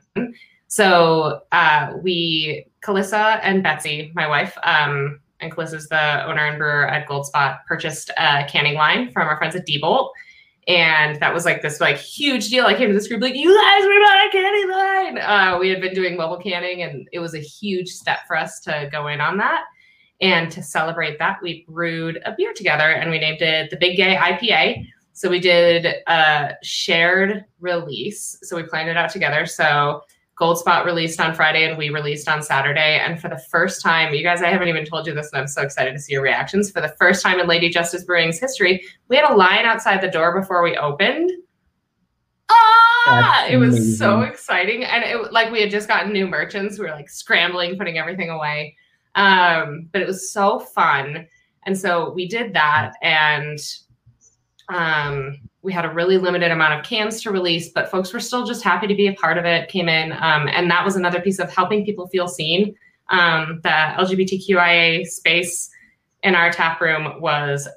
So 0.68 1.41
uh, 1.53 1.93
we, 2.01 2.68
Calissa 2.84 3.39
and 3.41 3.63
Betsy, 3.63 4.11
my 4.13 4.28
wife, 4.28 4.57
um, 4.63 5.20
and 5.39 5.51
Calissa's 5.51 5.88
the 5.88 6.26
owner 6.26 6.45
and 6.45 6.57
brewer 6.57 6.88
at 6.88 7.07
Gold 7.07 7.26
Spot, 7.26 7.59
purchased 7.68 8.09
a 8.18 8.45
canning 8.49 8.76
line 8.76 9.11
from 9.11 9.28
our 9.28 9.38
friends 9.38 9.55
at 9.55 9.65
Diebold. 9.65 10.09
And 10.68 11.18
that 11.22 11.34
was 11.34 11.45
like 11.45 11.61
this 11.61 11.80
like 11.80 11.95
huge 11.95 12.49
deal. 12.49 12.65
I 12.65 12.74
came 12.74 12.89
to 12.89 12.93
this 12.93 13.07
group 13.07 13.22
like, 13.22 13.36
you 13.36 13.55
guys, 13.55 13.84
we're 13.84 14.01
bought 14.01 14.28
a 14.28 14.32
canning 14.32 14.70
line. 14.70 15.18
Uh, 15.20 15.57
we 15.57 15.70
had 15.70 15.80
been 15.80 15.93
doing 15.93 16.18
mobile 16.18 16.38
canning, 16.38 16.82
and 16.82 17.07
it 17.13 17.20
was 17.20 17.34
a 17.34 17.39
huge 17.39 17.88
step 17.88 18.20
for 18.28 18.36
us 18.36 18.59
to 18.61 18.89
go 18.91 19.07
in 19.07 19.22
on 19.22 19.38
that. 19.38 19.63
And 20.20 20.51
to 20.51 20.61
celebrate 20.61 21.20
that, 21.20 21.38
we 21.41 21.63
brewed 21.70 22.20
a 22.26 22.34
beer 22.36 22.51
together 22.53 22.91
and 22.91 23.11
we 23.11 23.20
named 23.20 23.41
it 23.41 23.70
the 23.70 23.78
Big 23.78 23.95
Gay 23.95 24.15
IPA. 24.15 24.86
So 25.18 25.32
we 25.32 25.39
did 25.39 25.88
a 26.05 26.53
shared 26.61 27.43
release. 27.59 28.38
So 28.43 28.55
we 28.55 28.61
planned 28.61 28.88
it 28.88 28.97
out 28.97 29.09
together. 29.09 29.47
So 29.47 30.03
Gold 30.36 30.59
Spot 30.59 30.86
released 30.86 31.20
on 31.20 31.34
Friday 31.34 31.68
and 31.68 31.76
we 31.76 31.89
released 31.89 32.30
on 32.30 32.43
Saturday. 32.43 32.99
And 33.03 33.20
for 33.20 33.28
the 33.28 33.39
first 33.49 33.82
time, 33.82 34.13
you 34.13 34.22
guys, 34.22 34.43
I 34.43 34.49
haven't 34.49 34.68
even 34.68 34.86
told 34.86 35.07
you 35.07 35.15
this, 35.15 35.32
and 35.34 35.41
I'm 35.41 35.47
so 35.47 35.63
excited 35.63 35.93
to 35.93 35.99
see 35.99 36.13
your 36.13 36.22
reactions. 36.22 36.70
For 36.70 36.82
the 36.82 36.93
first 36.99 37.24
time 37.24 37.39
in 37.39 37.47
Lady 37.47 37.68
Justice 37.68 38.03
Brewing's 38.03 38.39
history, 38.39 38.84
we 39.07 39.15
had 39.15 39.28
a 39.28 39.34
line 39.34 39.65
outside 39.65 40.01
the 40.01 40.07
door 40.07 40.39
before 40.39 40.61
we 40.61 40.78
opened. 40.78 41.32
Ah, 42.51 43.47
it 43.47 43.57
was 43.57 43.97
so 43.97 44.22
exciting. 44.22 44.84
And 44.84 45.03
it 45.03 45.34
like 45.34 45.51
we 45.51 45.61
had 45.61 45.72
just 45.72 45.88
gotten 45.88 46.13
new 46.13 46.28
merchants. 46.28 46.78
We 46.78 46.86
were 46.86 46.91
like 46.91 47.09
scrambling, 47.09 47.76
putting 47.76 47.97
everything 47.97 48.30
away. 48.30 48.76
Um, 49.15 49.89
but 49.91 50.03
it 50.03 50.07
was 50.07 50.32
so 50.32 50.59
fun. 50.59 51.28
And 51.65 51.76
so 51.76 52.11
we 52.11 52.28
did 52.28 52.53
that 52.53 52.93
and 53.01 53.57
um, 54.70 55.38
we 55.61 55.74
had 55.74 55.86
a 55.86 55.89
really 55.89 56.18
limited 56.18 56.51
amount 56.51 56.80
of 56.80 56.86
cans 56.86 57.22
to 57.22 57.32
release, 57.32 57.70
but 57.70 57.89
folks 57.89 58.13
were 58.13 58.20
still 58.20 58.45
just 58.45 58.63
happy 58.63 58.88
to 58.88 58.95
be 58.95 59.07
a 59.07 59.13
part 59.13 59.38
of 59.38 59.45
it, 59.45 59.70
came 59.70 59.89
in. 59.89 60.13
Um, 60.13 60.47
and 60.47 60.70
that 60.72 60.86
was 60.86 60.95
another 60.95 61.22
piece 61.22 61.39
of 61.39 61.51
helping 61.51 61.86
people 61.86 62.07
feel 62.07 62.28
seen. 62.28 62.76
Um, 63.09 63.59
the 63.63 63.70
LGBTQIA 63.70 65.05
space 65.05 65.70
in 66.24 66.36
our 66.36 66.51
tap 66.51 66.82
room 66.82 67.22
was 67.22 67.68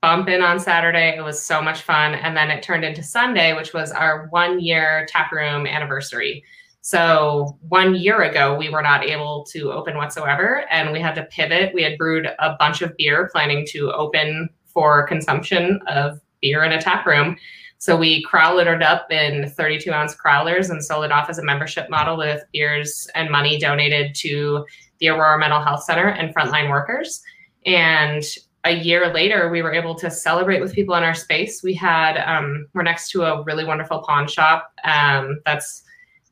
bumping 0.00 0.40
on 0.40 0.58
Saturday. 0.58 1.14
It 1.16 1.22
was 1.22 1.44
so 1.44 1.60
much 1.60 1.82
fun. 1.82 2.14
And 2.14 2.36
then 2.36 2.50
it 2.50 2.62
turned 2.62 2.84
into 2.84 3.02
Sunday, 3.02 3.54
which 3.54 3.74
was 3.74 3.92
our 3.92 4.28
one 4.28 4.60
year 4.60 5.06
tap 5.10 5.30
room 5.32 5.66
anniversary. 5.66 6.42
So 6.82 7.58
one 7.68 7.94
year 7.94 8.22
ago, 8.22 8.56
we 8.56 8.70
were 8.70 8.80
not 8.80 9.04
able 9.04 9.44
to 9.50 9.70
open 9.70 9.98
whatsoever, 9.98 10.64
and 10.70 10.92
we 10.92 11.00
had 11.00 11.14
to 11.16 11.24
pivot. 11.24 11.74
We 11.74 11.82
had 11.82 11.98
brewed 11.98 12.24
a 12.24 12.56
bunch 12.58 12.80
of 12.80 12.96
beer, 12.96 13.28
planning 13.30 13.66
to 13.70 13.92
open 13.92 14.48
for 14.80 15.06
consumption 15.06 15.78
of 15.88 16.18
beer 16.40 16.64
in 16.64 16.72
a 16.72 16.80
tap 16.80 17.04
room. 17.04 17.36
So 17.76 17.98
we 17.98 18.24
crowlered 18.24 18.74
it 18.74 18.82
up 18.82 19.12
in 19.12 19.50
32 19.50 19.92
ounce 19.92 20.16
crowlers 20.16 20.70
and 20.70 20.82
sold 20.82 21.04
it 21.04 21.12
off 21.12 21.28
as 21.28 21.38
a 21.38 21.44
membership 21.44 21.90
model 21.90 22.16
with 22.16 22.42
beers 22.50 23.06
and 23.14 23.28
money 23.28 23.58
donated 23.58 24.14
to 24.14 24.64
the 24.98 25.08
Aurora 25.08 25.38
Mental 25.38 25.60
Health 25.60 25.84
Center 25.84 26.08
and 26.08 26.34
frontline 26.34 26.70
workers. 26.70 27.22
And 27.66 28.22
a 28.64 28.70
year 28.70 29.12
later, 29.12 29.50
we 29.50 29.60
were 29.60 29.74
able 29.74 29.94
to 29.96 30.10
celebrate 30.10 30.60
with 30.60 30.72
people 30.72 30.94
in 30.94 31.02
our 31.02 31.14
space. 31.14 31.62
We 31.62 31.74
had, 31.74 32.16
um, 32.16 32.66
we're 32.72 32.82
next 32.82 33.10
to 33.10 33.24
a 33.24 33.42
really 33.42 33.66
wonderful 33.66 34.02
pawn 34.06 34.28
shop 34.28 34.72
um, 34.84 35.40
that's 35.44 35.82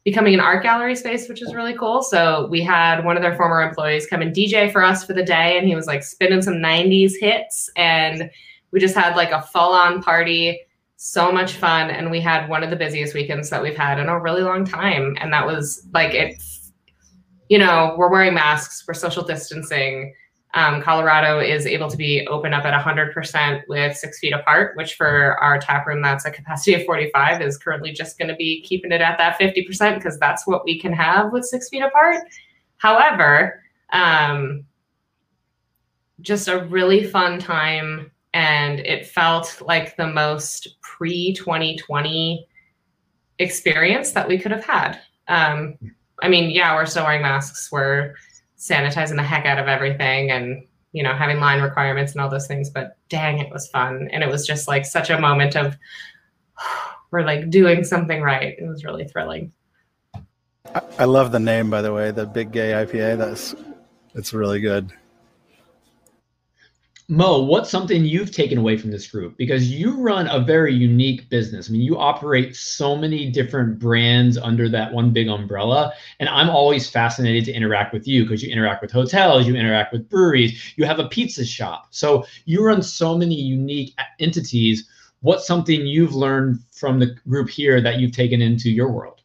becoming 0.08 0.32
an 0.32 0.40
art 0.40 0.62
gallery 0.62 0.96
space, 0.96 1.28
which 1.28 1.42
is 1.42 1.54
really 1.54 1.74
cool. 1.74 2.00
So 2.00 2.48
we 2.50 2.62
had 2.62 3.04
one 3.04 3.18
of 3.18 3.22
their 3.22 3.36
former 3.36 3.60
employees 3.60 4.06
come 4.06 4.22
and 4.22 4.34
DJ 4.34 4.72
for 4.72 4.82
us 4.82 5.04
for 5.04 5.12
the 5.12 5.22
day, 5.22 5.58
and 5.58 5.68
he 5.68 5.74
was 5.74 5.86
like 5.86 6.02
spinning 6.02 6.40
some 6.40 6.54
90s 6.54 7.12
hits. 7.20 7.70
And 7.76 8.30
we 8.70 8.80
just 8.80 8.94
had 8.94 9.16
like 9.16 9.32
a 9.32 9.42
full 9.42 9.74
on 9.74 10.02
party, 10.02 10.62
so 10.96 11.30
much 11.30 11.52
fun. 11.52 11.90
And 11.90 12.10
we 12.10 12.22
had 12.22 12.48
one 12.48 12.64
of 12.64 12.70
the 12.70 12.76
busiest 12.76 13.12
weekends 13.12 13.50
that 13.50 13.62
we've 13.62 13.76
had 13.76 14.00
in 14.00 14.08
a 14.08 14.18
really 14.18 14.40
long 14.40 14.64
time. 14.64 15.14
And 15.20 15.30
that 15.34 15.44
was 15.44 15.86
like, 15.92 16.14
it, 16.14 16.42
you 17.50 17.58
know, 17.58 17.94
we're 17.98 18.10
wearing 18.10 18.32
masks, 18.32 18.84
we're 18.88 18.94
social 18.94 19.22
distancing 19.22 20.14
um, 20.54 20.80
Colorado 20.80 21.40
is 21.40 21.66
able 21.66 21.90
to 21.90 21.96
be 21.96 22.26
open 22.26 22.54
up 22.54 22.64
at 22.64 22.78
100% 22.78 23.62
with 23.68 23.96
six 23.96 24.18
feet 24.18 24.32
apart, 24.32 24.76
which 24.76 24.94
for 24.94 25.36
our 25.42 25.58
tap 25.58 25.86
room, 25.86 26.00
that's 26.00 26.24
a 26.24 26.30
capacity 26.30 26.74
of 26.74 26.86
45, 26.86 27.42
is 27.42 27.58
currently 27.58 27.92
just 27.92 28.18
going 28.18 28.28
to 28.28 28.36
be 28.36 28.62
keeping 28.62 28.90
it 28.90 29.02
at 29.02 29.18
that 29.18 29.38
50% 29.38 29.96
because 29.96 30.18
that's 30.18 30.46
what 30.46 30.64
we 30.64 30.78
can 30.78 30.92
have 30.92 31.32
with 31.32 31.44
six 31.44 31.68
feet 31.68 31.82
apart. 31.82 32.22
However, 32.78 33.62
um, 33.92 34.64
just 36.22 36.48
a 36.48 36.64
really 36.66 37.04
fun 37.04 37.38
time, 37.38 38.10
and 38.32 38.80
it 38.80 39.06
felt 39.06 39.60
like 39.64 39.96
the 39.96 40.06
most 40.06 40.80
pre 40.80 41.34
2020 41.34 42.46
experience 43.38 44.12
that 44.12 44.26
we 44.26 44.38
could 44.38 44.50
have 44.50 44.64
had. 44.64 44.98
Um, 45.28 45.78
I 46.22 46.28
mean, 46.28 46.50
yeah, 46.50 46.74
we're 46.74 46.86
still 46.86 47.04
wearing 47.04 47.22
masks. 47.22 47.70
We're 47.70 48.14
sanitizing 48.58 49.16
the 49.16 49.22
heck 49.22 49.46
out 49.46 49.58
of 49.58 49.68
everything 49.68 50.30
and 50.30 50.66
you 50.92 51.02
know 51.02 51.14
having 51.14 51.38
line 51.38 51.62
requirements 51.62 52.12
and 52.12 52.20
all 52.20 52.28
those 52.28 52.46
things 52.46 52.70
but 52.70 52.96
dang 53.08 53.38
it 53.38 53.50
was 53.52 53.68
fun. 53.68 54.08
And 54.12 54.22
it 54.22 54.28
was 54.28 54.46
just 54.46 54.68
like 54.68 54.84
such 54.84 55.10
a 55.10 55.20
moment 55.20 55.56
of 55.56 55.76
we're 57.10 57.24
like 57.24 57.50
doing 57.50 57.84
something 57.84 58.20
right. 58.20 58.56
It 58.58 58.66
was 58.66 58.84
really 58.84 59.04
thrilling. 59.04 59.52
I 60.98 61.04
love 61.04 61.32
the 61.32 61.40
name 61.40 61.70
by 61.70 61.80
the 61.80 61.92
way 61.92 62.10
the 62.10 62.26
big 62.26 62.52
gay 62.52 62.72
ipa 62.72 63.16
that's 63.16 63.54
it's 64.14 64.34
really 64.34 64.60
good 64.60 64.92
Mo, 67.10 67.40
what's 67.40 67.70
something 67.70 68.04
you've 68.04 68.32
taken 68.32 68.58
away 68.58 68.76
from 68.76 68.90
this 68.90 69.10
group? 69.10 69.34
Because 69.38 69.70
you 69.70 69.96
run 69.96 70.26
a 70.26 70.38
very 70.38 70.74
unique 70.74 71.30
business. 71.30 71.70
I 71.70 71.72
mean, 71.72 71.80
you 71.80 71.96
operate 71.96 72.54
so 72.54 72.94
many 72.94 73.30
different 73.30 73.78
brands 73.78 74.36
under 74.36 74.68
that 74.68 74.92
one 74.92 75.10
big 75.10 75.26
umbrella. 75.26 75.94
And 76.20 76.28
I'm 76.28 76.50
always 76.50 76.90
fascinated 76.90 77.46
to 77.46 77.52
interact 77.52 77.94
with 77.94 78.06
you 78.06 78.24
because 78.24 78.42
you 78.42 78.52
interact 78.52 78.82
with 78.82 78.92
hotels, 78.92 79.46
you 79.46 79.56
interact 79.56 79.90
with 79.90 80.06
breweries, 80.10 80.74
you 80.76 80.84
have 80.84 80.98
a 80.98 81.08
pizza 81.08 81.46
shop. 81.46 81.86
So 81.92 82.26
you 82.44 82.62
run 82.62 82.82
so 82.82 83.16
many 83.16 83.36
unique 83.36 83.94
entities. 84.18 84.86
What's 85.22 85.46
something 85.46 85.86
you've 85.86 86.14
learned 86.14 86.60
from 86.72 86.98
the 86.98 87.16
group 87.26 87.48
here 87.48 87.80
that 87.80 88.00
you've 88.00 88.12
taken 88.12 88.42
into 88.42 88.70
your 88.70 88.92
world? 88.92 89.22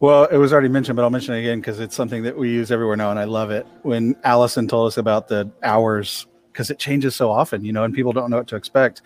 Well, 0.00 0.26
it 0.26 0.36
was 0.36 0.52
already 0.52 0.68
mentioned, 0.68 0.96
but 0.96 1.02
I'll 1.02 1.08
mention 1.08 1.34
it 1.34 1.38
again 1.38 1.60
because 1.60 1.80
it's 1.80 1.96
something 1.96 2.24
that 2.24 2.36
we 2.36 2.50
use 2.50 2.70
everywhere 2.70 2.96
now, 2.96 3.10
and 3.10 3.18
I 3.18 3.24
love 3.24 3.50
it. 3.50 3.66
When 3.84 4.16
Allison 4.22 4.68
told 4.68 4.88
us 4.88 4.98
about 4.98 5.28
the 5.28 5.50
hours 5.62 6.26
because 6.58 6.70
it 6.70 6.78
changes 6.80 7.14
so 7.14 7.30
often, 7.30 7.64
you 7.64 7.72
know, 7.72 7.84
and 7.84 7.94
people 7.94 8.12
don't 8.12 8.30
know 8.30 8.38
what 8.38 8.48
to 8.48 8.56
expect. 8.56 9.02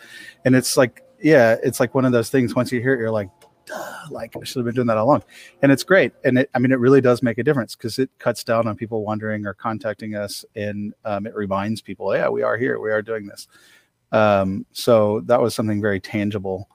And 0.47 0.57
it's 0.57 0.79
like, 0.79 1.03
yeah, 1.23 1.57
it's 1.63 1.81
like 1.81 1.95
one 1.95 2.07
of 2.07 2.13
those 2.13 2.31
things. 2.31 2.55
Once 2.55 2.73
you 2.73 2.81
hear 2.81 2.95
it, 2.95 2.99
you're 2.99 3.11
like, 3.11 3.29
Duh, 3.67 3.95
like 4.11 4.35
I 4.35 4.43
should 4.43 4.61
have 4.61 4.65
been 4.65 4.75
doing 4.75 4.87
that 4.87 4.97
all 4.97 5.05
along. 5.05 5.25
And 5.61 5.71
it's 5.71 5.85
great. 5.85 6.15
And 6.25 6.39
it, 6.39 6.51
I 6.55 6.59
mean, 6.59 6.73
it 6.73 6.79
really 6.79 7.03
does 7.03 7.23
make 7.23 7.37
a 7.37 7.43
difference 7.43 7.77
because 7.77 7.99
it 7.99 8.09
cuts 8.19 8.43
down 8.43 8.67
on 8.67 8.75
people 8.75 9.05
wondering 9.05 9.45
or 9.45 9.53
contacting 9.53 10.15
us, 10.15 10.47
and 10.57 10.95
um, 11.05 11.27
it 11.27 11.35
reminds 11.35 11.83
people, 11.83 12.17
yeah, 12.17 12.31
we 12.31 12.43
are 12.43 12.57
here, 12.57 12.81
we 12.81 12.91
are 12.91 13.03
doing 13.03 13.27
this. 13.27 13.49
Um, 14.13 14.65
so 14.73 15.21
that 15.27 15.43
was 15.43 15.55
something 15.55 15.83
very 15.83 16.01
tangible 16.01 16.71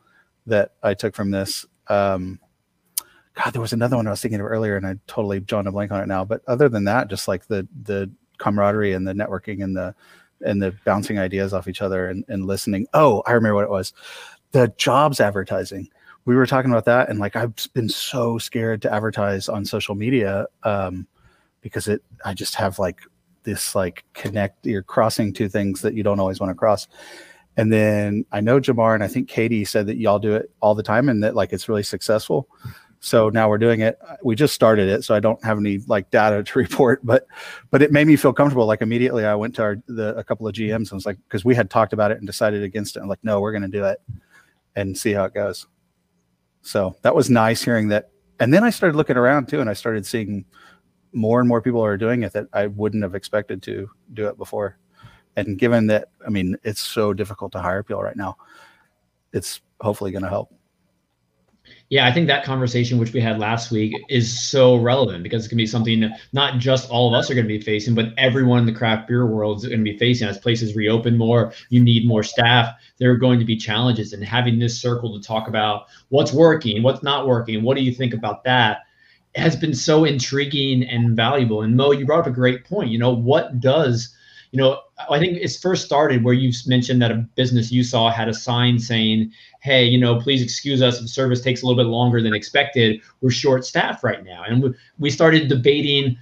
that 0.46 0.74
I 0.84 0.94
took 0.94 1.16
from 1.16 1.32
this. 1.32 1.66
Um, 1.88 2.40
God, 3.34 3.52
there 3.52 3.64
was 3.64 3.74
another 3.74 3.98
one 3.98 4.06
I 4.06 4.12
was 4.12 4.22
thinking 4.22 4.42
of 4.42 4.46
earlier, 4.46 4.78
and 4.78 4.86
I 4.86 4.98
totally 5.08 5.40
drawn 5.40 5.66
a 5.66 5.72
blank 5.72 5.92
on 5.92 6.04
it 6.04 6.08
now. 6.08 6.24
But 6.24 6.44
other 6.48 6.70
than 6.70 6.84
that, 6.84 7.08
just 7.08 7.28
like 7.28 7.48
the 7.48 7.68
the 7.82 8.12
camaraderie 8.38 8.94
and 8.94 9.08
the 9.08 9.14
networking 9.14 9.64
and 9.64 9.76
the 9.76 9.96
and 10.46 10.62
the 10.62 10.74
bouncing 10.86 11.20
ideas 11.20 11.54
off 11.54 11.68
each 11.68 11.82
other 11.82 12.08
and, 12.08 12.24
and 12.28 12.46
listening. 12.46 12.88
Oh, 12.94 13.24
I 13.26 13.34
remember 13.34 13.56
what 13.56 13.64
it 13.64 13.70
was. 13.70 13.94
The 14.52 14.74
jobs 14.78 15.20
advertising. 15.20 15.90
We 16.26 16.36
were 16.36 16.46
talking 16.46 16.72
about 16.72 16.86
that, 16.86 17.10
and 17.10 17.20
like 17.20 17.36
I've 17.36 17.54
been 17.74 17.90
so 17.90 18.38
scared 18.38 18.82
to 18.82 18.94
advertise 18.94 19.48
on 19.48 19.66
social 19.66 19.96
media 19.96 20.48
um, 20.64 21.08
because 21.62 21.88
it. 21.88 22.04
I 22.26 22.34
just 22.34 22.56
have 22.56 22.80
like 22.80 23.02
this 23.44 23.76
like 23.76 24.04
connect. 24.14 24.66
You're 24.66 24.84
crossing 24.84 25.32
two 25.32 25.48
things 25.48 25.82
that 25.82 25.94
you 25.94 26.04
don't 26.04 26.20
always 26.20 26.40
want 26.40 26.52
to 26.52 26.56
cross. 26.56 26.88
And 27.56 27.74
then 27.74 28.24
I 28.32 28.40
know 28.40 28.60
Jamar 28.60 28.94
and 28.94 29.04
I 29.04 29.08
think 29.08 29.28
Katie 29.28 29.66
said 29.66 29.88
that 29.88 29.98
y'all 29.98 30.20
do 30.20 30.36
it 30.36 30.52
all 30.60 30.76
the 30.76 30.84
time 30.84 31.10
and 31.10 31.24
that 31.24 31.36
like 31.36 31.52
it's 31.52 31.68
really 31.68 31.82
successful. 31.82 32.48
So 33.00 33.30
now 33.30 33.48
we're 33.48 33.60
doing 33.60 33.82
it. 33.82 34.00
We 34.24 34.36
just 34.36 34.54
started 34.54 34.90
it, 34.90 35.04
so 35.04 35.14
I 35.14 35.20
don't 35.20 35.44
have 35.44 35.58
any 35.58 35.80
like 35.88 36.10
data 36.10 36.44
to 36.44 36.60
report, 36.60 37.06
but 37.06 37.28
but 37.70 37.82
it 37.82 37.92
made 37.92 38.08
me 38.08 38.16
feel 38.16 38.34
comfortable. 38.34 38.66
Like 38.66 38.82
immediately, 38.82 39.26
I 39.26 39.36
went 39.36 39.56
to 39.56 39.62
our 39.62 39.78
the 39.88 40.16
a 40.18 40.24
couple 40.24 40.48
of 40.48 40.54
GMs 40.54 40.92
and 40.92 40.94
was 40.94 41.06
like, 41.06 41.18
because 41.28 41.46
we 41.46 41.56
had 41.56 41.70
talked 41.70 41.94
about 41.94 42.12
it 42.12 42.18
and 42.18 42.26
decided 42.26 42.64
against 42.64 42.98
it. 42.98 43.02
I'm 43.02 43.08
like, 43.08 43.24
no, 43.24 43.40
we're 43.40 43.52
going 43.52 43.62
to 43.62 43.68
do 43.68 43.86
it 43.86 44.02
and 44.76 44.98
see 44.98 45.14
how 45.14 45.26
it 45.26 45.34
goes. 45.34 45.68
So 46.62 46.96
that 47.02 47.16
was 47.16 47.30
nice 47.30 47.64
hearing 47.64 47.90
that. 47.90 48.10
And 48.40 48.54
then 48.54 48.64
I 48.64 48.70
started 48.70 48.96
looking 48.96 49.18
around 49.18 49.48
too, 49.48 49.62
and 49.62 49.70
I 49.70 49.74
started 49.74 50.06
seeing 50.06 50.46
more 51.14 51.40
and 51.40 51.48
more 51.48 51.62
people 51.62 51.82
are 51.82 51.98
doing 51.98 52.24
it 52.24 52.34
that 52.34 52.48
I 52.54 52.68
wouldn't 52.68 53.04
have 53.04 53.16
expected 53.16 53.64
to 53.64 53.90
do 54.14 54.28
it 54.28 54.38
before. 54.38 54.78
And 55.36 55.58
given 55.58 55.88
that, 55.88 56.10
I 56.26 56.30
mean, 56.30 56.58
it's 56.64 56.82
so 56.82 57.14
difficult 57.14 57.52
to 57.54 57.62
hire 57.62 57.84
people 57.84 58.02
right 58.02 58.16
now, 58.16 58.38
it's 59.34 59.62
hopefully 59.80 60.12
going 60.12 60.24
to 60.24 60.30
help. 60.30 60.52
Yeah, 61.90 62.06
I 62.06 62.12
think 62.12 62.28
that 62.28 62.44
conversation 62.44 62.98
which 62.98 63.14
we 63.14 63.22
had 63.22 63.40
last 63.40 63.72
week 63.72 63.96
is 64.10 64.46
so 64.46 64.76
relevant 64.76 65.24
because 65.24 65.48
going 65.48 65.58
to 65.58 65.64
be 65.64 65.66
something 65.66 66.12
not 66.34 66.60
just 66.60 66.90
all 66.90 67.08
of 67.08 67.14
us 67.14 67.32
are 67.32 67.34
going 67.34 67.48
to 67.48 67.58
be 67.58 67.62
facing, 67.62 67.96
but 67.96 68.14
everyone 68.18 68.60
in 68.60 68.66
the 68.66 68.74
craft 68.74 69.08
beer 69.08 69.26
world 69.26 69.60
is 69.60 69.68
going 69.68 69.80
to 69.80 69.90
be 69.90 69.98
facing 69.98 70.28
as 70.28 70.38
places 70.38 70.76
reopen 70.76 71.18
more. 71.18 71.54
You 71.70 71.82
need 71.82 72.06
more 72.06 72.24
staff. 72.24 72.76
There 72.98 73.10
are 73.12 73.18
going 73.18 73.40
to 73.40 73.46
be 73.46 73.56
challenges, 73.56 74.12
and 74.12 74.22
having 74.22 74.60
this 74.60 74.82
circle 74.82 75.18
to 75.18 75.26
talk 75.26 75.48
about 75.48 75.86
what's 76.10 76.34
working, 76.34 76.84
what's 76.84 77.04
not 77.04 77.26
working, 77.26 77.64
what 77.64 77.78
do 77.78 77.84
you 77.84 77.94
think 77.94 78.14
about 78.14 78.44
that, 78.44 78.80
has 79.36 79.56
been 79.56 79.74
so 79.74 80.04
intriguing 80.04 80.84
and 80.84 81.16
valuable. 81.16 81.62
And 81.62 81.78
Mo, 81.78 81.92
you 81.92 82.06
brought 82.06 82.22
up 82.22 82.28
a 82.28 82.32
great 82.32 82.66
point. 82.66 82.90
You 82.90 82.98
know, 82.98 83.14
what 83.14 83.62
does 83.62 84.14
you 84.58 84.64
know, 84.64 84.82
I 85.08 85.20
think 85.20 85.38
it's 85.40 85.60
first 85.60 85.86
started 85.86 86.24
where 86.24 86.34
you 86.34 86.52
mentioned 86.66 87.00
that 87.04 87.12
a 87.12 87.28
business 87.36 87.72
you 87.72 87.84
saw 87.84 88.10
had 88.10 88.28
a 88.28 88.34
sign 88.34 88.80
saying, 88.80 89.32
"Hey, 89.62 89.86
you 89.86 90.00
know, 90.00 90.20
please 90.20 90.42
excuse 90.42 90.82
us 90.82 91.00
if 91.00 91.08
service 91.10 91.42
takes 91.42 91.62
a 91.62 91.68
little 91.68 91.82
bit 91.82 91.88
longer 91.88 92.24
than 92.24 92.34
expected. 92.34 93.00
We're 93.22 93.30
short 93.30 93.66
staffed 93.66 94.04
right 94.04 94.26
now." 94.26 94.44
And 94.48 94.74
we 94.98 95.12
started 95.12 95.48
debating, 95.48 96.18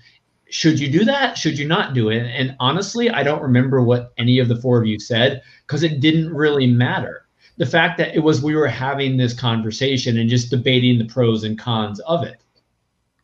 should 0.49 0.81
you 0.81 0.91
do 0.91 1.05
that? 1.05 1.37
Should 1.37 1.57
you 1.57 1.65
not 1.65 1.93
do 1.93 2.09
it? 2.09 2.23
And 2.25 2.57
honestly, 2.59 3.09
I 3.09 3.23
don't 3.23 3.41
remember 3.41 3.81
what 3.81 4.11
any 4.17 4.39
of 4.39 4.49
the 4.49 4.57
four 4.57 4.81
of 4.81 4.85
you 4.85 4.99
said 4.99 5.41
because 5.65 5.83
it 5.83 6.01
didn't 6.01 6.33
really 6.33 6.67
matter. 6.67 7.27
The 7.55 7.65
fact 7.65 7.97
that 7.99 8.15
it 8.15 8.19
was 8.19 8.41
we 8.41 8.53
were 8.53 8.67
having 8.67 9.15
this 9.15 9.33
conversation 9.33 10.19
and 10.19 10.29
just 10.29 10.49
debating 10.49 10.99
the 10.99 11.05
pros 11.05 11.45
and 11.45 11.57
cons 11.57 12.01
of 12.01 12.25
it. 12.25 12.41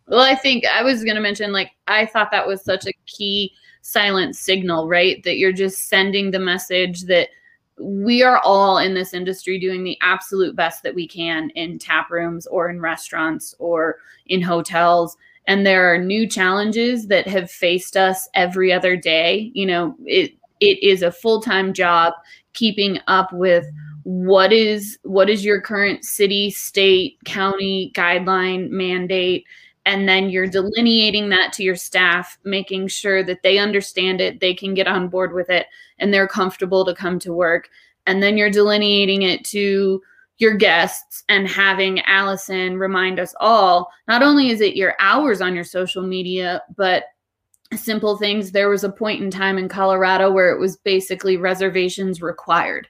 Well, 0.07 0.21
I 0.21 0.35
think 0.35 0.65
I 0.65 0.83
was 0.83 1.03
going 1.03 1.15
to 1.15 1.21
mention 1.21 1.51
like 1.51 1.71
I 1.87 2.05
thought 2.05 2.31
that 2.31 2.47
was 2.47 2.63
such 2.63 2.85
a 2.85 2.93
key 3.07 3.51
silent 3.81 4.35
signal, 4.35 4.87
right? 4.87 5.23
That 5.23 5.37
you're 5.37 5.51
just 5.51 5.89
sending 5.89 6.31
the 6.31 6.39
message 6.39 7.03
that 7.03 7.29
we 7.79 8.21
are 8.21 8.39
all 8.39 8.77
in 8.77 8.93
this 8.93 9.13
industry 9.13 9.59
doing 9.59 9.83
the 9.83 9.97
absolute 10.01 10.55
best 10.55 10.83
that 10.83 10.95
we 10.95 11.07
can 11.07 11.49
in 11.51 11.79
tap 11.79 12.11
rooms 12.11 12.45
or 12.47 12.69
in 12.69 12.79
restaurants 12.79 13.55
or 13.59 13.97
in 14.27 14.41
hotels 14.41 15.17
and 15.47 15.65
there 15.65 15.91
are 15.91 15.97
new 15.97 16.27
challenges 16.27 17.07
that 17.07 17.27
have 17.27 17.49
faced 17.49 17.97
us 17.97 18.29
every 18.35 18.71
other 18.71 18.95
day 18.95 19.51
you 19.53 19.65
know 19.65 19.95
it 20.05 20.31
it 20.59 20.81
is 20.83 21.01
a 21.01 21.11
full-time 21.11 21.73
job 21.73 22.13
keeping 22.53 22.99
up 23.07 23.31
with 23.33 23.65
what 24.03 24.51
is 24.51 24.99
what 25.03 25.29
is 25.29 25.43
your 25.43 25.61
current 25.61 26.03
city 26.03 26.51
state 26.51 27.17
county 27.25 27.91
guideline 27.95 28.69
mandate 28.69 29.45
and 29.85 30.07
then 30.07 30.29
you're 30.29 30.47
delineating 30.47 31.29
that 31.29 31.53
to 31.53 31.63
your 31.63 31.75
staff 31.75 32.37
making 32.43 32.87
sure 32.87 33.23
that 33.23 33.41
they 33.41 33.57
understand 33.57 34.21
it 34.21 34.39
they 34.39 34.53
can 34.53 34.73
get 34.73 34.87
on 34.87 35.07
board 35.07 35.33
with 35.33 35.49
it 35.49 35.67
and 35.99 36.13
they're 36.13 36.27
comfortable 36.27 36.85
to 36.85 36.95
come 36.95 37.19
to 37.19 37.33
work. 37.33 37.69
And 38.05 38.21
then 38.21 38.37
you're 38.37 38.49
delineating 38.49 39.21
it 39.21 39.45
to 39.45 40.01
your 40.37 40.55
guests 40.55 41.23
and 41.29 41.47
having 41.47 42.01
allison 42.01 42.77
remind 42.77 43.19
us 43.19 43.35
all 43.39 43.91
not 44.07 44.23
only 44.23 44.49
is 44.49 44.59
it 44.59 44.75
your 44.75 44.95
hours 44.99 45.39
on 45.39 45.53
your 45.53 45.63
social 45.63 46.01
media 46.01 46.63
but 46.75 47.03
simple 47.75 48.17
things. 48.17 48.51
There 48.51 48.69
was 48.69 48.83
a 48.83 48.91
point 48.91 49.23
in 49.23 49.31
time 49.31 49.57
in 49.57 49.69
colorado 49.69 50.31
where 50.31 50.51
it 50.51 50.59
was 50.59 50.77
basically 50.77 51.37
reservations 51.37 52.21
required 52.21 52.87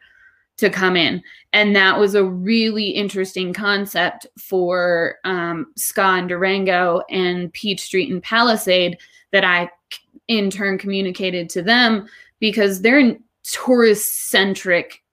to 0.62 0.70
come 0.70 0.95
in. 0.95 1.22
And 1.53 1.76
that 1.76 1.99
was 1.99 2.16
a 2.16 2.24
really 2.24 2.89
interesting 2.89 3.53
concept 3.53 4.26
for 4.39 5.18
um, 5.26 5.68
Ska 5.76 6.01
and 6.01 6.30
Durango 6.30 7.03
and 7.09 7.51
Peach 7.51 7.82
Street 7.82 8.12
and 8.12 8.24
Palisade 8.24 8.97
that 9.32 9.43
I 9.43 9.70
in 10.28 10.49
turn 10.49 10.78
communicated 10.78 11.49
to 11.49 11.62
them 11.62 12.07
because 12.39 12.82
they're 12.82 13.18
tourist 13.43 14.30
centric 14.30 15.03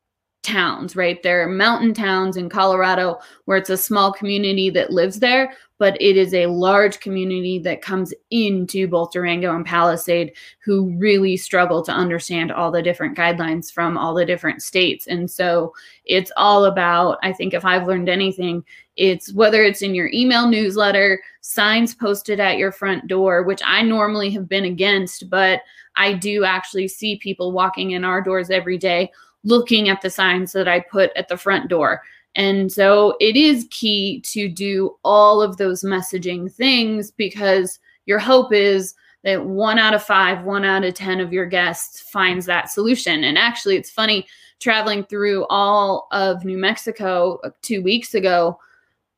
towns, 0.42 0.94
right? 0.94 1.22
There 1.22 1.42
are 1.42 1.48
mountain 1.48 1.94
towns 1.94 2.36
in 2.36 2.48
Colorado 2.48 3.18
where 3.46 3.58
it's 3.58 3.70
a 3.70 3.76
small 3.76 4.12
community 4.12 4.70
that 4.70 4.92
lives 4.92 5.18
there, 5.18 5.52
but 5.78 6.00
it 6.00 6.16
is 6.16 6.34
a 6.34 6.46
large 6.46 7.00
community 7.00 7.58
that 7.60 7.82
comes 7.82 8.12
into 8.30 8.88
both 8.88 9.12
Durango 9.12 9.54
and 9.54 9.64
Palisade 9.64 10.32
who 10.64 10.94
really 10.98 11.36
struggle 11.36 11.82
to 11.82 11.92
understand 11.92 12.52
all 12.52 12.70
the 12.70 12.82
different 12.82 13.16
guidelines 13.16 13.72
from 13.72 13.96
all 13.96 14.14
the 14.14 14.26
different 14.26 14.62
states. 14.62 15.06
And 15.06 15.30
so 15.30 15.72
it's 16.04 16.32
all 16.36 16.64
about, 16.64 17.18
I 17.22 17.32
think, 17.32 17.54
if 17.54 17.64
I've 17.64 17.86
learned 17.86 18.08
anything, 18.08 18.64
it's 18.96 19.32
whether 19.32 19.62
it's 19.62 19.82
in 19.82 19.94
your 19.94 20.10
email 20.12 20.48
newsletter, 20.48 21.22
signs 21.40 21.94
posted 21.94 22.40
at 22.40 22.58
your 22.58 22.72
front 22.72 23.06
door, 23.06 23.44
which 23.44 23.62
I 23.64 23.82
normally 23.82 24.30
have 24.30 24.48
been 24.48 24.64
against, 24.64 25.30
but 25.30 25.62
I 25.94 26.12
do 26.12 26.44
actually 26.44 26.88
see 26.88 27.16
people 27.16 27.52
walking 27.52 27.92
in 27.92 28.04
our 28.04 28.20
doors 28.20 28.50
every 28.50 28.78
day 28.78 29.10
looking 29.44 29.88
at 29.88 30.00
the 30.00 30.10
signs 30.10 30.52
that 30.52 30.68
I 30.68 30.80
put 30.80 31.10
at 31.16 31.28
the 31.28 31.36
front 31.36 31.68
door. 31.68 32.02
And 32.38 32.70
so 32.70 33.16
it 33.20 33.36
is 33.36 33.66
key 33.70 34.20
to 34.26 34.48
do 34.48 34.96
all 35.02 35.42
of 35.42 35.56
those 35.56 35.82
messaging 35.82 36.50
things 36.50 37.10
because 37.10 37.80
your 38.06 38.20
hope 38.20 38.52
is 38.52 38.94
that 39.24 39.44
one 39.44 39.76
out 39.76 39.92
of 39.92 40.04
five, 40.04 40.44
one 40.44 40.64
out 40.64 40.84
of 40.84 40.94
10 40.94 41.18
of 41.18 41.32
your 41.32 41.46
guests 41.46 42.00
finds 42.00 42.46
that 42.46 42.70
solution. 42.70 43.24
And 43.24 43.36
actually, 43.36 43.74
it's 43.74 43.90
funny 43.90 44.24
traveling 44.60 45.04
through 45.04 45.46
all 45.50 46.06
of 46.12 46.44
New 46.44 46.58
Mexico 46.58 47.40
uh, 47.42 47.50
two 47.60 47.82
weeks 47.82 48.14
ago. 48.14 48.56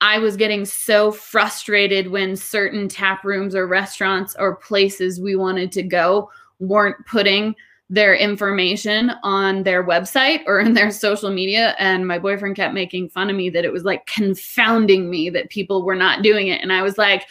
I 0.01 0.19
was 0.19 0.39
getting 0.39 0.65
so 0.65 1.13
frustrated 1.13 2.11
when 2.11 2.37
certain 2.37 2.89
tap 2.89 3.23
rooms 3.23 3.55
or 3.55 3.67
restaurants 3.67 4.35
or 4.39 4.57
places 4.57 5.21
we 5.21 5.37
wanted 5.37 5.73
to 5.73 5.83
go 5.83 6.31
weren't 6.59 7.05
putting 7.07 7.55
their 7.91 8.15
information 8.15 9.11
on 9.25 9.65
their 9.65 9.85
website 9.85 10.43
or 10.47 10.61
in 10.61 10.73
their 10.73 10.91
social 10.91 11.31
media. 11.31 11.75
And 11.79 12.07
my 12.07 12.19
boyfriend 12.19 12.57
kept 12.57 12.73
making 12.73 13.11
fun 13.11 13.29
of 13.29 13.37
me 13.37 13.51
that 13.51 13.65
it 13.65 13.73
was 13.73 13.85
like 13.85 14.07
confounding 14.07 15.11
me 15.11 15.29
that 15.31 15.51
people 15.51 15.83
were 15.83 15.97
not 15.97 16.23
doing 16.23 16.47
it. 16.47 16.63
And 16.63 16.73
I 16.73 16.83
was 16.83 16.97
like, 16.97 17.27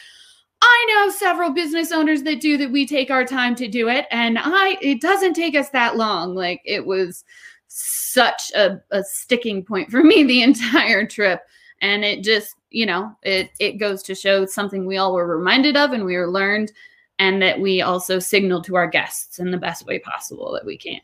I 0.62 0.86
know 0.90 1.12
several 1.12 1.52
business 1.52 1.94
owners 1.94 2.24
that 2.24 2.42
do 2.42 2.58
that 2.58 2.72
we 2.72 2.86
take 2.86 3.10
our 3.10 3.24
time 3.24 3.56
to 3.56 3.68
do 3.70 3.88
it. 3.88 4.06
And 4.12 4.38
I 4.38 4.78
it 4.82 5.00
doesn't 5.00 5.34
take 5.34 5.56
us 5.56 5.70
that 5.70 5.96
long. 5.96 6.36
Like 6.36 6.62
it 6.66 6.86
was 6.86 7.24
such 7.68 8.52
a, 8.54 8.82
a 8.92 9.02
sticking 9.04 9.64
point 9.64 9.90
for 9.90 10.04
me 10.04 10.24
the 10.24 10.44
entire 10.44 11.08
trip. 11.08 11.42
And 11.82 12.04
it 12.04 12.26
just, 12.26 12.56
you 12.72 12.86
know, 12.86 13.16
it 13.24 13.52
it 13.62 13.78
goes 13.78 14.04
to 14.04 14.16
show 14.16 14.46
something 14.46 14.86
we 14.86 14.98
all 14.98 15.14
were 15.14 15.38
reminded 15.38 15.78
of 15.78 15.94
and 15.94 16.04
we 16.04 16.18
were 16.18 16.30
learned 16.30 16.74
and 17.20 17.42
that 17.42 17.60
we 17.60 17.82
also 17.82 18.18
signal 18.18 18.62
to 18.64 18.76
our 18.76 18.88
guests 18.88 19.40
in 19.40 19.52
the 19.52 19.58
best 19.58 19.86
way 19.86 20.00
possible 20.00 20.52
that 20.54 20.66
we 20.66 20.78
can. 20.78 21.00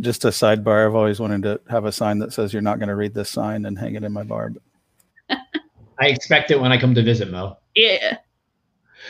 Just 0.00 0.24
a 0.24 0.28
sidebar, 0.28 0.86
I've 0.86 0.94
always 0.94 1.20
wanted 1.20 1.42
to 1.42 1.60
have 1.68 1.84
a 1.84 1.92
sign 1.92 2.18
that 2.20 2.32
says 2.32 2.52
you're 2.52 2.62
not 2.62 2.78
going 2.78 2.88
to 2.88 2.94
read 2.94 3.12
this 3.12 3.28
sign 3.28 3.66
and 3.66 3.78
hang 3.78 3.96
it 3.96 4.04
in 4.04 4.12
my 4.12 4.22
bar. 4.22 4.52
I 5.30 6.06
expect 6.06 6.50
it 6.50 6.60
when 6.60 6.72
I 6.72 6.80
come 6.80 6.94
to 6.94 7.02
visit 7.02 7.30
Mo. 7.30 7.58
Yeah. 7.74 8.18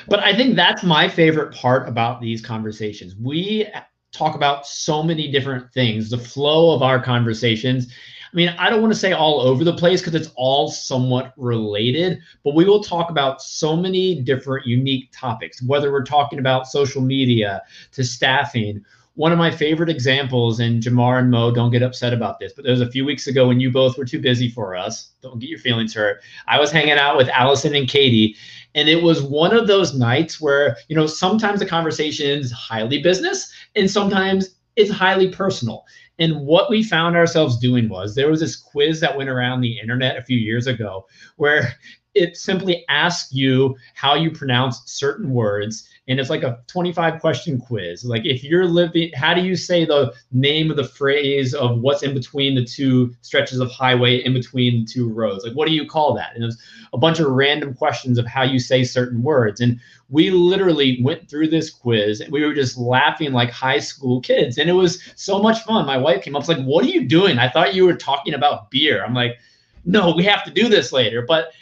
But 0.09 0.20
I 0.20 0.34
think 0.34 0.57
that's 0.57 0.82
my 0.82 1.09
favorite 1.09 1.55
part 1.55 1.88
about 1.88 2.20
these 2.20 2.40
conversations. 2.44 3.14
We 3.16 3.68
talk 4.11 4.34
about 4.34 4.66
so 4.66 5.03
many 5.03 5.30
different 5.30 5.72
things, 5.72 6.11
the 6.11 6.18
flow 6.18 6.74
of 6.74 6.82
our 6.82 7.03
conversations 7.03 7.92
I 8.33 8.37
mean, 8.37 8.49
I 8.59 8.70
don't 8.70 8.80
want 8.80 8.95
to 8.95 8.99
say 8.99 9.12
all 9.12 9.41
over 9.43 9.62
the 9.62 9.76
place 9.76 10.01
because 10.01 10.14
it's 10.14 10.33
all 10.37 10.70
somewhat 10.70 11.35
related, 11.37 12.18
but 12.45 12.55
we 12.55 12.64
will 12.64 12.83
talk 12.83 13.11
about 13.11 13.43
so 13.43 13.76
many 13.76 14.22
different 14.22 14.66
unique 14.66 15.11
topics, 15.12 15.62
whether 15.62 15.93
we're 15.93 16.05
talking 16.05 16.39
about 16.39 16.66
social 16.66 17.03
media 17.03 17.62
to 17.93 18.03
staffing. 18.03 18.83
One 19.16 19.33
of 19.33 19.39
my 19.39 19.51
favorite 19.51 19.91
examples, 19.91 20.61
and 20.61 20.83
Jamar 20.83 21.18
and 21.18 21.30
Mo, 21.30 21.51
don't 21.51 21.70
get 21.70 21.83
upset 21.83 22.14
about 22.14 22.39
this, 22.39 22.55
but 22.55 22.64
there 22.64 22.72
was 22.72 22.80
a 22.80 22.91
few 22.91 23.05
weeks 23.05 23.26
ago 23.26 23.47
when 23.49 23.61
you 23.61 23.70
both 23.70 23.99
were 23.99 24.07
too 24.07 24.18
busy 24.18 24.49
for 24.49 24.74
us. 24.74 25.11
Don't 25.20 25.39
get 25.39 25.51
your 25.51 25.59
feelings 25.59 25.93
hurt. 25.93 26.22
I 26.49 26.59
was 26.59 26.72
hanging 26.72 26.93
out 26.93 27.18
with 27.18 27.28
Allison 27.28 27.74
and 27.74 27.87
Katie, 27.87 28.35
and 28.74 28.89
it 28.89 29.03
was 29.03 29.22
one 29.22 29.55
of 29.55 29.66
those 29.66 29.95
nights 29.95 30.41
where, 30.41 30.78
you 30.89 30.97
know, 30.97 31.07
sometimes 31.07 31.61
the 31.61 31.66
conversation 31.66 32.41
is 32.41 32.51
highly 32.51 33.03
business 33.03 33.53
and 33.76 33.91
sometimes 33.91 34.57
it's 34.76 34.91
highly 34.91 35.28
personal. 35.28 35.85
And 36.23 36.47
what 36.47 36.70
we 36.70 36.85
found 36.85 37.16
ourselves 37.16 37.59
doing 37.59 37.89
was 37.89 38.14
there 38.14 38.31
was 38.31 38.39
this 38.39 38.55
quiz 38.55 39.01
that 39.01 39.16
went 39.16 39.29
around 39.29 39.61
the 39.61 39.81
internet 39.81 40.16
a 40.16 40.23
few 40.23 40.39
years 40.39 40.68
ago 40.68 41.05
where 41.35 41.75
it 42.14 42.37
simply 42.37 42.85
asked 42.89 43.35
you 43.35 43.75
how 43.95 44.14
you 44.14 44.31
pronounce 44.31 44.83
certain 44.87 45.31
words 45.31 45.89
and 46.09 46.18
it's 46.18 46.30
like 46.30 46.42
a 46.42 46.59
25 46.66 47.20
question 47.20 47.61
quiz. 47.61 48.05
Like 48.05 48.26
if 48.26 48.42
you're 48.42 48.66
living 48.66 49.11
how 49.14 49.34
do 49.34 49.40
you 49.40 49.55
say 49.55 49.84
the 49.84 50.12
name 50.32 50.70
of 50.70 50.76
the 50.76 50.84
phrase 50.84 51.55
of 51.55 51.78
what's 51.78 52.03
in 52.03 52.12
between 52.12 52.55
the 52.55 52.64
two 52.64 53.14
stretches 53.22 53.61
of 53.61 53.70
highway 53.70 54.16
in 54.16 54.32
between 54.32 54.84
the 54.84 54.92
two 54.92 55.09
roads? 55.09 55.44
Like 55.44 55.55
what 55.55 55.68
do 55.68 55.74
you 55.74 55.86
call 55.86 56.14
that? 56.14 56.34
And 56.34 56.42
there's 56.42 56.61
a 56.92 56.98
bunch 56.98 57.20
of 57.20 57.28
random 57.28 57.74
questions 57.74 58.18
of 58.18 58.26
how 58.26 58.42
you 58.42 58.59
say 58.59 58.82
certain 58.82 59.22
words. 59.22 59.61
And 59.61 59.78
we 60.09 60.30
literally 60.30 61.00
went 61.03 61.28
through 61.28 61.48
this 61.48 61.70
quiz 61.70 62.20
and 62.20 62.32
we 62.32 62.44
were 62.44 62.55
just 62.55 62.76
laughing 62.76 63.32
like 63.32 63.50
high 63.50 63.78
school 63.78 64.20
kids. 64.20 64.59
And 64.59 64.68
it 64.68 64.74
was 64.74 65.03
so 65.14 65.40
much 65.40 65.62
fun. 65.62 65.86
My 65.86 65.98
wife 65.98 66.24
came 66.24 66.34
up 66.34 66.40
was 66.40 66.48
like 66.48 66.64
what 66.64 66.84
are 66.84 66.88
you 66.88 67.07
doing? 67.07 67.38
I 67.38 67.48
thought 67.48 67.74
you 67.74 67.86
were 67.86 67.96
talking 67.96 68.34
about 68.34 68.70
beer. 68.70 69.05
I'm 69.05 69.14
like 69.14 69.38
no 69.84 70.14
we 70.14 70.24
have 70.24 70.44
to 70.44 70.50
do 70.50 70.68
this 70.68 70.90
later. 70.90 71.22
But 71.22 71.53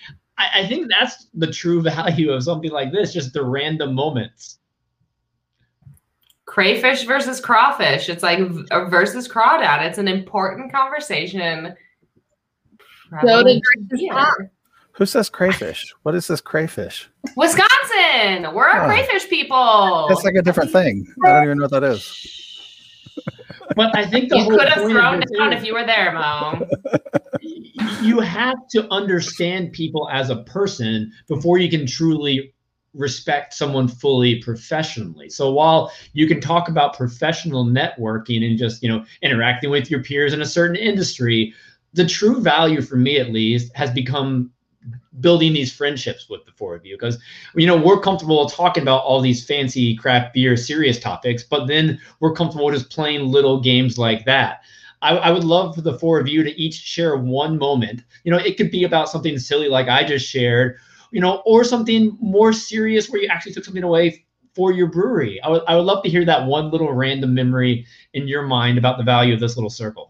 I, 0.40 0.60
I 0.62 0.66
think 0.66 0.88
that's 0.90 1.26
the 1.34 1.46
true 1.46 1.82
value 1.94 2.32
of 2.32 2.42
something 2.42 2.70
like 2.72 2.90
this, 2.92 3.12
just 3.12 3.32
the 3.32 3.44
random 3.44 3.94
moments 3.94 4.56
crayfish 6.50 7.04
versus 7.04 7.40
crawfish. 7.40 8.08
It's 8.08 8.24
like 8.24 8.40
versus 8.90 9.28
crawdad. 9.28 9.82
It's 9.82 9.98
an 9.98 10.08
important 10.08 10.72
conversation 10.72 11.76
Soda 13.22 13.60
versus 13.88 14.08
Who 14.92 15.06
says 15.06 15.30
crayfish? 15.30 15.94
What 16.02 16.16
is 16.16 16.26
this 16.26 16.40
crayfish? 16.40 17.08
Wisconsin. 17.36 18.52
We're 18.52 18.68
a 18.68 18.82
Oh. 18.82 18.86
crayfish 18.86 19.28
people. 19.28 20.06
That's 20.08 20.24
like 20.24 20.34
a 20.34 20.42
different 20.42 20.72
thing. 20.72 21.06
I 21.24 21.32
don't 21.34 21.44
even 21.44 21.58
know 21.58 21.64
what 21.64 21.70
that 21.70 21.84
is. 21.84 22.39
But 23.76 23.96
I 23.96 24.04
think 24.06 24.30
the 24.30 24.38
you 24.38 24.48
could 24.48 24.68
have 24.68 24.82
thrown 24.82 24.94
down 24.94 25.22
is- 25.22 25.60
if 25.60 25.64
you 25.64 25.74
were 25.74 25.86
there, 25.86 26.12
Mo. 26.12 26.66
you 28.02 28.20
have 28.20 28.56
to 28.72 28.90
understand 28.90 29.72
people 29.72 30.08
as 30.10 30.30
a 30.30 30.36
person 30.42 31.12
before 31.28 31.58
you 31.58 31.70
can 31.70 31.86
truly 31.86 32.52
respect 32.94 33.54
someone 33.54 33.86
fully 33.86 34.42
professionally. 34.42 35.28
So 35.28 35.52
while 35.52 35.92
you 36.12 36.26
can 36.26 36.40
talk 36.40 36.68
about 36.68 36.96
professional 36.96 37.64
networking 37.64 38.44
and 38.44 38.58
just, 38.58 38.82
you 38.82 38.88
know, 38.88 39.04
interacting 39.22 39.70
with 39.70 39.90
your 39.90 40.02
peers 40.02 40.32
in 40.32 40.42
a 40.42 40.46
certain 40.46 40.76
industry, 40.76 41.54
the 41.92 42.06
true 42.06 42.40
value 42.40 42.82
for 42.82 42.96
me 42.96 43.18
at 43.18 43.30
least 43.30 43.74
has 43.76 43.90
become 43.90 44.50
building 45.20 45.52
these 45.52 45.72
friendships 45.72 46.28
with 46.28 46.44
the 46.46 46.52
four 46.52 46.74
of 46.74 46.86
you 46.86 46.96
because 46.96 47.18
you 47.54 47.66
know 47.66 47.76
we're 47.76 48.00
comfortable 48.00 48.48
talking 48.48 48.82
about 48.82 49.02
all 49.02 49.20
these 49.20 49.44
fancy 49.44 49.94
craft 49.96 50.32
beer 50.32 50.56
serious 50.56 50.98
topics 50.98 51.42
but 51.42 51.66
then 51.66 52.00
we're 52.20 52.32
comfortable 52.32 52.70
just 52.70 52.90
playing 52.90 53.26
little 53.26 53.60
games 53.60 53.98
like 53.98 54.24
that 54.24 54.60
I, 55.02 55.16
I 55.16 55.30
would 55.30 55.44
love 55.44 55.74
for 55.74 55.80
the 55.80 55.98
four 55.98 56.20
of 56.20 56.28
you 56.28 56.42
to 56.42 56.60
each 56.60 56.74
share 56.74 57.16
one 57.16 57.58
moment. 57.58 58.02
You 58.24 58.32
know, 58.32 58.38
it 58.38 58.56
could 58.56 58.70
be 58.70 58.84
about 58.84 59.08
something 59.08 59.38
silly 59.38 59.68
like 59.68 59.88
I 59.88 60.04
just 60.04 60.28
shared, 60.28 60.76
you 61.10 61.20
know, 61.20 61.42
or 61.46 61.64
something 61.64 62.16
more 62.20 62.52
serious 62.52 63.08
where 63.08 63.22
you 63.22 63.28
actually 63.28 63.52
took 63.52 63.64
something 63.64 63.82
away 63.82 64.24
for 64.54 64.72
your 64.72 64.88
brewery. 64.88 65.40
I 65.42 65.48
would, 65.48 65.62
I 65.66 65.76
would 65.76 65.84
love 65.86 66.02
to 66.04 66.10
hear 66.10 66.24
that 66.24 66.46
one 66.46 66.70
little 66.70 66.92
random 66.92 67.32
memory 67.34 67.86
in 68.12 68.28
your 68.28 68.42
mind 68.42 68.78
about 68.78 68.98
the 68.98 69.04
value 69.04 69.32
of 69.32 69.40
this 69.40 69.56
little 69.56 69.70
circle. 69.70 70.09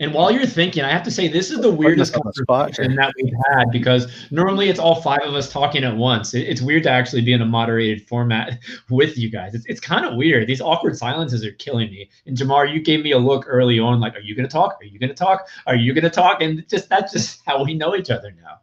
And 0.00 0.14
while 0.14 0.30
you're 0.30 0.46
thinking, 0.46 0.82
I 0.82 0.90
have 0.90 1.02
to 1.02 1.10
say 1.10 1.28
this 1.28 1.50
is 1.50 1.60
the 1.60 1.70
weirdest 1.70 2.14
us 2.14 2.20
on 2.20 2.22
the 2.24 2.32
spot 2.32 2.74
conversation 2.74 2.96
that 2.96 3.12
we've 3.22 3.34
had 3.52 3.70
because 3.70 4.10
normally 4.30 4.70
it's 4.70 4.80
all 4.80 5.02
five 5.02 5.20
of 5.24 5.34
us 5.34 5.52
talking 5.52 5.84
at 5.84 5.94
once. 5.94 6.32
It- 6.32 6.48
it's 6.48 6.62
weird 6.62 6.84
to 6.84 6.90
actually 6.90 7.20
be 7.20 7.34
in 7.34 7.42
a 7.42 7.46
moderated 7.46 8.08
format 8.08 8.58
with 8.90 9.18
you 9.18 9.28
guys. 9.30 9.54
It's, 9.54 9.66
it's 9.66 9.80
kind 9.80 10.06
of 10.06 10.16
weird. 10.16 10.46
These 10.46 10.62
awkward 10.62 10.96
silences 10.96 11.44
are 11.44 11.52
killing 11.52 11.90
me. 11.90 12.08
And 12.24 12.34
Jamar, 12.34 12.72
you 12.72 12.80
gave 12.80 13.04
me 13.04 13.12
a 13.12 13.18
look 13.18 13.44
early 13.46 13.78
on, 13.78 14.00
like, 14.00 14.16
are 14.16 14.20
you 14.20 14.34
going 14.34 14.48
to 14.48 14.52
talk? 14.52 14.78
Are 14.80 14.84
you 14.84 14.98
going 14.98 15.10
to 15.10 15.14
talk? 15.14 15.46
Are 15.66 15.76
you 15.76 15.92
going 15.92 16.04
to 16.04 16.10
talk? 16.10 16.40
And 16.40 16.66
just 16.66 16.88
that's 16.88 17.12
just 17.12 17.42
how 17.46 17.62
we 17.62 17.74
know 17.74 17.94
each 17.94 18.08
other 18.10 18.34
now. 18.42 18.60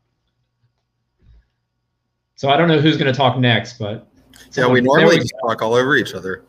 So 2.36 2.50
I 2.50 2.58
don't 2.58 2.68
know 2.68 2.80
who's 2.82 2.98
going 2.98 3.12
to 3.12 3.18
talk 3.18 3.38
next, 3.38 3.78
but 3.78 4.08
Yeah, 4.56 4.68
we 4.68 4.82
normally 4.82 5.18
we 5.18 5.22
just 5.22 5.34
talk 5.46 5.62
all 5.62 5.76
over 5.76 5.96
each 5.96 6.16
other. 6.16 6.46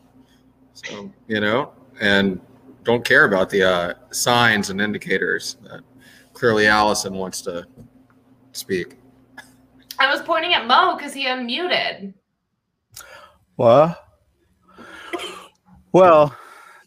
So, 0.73 1.13
you 1.27 1.41
know, 1.41 1.73
and 2.01 2.41
don't 2.89 3.05
care 3.05 3.27
about 3.27 3.51
the 3.51 3.63
uh, 3.63 3.93
signs 4.11 4.71
and 4.71 4.81
indicators 4.81 5.59
that 5.63 5.83
clearly 6.33 6.67
Allison 6.67 7.13
wants 7.13 7.43
to 7.43 7.67
speak. 8.53 8.97
I 9.99 10.11
was 10.11 10.23
pointing 10.23 10.55
at 10.55 10.67
Mo 10.67 10.97
because 10.97 11.13
he 11.13 11.27
unmuted. 11.27 12.15
What? 13.57 14.09
Well, 15.93 16.35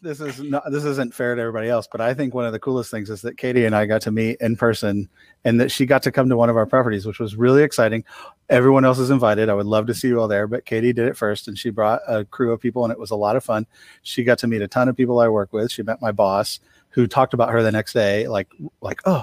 this 0.02 0.20
is 0.20 0.40
not 0.40 0.70
this 0.70 0.84
isn't 0.84 1.14
fair 1.14 1.34
to 1.34 1.40
everybody 1.40 1.68
else, 1.68 1.88
but 1.90 2.00
I 2.00 2.12
think 2.12 2.34
one 2.34 2.44
of 2.44 2.52
the 2.52 2.58
coolest 2.58 2.90
things 2.90 3.08
is 3.08 3.22
that 3.22 3.38
Katie 3.38 3.64
and 3.64 3.74
I 3.74 3.86
got 3.86 4.02
to 4.02 4.10
meet 4.10 4.38
in 4.40 4.56
person 4.56 5.08
and 5.44 5.60
that 5.60 5.70
she 5.70 5.86
got 5.86 6.02
to 6.02 6.12
come 6.12 6.28
to 6.28 6.36
one 6.36 6.50
of 6.50 6.56
our 6.56 6.66
properties, 6.66 7.06
which 7.06 7.20
was 7.20 7.36
really 7.36 7.62
exciting. 7.62 8.04
Everyone 8.50 8.84
else 8.84 8.98
is 8.98 9.10
invited. 9.10 9.48
I 9.48 9.54
would 9.54 9.66
love 9.66 9.86
to 9.86 9.94
see 9.94 10.08
you 10.08 10.20
all 10.20 10.28
there, 10.28 10.48
but 10.48 10.64
Katie 10.64 10.92
did 10.92 11.06
it 11.06 11.16
first 11.16 11.46
and 11.46 11.56
she 11.56 11.70
brought 11.70 12.00
a 12.08 12.24
crew 12.24 12.52
of 12.52 12.60
people 12.60 12.84
and 12.84 12.92
it 12.92 12.98
was 12.98 13.12
a 13.12 13.16
lot 13.16 13.36
of 13.36 13.44
fun. 13.44 13.64
She 14.02 14.24
got 14.24 14.38
to 14.38 14.48
meet 14.48 14.60
a 14.60 14.68
ton 14.68 14.88
of 14.88 14.96
people 14.96 15.20
I 15.20 15.28
work 15.28 15.52
with. 15.52 15.70
She 15.70 15.82
met 15.84 16.02
my 16.02 16.12
boss 16.12 16.58
who 16.90 17.06
talked 17.06 17.32
about 17.32 17.50
her 17.50 17.62
the 17.62 17.72
next 17.72 17.92
day, 17.92 18.26
like 18.26 18.48
like, 18.80 19.00
oh, 19.06 19.22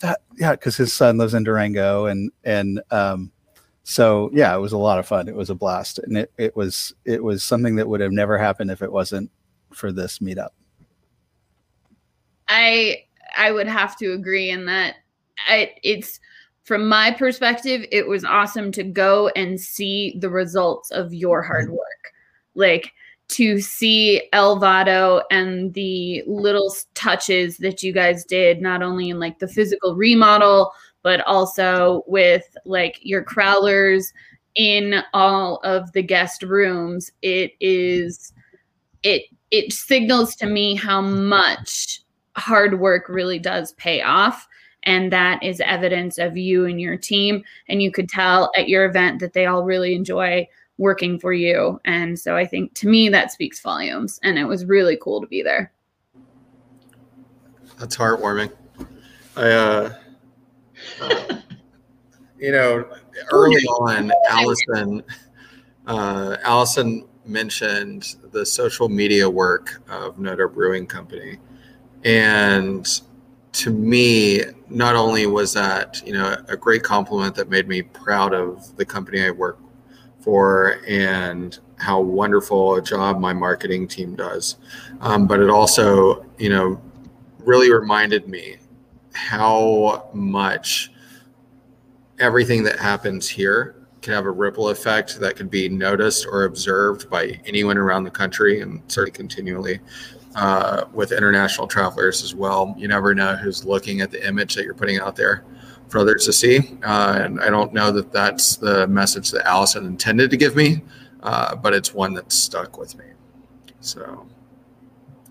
that 0.00 0.20
yeah, 0.36 0.52
because 0.52 0.76
his 0.76 0.92
son 0.92 1.18
lives 1.18 1.34
in 1.34 1.44
Durango 1.44 2.06
and 2.06 2.30
and 2.44 2.82
um 2.90 3.30
so 3.88 4.30
yeah, 4.34 4.52
it 4.54 4.58
was 4.58 4.72
a 4.72 4.78
lot 4.78 4.98
of 4.98 5.06
fun. 5.06 5.28
It 5.28 5.36
was 5.36 5.48
a 5.48 5.54
blast, 5.54 6.00
and 6.00 6.18
it, 6.18 6.32
it 6.36 6.56
was 6.56 6.92
it 7.04 7.22
was 7.22 7.44
something 7.44 7.76
that 7.76 7.88
would 7.88 8.00
have 8.00 8.10
never 8.10 8.36
happened 8.36 8.72
if 8.72 8.82
it 8.82 8.90
wasn't 8.90 9.30
for 9.76 9.92
this 9.92 10.18
meetup. 10.18 10.50
I 12.48 13.04
I 13.36 13.52
would 13.52 13.68
have 13.68 13.96
to 13.98 14.12
agree 14.12 14.50
in 14.50 14.66
that 14.66 14.96
I, 15.48 15.74
it's 15.82 16.18
from 16.64 16.88
my 16.88 17.10
perspective 17.12 17.84
it 17.92 18.08
was 18.08 18.24
awesome 18.24 18.72
to 18.72 18.82
go 18.82 19.28
and 19.36 19.60
see 19.60 20.16
the 20.18 20.30
results 20.30 20.90
of 20.90 21.12
your 21.12 21.42
mm-hmm. 21.42 21.48
hard 21.48 21.70
work 21.70 22.12
like 22.54 22.92
to 23.28 23.60
see 23.60 24.22
El 24.32 24.58
Vado 24.58 25.20
and 25.30 25.74
the 25.74 26.22
little 26.26 26.72
touches 26.94 27.58
that 27.58 27.82
you 27.82 27.92
guys 27.92 28.24
did 28.24 28.62
not 28.62 28.82
only 28.82 29.10
in 29.10 29.18
like 29.18 29.38
the 29.38 29.48
physical 29.48 29.94
remodel 29.94 30.72
but 31.02 31.20
also 31.26 32.02
with 32.06 32.44
like 32.64 32.98
your 33.02 33.24
crowlers 33.24 34.12
in 34.54 35.02
all 35.12 35.60
of 35.64 35.92
the 35.92 36.02
guest 36.02 36.42
rooms 36.42 37.10
it 37.22 37.52
is 37.60 38.32
it 39.02 39.22
it 39.50 39.72
signals 39.72 40.34
to 40.36 40.46
me 40.46 40.74
how 40.74 41.00
much 41.00 42.00
hard 42.36 42.80
work 42.80 43.08
really 43.08 43.38
does 43.38 43.72
pay 43.72 44.02
off. 44.02 44.46
And 44.82 45.12
that 45.12 45.42
is 45.42 45.60
evidence 45.60 46.18
of 46.18 46.36
you 46.36 46.64
and 46.66 46.80
your 46.80 46.96
team. 46.96 47.42
And 47.68 47.82
you 47.82 47.90
could 47.90 48.08
tell 48.08 48.50
at 48.56 48.68
your 48.68 48.84
event 48.84 49.20
that 49.20 49.32
they 49.32 49.46
all 49.46 49.64
really 49.64 49.94
enjoy 49.94 50.46
working 50.78 51.18
for 51.18 51.32
you. 51.32 51.80
And 51.84 52.18
so 52.18 52.36
i 52.36 52.44
think 52.44 52.74
to 52.74 52.88
me 52.88 53.08
that 53.08 53.32
speaks 53.32 53.60
volumes. 53.60 54.20
And 54.22 54.38
it 54.38 54.44
was 54.44 54.66
really 54.66 54.98
cool 55.00 55.20
to 55.20 55.26
be 55.26 55.42
there. 55.42 55.72
That's 57.78 57.96
heartwarming. 57.96 58.52
I, 59.36 59.50
uh, 59.50 59.94
you 62.38 62.52
know, 62.52 62.88
early 63.32 63.64
on, 63.64 64.12
Allison, 64.30 65.02
uh, 65.86 66.36
Allison 66.42 67.06
mentioned 67.28 68.16
the 68.32 68.44
social 68.44 68.88
media 68.88 69.28
work 69.28 69.82
of 69.88 70.16
Noda 70.16 70.52
Brewing 70.52 70.86
Company, 70.86 71.38
and 72.04 73.00
to 73.52 73.70
me, 73.70 74.42
not 74.68 74.96
only 74.96 75.26
was 75.26 75.52
that 75.54 76.02
you 76.04 76.12
know 76.12 76.36
a 76.48 76.56
great 76.56 76.82
compliment 76.82 77.34
that 77.36 77.48
made 77.48 77.68
me 77.68 77.82
proud 77.82 78.34
of 78.34 78.76
the 78.76 78.84
company 78.84 79.24
I 79.24 79.30
work 79.30 79.58
for 80.20 80.80
and 80.86 81.58
how 81.78 82.00
wonderful 82.00 82.74
a 82.76 82.82
job 82.82 83.20
my 83.20 83.32
marketing 83.32 83.86
team 83.86 84.14
does, 84.14 84.56
um, 85.00 85.26
but 85.26 85.40
it 85.40 85.50
also 85.50 86.26
you 86.38 86.50
know 86.50 86.80
really 87.38 87.72
reminded 87.72 88.28
me 88.28 88.56
how 89.14 90.10
much 90.12 90.90
everything 92.18 92.62
that 92.64 92.78
happens 92.78 93.28
here 93.28 93.75
can 94.06 94.14
have 94.14 94.24
a 94.24 94.30
ripple 94.30 94.68
effect 94.68 95.18
that 95.18 95.34
can 95.34 95.48
be 95.48 95.68
noticed 95.68 96.26
or 96.30 96.44
observed 96.44 97.10
by 97.10 97.40
anyone 97.44 97.76
around 97.76 98.04
the 98.04 98.10
country 98.10 98.60
and 98.60 98.80
certainly 98.86 99.10
continually 99.10 99.80
uh, 100.36 100.84
with 100.92 101.10
international 101.10 101.66
travelers 101.66 102.22
as 102.22 102.32
well. 102.32 102.72
You 102.78 102.86
never 102.86 103.16
know 103.16 103.34
who's 103.34 103.64
looking 103.64 104.00
at 104.02 104.12
the 104.12 104.24
image 104.24 104.54
that 104.54 104.64
you're 104.64 104.74
putting 104.74 105.00
out 105.00 105.16
there 105.16 105.44
for 105.88 105.98
others 105.98 106.24
to 106.26 106.32
see. 106.32 106.78
Uh, 106.84 107.18
and 107.20 107.40
I 107.40 107.50
don't 107.50 107.74
know 107.74 107.90
that 107.90 108.12
that's 108.12 108.54
the 108.56 108.86
message 108.86 109.32
that 109.32 109.44
Allison 109.44 109.84
intended 109.86 110.30
to 110.30 110.36
give 110.36 110.54
me, 110.54 110.82
uh, 111.24 111.56
but 111.56 111.74
it's 111.74 111.92
one 111.92 112.14
that 112.14 112.30
stuck 112.30 112.78
with 112.78 112.96
me. 112.96 113.06
So 113.80 114.24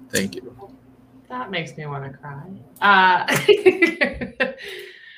thank 0.09 0.35
you. 0.35 0.53
That 1.29 1.49
makes 1.49 1.77
me 1.77 1.85
want 1.85 2.11
to 2.11 2.17
cry. 2.17 3.25
Uh, 4.45 4.51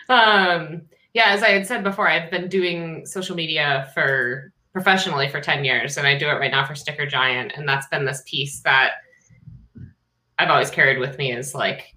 um, 0.13 0.83
yeah, 1.17 1.29
as 1.29 1.41
I 1.41 1.49
had 1.49 1.65
said 1.65 1.83
before, 1.83 2.07
I've 2.07 2.29
been 2.29 2.47
doing 2.47 3.03
social 3.07 3.35
media 3.35 3.89
for 3.95 4.53
professionally 4.71 5.27
for 5.27 5.41
10 5.41 5.65
years, 5.65 5.97
and 5.97 6.05
I 6.05 6.15
do 6.15 6.27
it 6.27 6.33
right 6.33 6.51
now 6.51 6.63
for 6.63 6.75
Sticker 6.75 7.07
Giant. 7.07 7.53
And 7.55 7.67
that's 7.67 7.87
been 7.87 8.05
this 8.05 8.21
piece 8.27 8.59
that 8.59 8.91
I've 10.37 10.51
always 10.51 10.69
carried 10.69 10.99
with 10.99 11.17
me 11.17 11.33
is 11.33 11.55
like, 11.55 11.95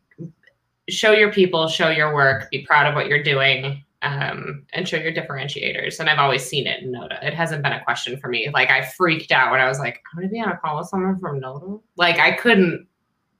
show 0.88 1.12
your 1.12 1.30
people, 1.30 1.68
show 1.68 1.90
your 1.90 2.14
work, 2.14 2.50
be 2.50 2.64
proud 2.64 2.86
of 2.86 2.94
what 2.94 3.08
you're 3.08 3.22
doing, 3.22 3.84
um, 4.00 4.64
and 4.72 4.88
show 4.88 4.96
your 4.96 5.12
differentiators. 5.12 6.00
And 6.00 6.08
I've 6.08 6.18
always 6.18 6.42
seen 6.42 6.66
it 6.66 6.82
in 6.82 6.90
Noda. 6.90 7.22
It 7.22 7.34
hasn't 7.34 7.62
been 7.62 7.74
a 7.74 7.84
question 7.84 8.18
for 8.18 8.28
me. 8.28 8.48
Like, 8.54 8.70
I 8.70 8.86
freaked 8.86 9.32
out 9.32 9.50
when 9.50 9.60
I 9.60 9.68
was 9.68 9.78
like, 9.78 10.00
I'm 10.16 10.22
to 10.22 10.30
be 10.30 10.40
on 10.40 10.48
a 10.48 10.56
call 10.56 10.78
with 10.78 10.88
someone 10.88 11.20
from 11.20 11.42
Noda. 11.42 11.78
Like, 11.94 12.18
I 12.18 12.32
couldn't 12.32 12.86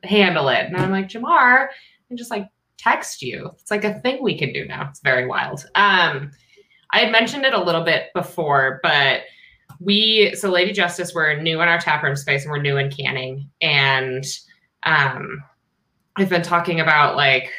handle 0.02 0.50
it. 0.50 0.66
And 0.66 0.76
I'm 0.76 0.90
like, 0.90 1.08
Jamar, 1.08 1.68
and 2.10 2.18
just 2.18 2.30
like 2.30 2.50
text 2.80 3.22
you. 3.22 3.50
It's 3.60 3.70
like 3.70 3.84
a 3.84 4.00
thing 4.00 4.22
we 4.22 4.38
can 4.38 4.52
do 4.52 4.64
now. 4.64 4.88
It's 4.88 5.00
very 5.00 5.26
wild. 5.26 5.64
Um, 5.74 6.30
I 6.92 7.00
had 7.00 7.12
mentioned 7.12 7.44
it 7.44 7.54
a 7.54 7.62
little 7.62 7.82
bit 7.84 8.06
before, 8.14 8.80
but 8.82 9.22
we 9.78 10.34
so 10.34 10.50
Lady 10.50 10.72
Justice, 10.72 11.14
we're 11.14 11.40
new 11.40 11.60
in 11.60 11.68
our 11.68 11.78
taproom 11.78 12.16
space 12.16 12.42
and 12.42 12.50
we're 12.50 12.60
new 12.60 12.76
in 12.76 12.90
canning. 12.90 13.48
And 13.60 14.24
um 14.82 15.42
I've 16.16 16.28
been 16.28 16.42
talking 16.42 16.80
about 16.80 17.16
like 17.16 17.50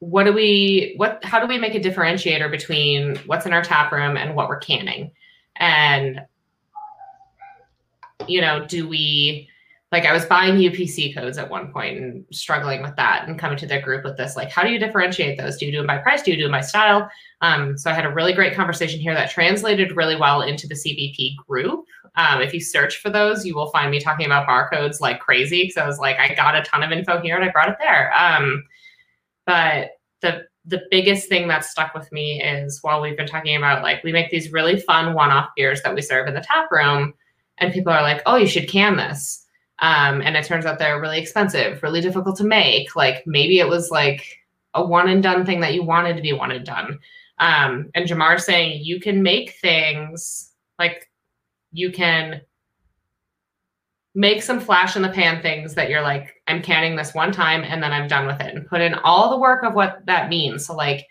what 0.00 0.24
do 0.24 0.32
we 0.32 0.94
what 0.96 1.22
how 1.24 1.38
do 1.38 1.46
we 1.46 1.58
make 1.58 1.74
a 1.74 1.80
differentiator 1.80 2.50
between 2.50 3.16
what's 3.26 3.46
in 3.46 3.52
our 3.52 3.62
tap 3.62 3.92
room 3.92 4.16
and 4.16 4.34
what 4.34 4.48
we're 4.48 4.58
canning? 4.58 5.12
And 5.56 6.22
you 8.26 8.40
know, 8.40 8.66
do 8.66 8.88
we 8.88 9.48
like 9.92 10.04
I 10.04 10.12
was 10.12 10.24
buying 10.24 10.54
UPC 10.54 11.12
codes 11.14 11.36
at 11.36 11.50
one 11.50 11.72
point 11.72 11.98
and 11.98 12.24
struggling 12.30 12.80
with 12.80 12.94
that 12.94 13.26
and 13.26 13.38
coming 13.38 13.58
to 13.58 13.66
their 13.66 13.80
group 13.80 14.04
with 14.04 14.16
this, 14.16 14.36
like, 14.36 14.48
how 14.48 14.62
do 14.62 14.70
you 14.70 14.78
differentiate 14.78 15.36
those? 15.36 15.56
Do 15.56 15.66
you 15.66 15.72
do 15.72 15.78
them 15.78 15.88
by 15.88 15.98
price? 15.98 16.22
Do 16.22 16.30
you 16.30 16.36
do 16.36 16.44
them 16.44 16.52
by 16.52 16.60
style? 16.60 17.10
Um, 17.40 17.76
so 17.76 17.90
I 17.90 17.94
had 17.94 18.06
a 18.06 18.12
really 18.12 18.32
great 18.32 18.54
conversation 18.54 19.00
here 19.00 19.14
that 19.14 19.30
translated 19.30 19.96
really 19.96 20.14
well 20.14 20.42
into 20.42 20.68
the 20.68 20.74
CBP 20.74 21.36
group. 21.48 21.84
Um, 22.14 22.40
if 22.40 22.54
you 22.54 22.60
search 22.60 22.98
for 22.98 23.10
those, 23.10 23.44
you 23.44 23.56
will 23.56 23.70
find 23.70 23.90
me 23.90 23.98
talking 23.98 24.26
about 24.26 24.46
barcodes 24.46 25.00
like 25.00 25.18
crazy. 25.18 25.62
Because 25.62 25.76
I 25.76 25.86
was 25.86 25.98
like, 25.98 26.18
I 26.18 26.34
got 26.34 26.54
a 26.54 26.62
ton 26.62 26.84
of 26.84 26.92
info 26.92 27.20
here 27.20 27.34
and 27.34 27.44
I 27.44 27.50
brought 27.50 27.68
it 27.68 27.76
there. 27.80 28.12
Um, 28.16 28.62
but 29.44 29.90
the 30.22 30.44
the 30.66 30.82
biggest 30.90 31.28
thing 31.28 31.48
that 31.48 31.64
stuck 31.64 31.94
with 31.94 32.12
me 32.12 32.40
is 32.42 32.80
while 32.82 33.00
we've 33.00 33.16
been 33.16 33.26
talking 33.26 33.56
about 33.56 33.82
like 33.82 34.04
we 34.04 34.12
make 34.12 34.30
these 34.30 34.52
really 34.52 34.78
fun 34.78 35.14
one-off 35.14 35.48
beers 35.56 35.80
that 35.82 35.94
we 35.94 36.02
serve 36.02 36.28
in 36.28 36.34
the 36.34 36.40
tap 36.40 36.70
room, 36.70 37.14
and 37.58 37.72
people 37.72 37.92
are 37.92 38.02
like, 38.02 38.22
oh, 38.26 38.36
you 38.36 38.46
should 38.46 38.68
can 38.68 38.96
this. 38.96 39.39
Um, 39.80 40.20
and 40.20 40.36
it 40.36 40.44
turns 40.44 40.66
out 40.66 40.78
they're 40.78 41.00
really 41.00 41.18
expensive, 41.18 41.82
really 41.82 42.00
difficult 42.00 42.36
to 42.36 42.44
make. 42.44 42.94
Like 42.94 43.26
maybe 43.26 43.58
it 43.58 43.68
was 43.68 43.90
like 43.90 44.38
a 44.74 44.84
one 44.84 45.08
and 45.08 45.22
done 45.22 45.46
thing 45.46 45.60
that 45.60 45.74
you 45.74 45.82
wanted 45.82 46.16
to 46.16 46.22
be 46.22 46.32
one 46.32 46.50
and 46.50 46.64
done. 46.64 46.98
Um, 47.38 47.90
and 47.94 48.06
Jamar 48.06 48.38
saying 48.38 48.84
you 48.84 49.00
can 49.00 49.22
make 49.22 49.52
things 49.60 50.52
like 50.78 51.10
you 51.72 51.90
can 51.90 52.42
make 54.14 54.42
some 54.42 54.60
flash 54.60 54.96
in 54.96 55.02
the 55.02 55.08
pan 55.08 55.40
things 55.40 55.74
that 55.74 55.88
you're 55.88 56.02
like, 56.02 56.34
I'm 56.46 56.62
canning 56.62 56.96
this 56.96 57.14
one 57.14 57.32
time 57.32 57.62
and 57.64 57.82
then 57.82 57.92
I'm 57.92 58.08
done 58.08 58.26
with 58.26 58.40
it 58.40 58.54
and 58.54 58.66
put 58.66 58.80
in 58.80 58.94
all 58.94 59.30
the 59.30 59.38
work 59.38 59.62
of 59.62 59.74
what 59.74 60.04
that 60.06 60.28
means. 60.28 60.66
So, 60.66 60.74
like 60.74 61.06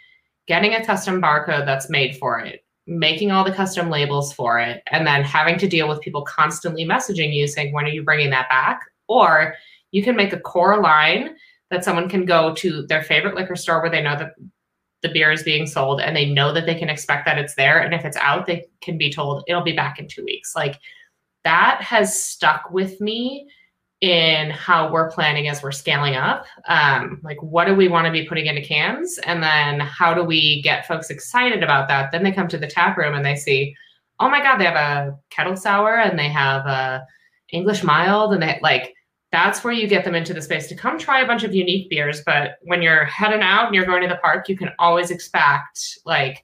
getting 0.48 0.74
a 0.74 0.86
custom 0.86 1.22
barcode 1.22 1.66
that's 1.66 1.90
made 1.90 2.18
for 2.18 2.40
it, 2.40 2.64
making 2.90 3.32
all 3.32 3.44
the 3.44 3.52
custom 3.52 3.90
labels 3.90 4.34
for 4.34 4.60
it, 4.60 4.82
and 4.92 5.06
then 5.06 5.24
having 5.24 5.58
to 5.60 5.68
deal 5.68 5.88
with 5.88 6.02
people 6.02 6.24
constantly 6.24 6.86
messaging 6.86 7.34
you 7.34 7.48
saying, 7.48 7.74
When 7.74 7.86
are 7.86 7.90
you 7.90 8.04
bringing 8.04 8.32
that 8.32 8.50
back? 8.50 8.82
Or 9.08 9.56
you 9.92 10.04
can 10.04 10.16
make 10.16 10.34
a 10.34 10.40
core 10.40 10.82
line 10.82 11.36
that 11.70 11.84
someone 11.84 12.10
can 12.10 12.26
go 12.26 12.54
to 12.56 12.86
their 12.88 13.04
favorite 13.04 13.36
liquor 13.36 13.56
store 13.56 13.82
where 13.82 13.92
they 13.92 14.02
know 14.02 14.18
that 14.18 14.34
the 15.02 15.10
beer 15.10 15.32
is 15.32 15.44
being 15.44 15.66
sold 15.66 16.02
and 16.02 16.16
they 16.16 16.26
know 16.26 16.52
that 16.52 16.66
they 16.66 16.76
can 16.76 16.90
expect 16.90 17.26
that 17.26 17.38
it's 17.38 17.56
there. 17.56 17.80
And 17.80 17.94
if 17.94 18.04
it's 18.04 18.18
out, 18.18 18.48
they 18.48 18.66
can 18.82 18.98
be 18.98 19.12
told 19.12 19.44
it'll 19.48 19.64
be 19.64 19.76
back 19.76 20.00
in 20.00 20.08
two 20.08 20.26
weeks. 20.26 20.56
Like 20.56 20.80
that 21.44 21.82
has 21.82 22.22
stuck 22.22 22.70
with 22.72 23.00
me 23.00 23.48
in 24.02 24.50
how 24.50 24.90
we're 24.92 25.12
planning 25.12 25.50
as 25.50 25.62
we're 25.62 25.72
scaling 25.72 26.16
up. 26.16 26.46
Um, 26.68 27.20
like, 27.24 27.42
what 27.44 27.66
do 27.66 27.76
we 27.76 27.90
want 27.90 28.06
to 28.06 28.12
be 28.12 28.26
putting 28.26 28.46
into 28.46 28.62
cans? 28.62 29.20
And 29.26 29.44
then 29.44 29.82
how 29.82 30.14
do 30.14 30.24
we 30.24 30.62
get 30.62 30.88
folks 30.88 31.10
excited 31.10 31.64
about 31.64 31.90
that? 31.90 32.12
Then 32.12 32.24
they 32.24 32.32
come 32.32 32.48
to 32.48 32.58
the 32.58 32.68
tap 32.68 32.98
room 32.98 33.14
and 33.14 33.26
they 33.26 33.36
see, 33.36 33.76
oh 34.20 34.30
my 34.30 34.42
God, 34.42 34.58
they 34.58 34.66
have 34.66 34.76
a 34.76 35.18
kettle 35.30 35.58
sour 35.58 35.98
and 35.98 36.18
they 36.18 36.30
have 36.30 36.66
a 36.66 37.06
English 37.52 37.84
mild 37.84 38.34
and 38.34 38.42
they 38.42 38.58
like, 38.62 38.94
that's 39.32 39.64
where 39.64 39.74
you 39.74 39.88
get 39.88 40.06
them 40.06 40.16
into 40.16 40.34
the 40.34 40.42
space 40.42 40.68
to 40.68 40.76
come 40.76 40.98
try 40.98 41.22
a 41.22 41.28
bunch 41.28 41.44
of 41.44 41.54
unique 41.54 41.90
beers. 41.90 42.24
But 42.26 42.58
when 42.64 42.82
you're 42.82 43.06
heading 43.06 43.42
out 43.42 43.68
and 43.68 43.76
you're 43.76 43.86
going 43.86 44.02
to 44.02 44.08
the 44.08 44.16
park, 44.16 44.50
you 44.50 44.58
can 44.58 44.72
always 44.80 45.12
expect 45.12 46.00
like 46.06 46.44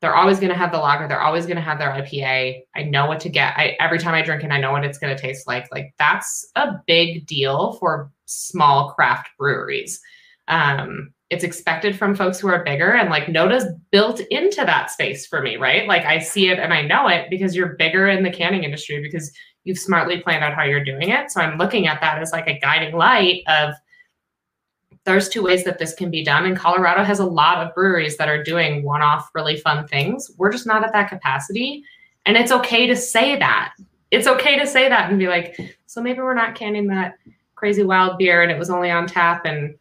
they're 0.00 0.14
always 0.14 0.38
going 0.38 0.50
to 0.52 0.58
have 0.58 0.72
the 0.72 0.78
lager. 0.78 1.08
They're 1.08 1.22
always 1.22 1.46
going 1.46 1.56
to 1.56 1.62
have 1.62 1.78
their 1.78 1.90
IPA. 1.90 2.62
I 2.74 2.82
know 2.82 3.06
what 3.06 3.20
to 3.20 3.28
get. 3.28 3.56
I, 3.56 3.76
every 3.80 3.98
time 3.98 4.14
I 4.14 4.22
drink 4.22 4.44
it, 4.44 4.50
I 4.50 4.60
know 4.60 4.72
what 4.72 4.84
it's 4.84 4.98
going 4.98 5.14
to 5.14 5.20
taste 5.20 5.46
like. 5.46 5.70
Like 5.72 5.94
that's 5.98 6.50
a 6.54 6.74
big 6.86 7.26
deal 7.26 7.74
for 7.74 8.10
small 8.26 8.92
craft 8.92 9.30
breweries. 9.38 10.00
Um, 10.48 11.12
it's 11.30 11.44
expected 11.44 11.98
from 11.98 12.14
folks 12.14 12.38
who 12.38 12.48
are 12.48 12.62
bigger 12.62 12.92
and 12.92 13.10
like 13.10 13.28
Noda's 13.28 13.64
built 13.90 14.20
into 14.30 14.64
that 14.64 14.90
space 14.90 15.26
for 15.26 15.42
me, 15.42 15.56
right? 15.56 15.88
Like 15.88 16.04
I 16.04 16.20
see 16.20 16.50
it 16.50 16.58
and 16.60 16.72
I 16.72 16.82
know 16.82 17.08
it 17.08 17.28
because 17.30 17.56
you're 17.56 17.74
bigger 17.76 18.06
in 18.08 18.22
the 18.22 18.30
canning 18.30 18.62
industry 18.62 19.00
because 19.02 19.32
you've 19.64 19.78
smartly 19.78 20.20
planned 20.20 20.44
out 20.44 20.54
how 20.54 20.62
you're 20.62 20.84
doing 20.84 21.08
it. 21.08 21.32
So 21.32 21.40
I'm 21.40 21.58
looking 21.58 21.88
at 21.88 22.00
that 22.00 22.22
as 22.22 22.30
like 22.30 22.46
a 22.46 22.60
guiding 22.60 22.94
light 22.94 23.42
of 23.48 23.74
there's 25.06 25.28
two 25.28 25.42
ways 25.42 25.64
that 25.64 25.78
this 25.78 25.94
can 25.94 26.10
be 26.10 26.22
done. 26.24 26.44
And 26.44 26.56
Colorado 26.56 27.04
has 27.04 27.20
a 27.20 27.24
lot 27.24 27.64
of 27.64 27.74
breweries 27.74 28.16
that 28.18 28.28
are 28.28 28.42
doing 28.42 28.82
one 28.82 29.02
off, 29.02 29.30
really 29.34 29.56
fun 29.56 29.86
things. 29.86 30.30
We're 30.36 30.50
just 30.52 30.66
not 30.66 30.84
at 30.84 30.92
that 30.92 31.08
capacity. 31.08 31.84
And 32.26 32.36
it's 32.36 32.52
okay 32.52 32.86
to 32.88 32.96
say 32.96 33.36
that. 33.38 33.72
It's 34.10 34.26
okay 34.26 34.58
to 34.58 34.66
say 34.66 34.88
that 34.88 35.08
and 35.08 35.18
be 35.18 35.28
like, 35.28 35.58
so 35.86 36.02
maybe 36.02 36.20
we're 36.20 36.34
not 36.34 36.54
canning 36.56 36.88
that 36.88 37.14
crazy 37.54 37.84
wild 37.84 38.18
beer 38.18 38.42
and 38.42 38.50
it 38.50 38.58
was 38.58 38.68
only 38.68 38.90
on 38.90 39.06
tap. 39.06 39.46
And 39.46 39.76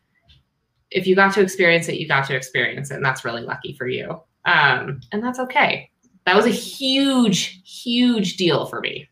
if 0.92 1.08
you 1.08 1.16
got 1.16 1.34
to 1.34 1.42
experience 1.42 1.90
it, 1.90 1.96
you 1.96 2.08
got 2.08 2.26
to 2.28 2.36
experience 2.36 2.92
it. 2.92 2.96
And 2.96 3.06
that's 3.06 3.26
really 3.26 3.42
lucky 3.42 3.74
for 3.74 3.88
you. 3.88 4.22
Um, 4.46 5.02
and 5.12 5.24
that's 5.24 5.40
okay. 5.40 5.90
That 6.26 6.36
was 6.36 6.46
a 6.46 6.52
huge, 6.52 7.62
huge 7.66 8.38
deal 8.38 8.66
for 8.68 8.80
me. 8.80 9.10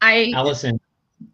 I 0.00 0.32
Allison. 0.34 0.80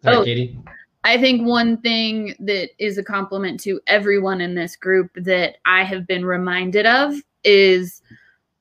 Sorry, 0.03 0.15
Oh. 0.17 0.23
Katie. 0.23 0.57
I 1.03 1.17
think 1.17 1.47
one 1.47 1.77
thing 1.77 2.35
that 2.39 2.71
is 2.77 2.97
a 2.97 3.03
compliment 3.03 3.59
to 3.61 3.79
everyone 3.87 4.41
in 4.41 4.55
this 4.55 4.75
group 4.75 5.09
that 5.15 5.57
I 5.65 5.83
have 5.83 6.05
been 6.05 6.25
reminded 6.25 6.85
of 6.85 7.15
is 7.43 8.01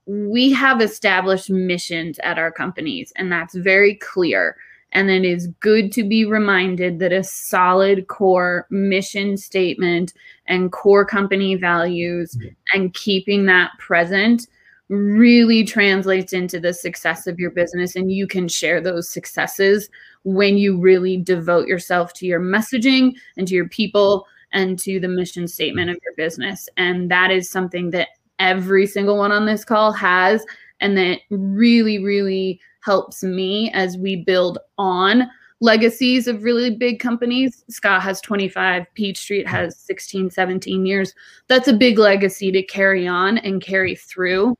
we 0.07 0.53
have 0.53 0.81
established 0.81 1.51
missions 1.51 2.19
at 2.21 2.39
our 2.39 2.53
companies, 2.53 3.13
and 3.17 3.31
that's 3.31 3.55
very 3.55 3.97
clear. 3.97 4.57
And 4.93 5.11
it 5.11 5.25
is 5.25 5.49
good 5.61 5.93
to 5.93 6.09
be 6.09 6.25
reminded 6.25 6.99
that 7.01 7.13
a 7.13 7.23
solid 7.23 8.07
core 8.07 8.67
mission 8.71 9.37
statement 9.37 10.15
and 10.47 10.73
core 10.73 11.05
company 11.05 11.57
values 11.57 12.39
and 12.73 12.95
keeping 12.95 13.45
that 13.47 13.73
present 13.79 14.47
really 14.89 15.65
translates 15.65 16.33
into 16.33 16.59
the 16.59 16.73
success 16.73 17.27
of 17.27 17.39
your 17.39 17.51
business. 17.51 17.97
And 17.97 18.11
you 18.11 18.27
can 18.27 18.49
share 18.49 18.81
those 18.81 19.11
successes 19.11 19.91
when 20.25 20.57
you 20.57 20.79
really 20.79 21.17
devote 21.17 21.67
yourself 21.67 22.13
to 22.15 22.27
your 22.27 22.41
messaging 22.41 23.15
and 23.37 23.47
to 23.49 23.55
your 23.55 23.69
people 23.69 24.27
and 24.53 24.79
to 24.79 24.99
the 24.99 25.09
mission 25.09 25.47
statement 25.47 25.91
of 25.91 25.99
your 26.05 26.15
business. 26.17 26.69
And 26.77 27.11
that 27.11 27.31
is 27.31 27.51
something 27.51 27.91
that 27.91 28.09
every 28.39 28.87
single 28.87 29.19
one 29.19 29.33
on 29.33 29.47
this 29.47 29.65
call 29.65 29.93
has, 29.93 30.45
and 30.81 30.97
that 30.97 31.21
really, 31.31 32.03
really 32.03 32.61
helps 32.81 33.23
me 33.23 33.71
as 33.73 33.99
we 33.99 34.17
build 34.17 34.59
on 34.79 35.29
legacies 35.61 36.29
of 36.29 36.45
really 36.45 36.71
big 36.71 37.01
companies. 37.01 37.65
Ska 37.69 37.99
has 38.01 38.21
25, 38.21 38.87
Peach 38.95 39.19
Street 39.19 39.47
has 39.47 39.77
16, 39.77 40.31
17 40.31 40.87
years. 40.87 41.13
That's 41.49 41.69
a 41.69 41.73
big 41.73 41.99
legacy 41.99 42.53
to 42.53 42.63
carry 42.63 43.07
on 43.09 43.39
and 43.39 43.61
carry 43.61 43.97
through. 43.97 44.57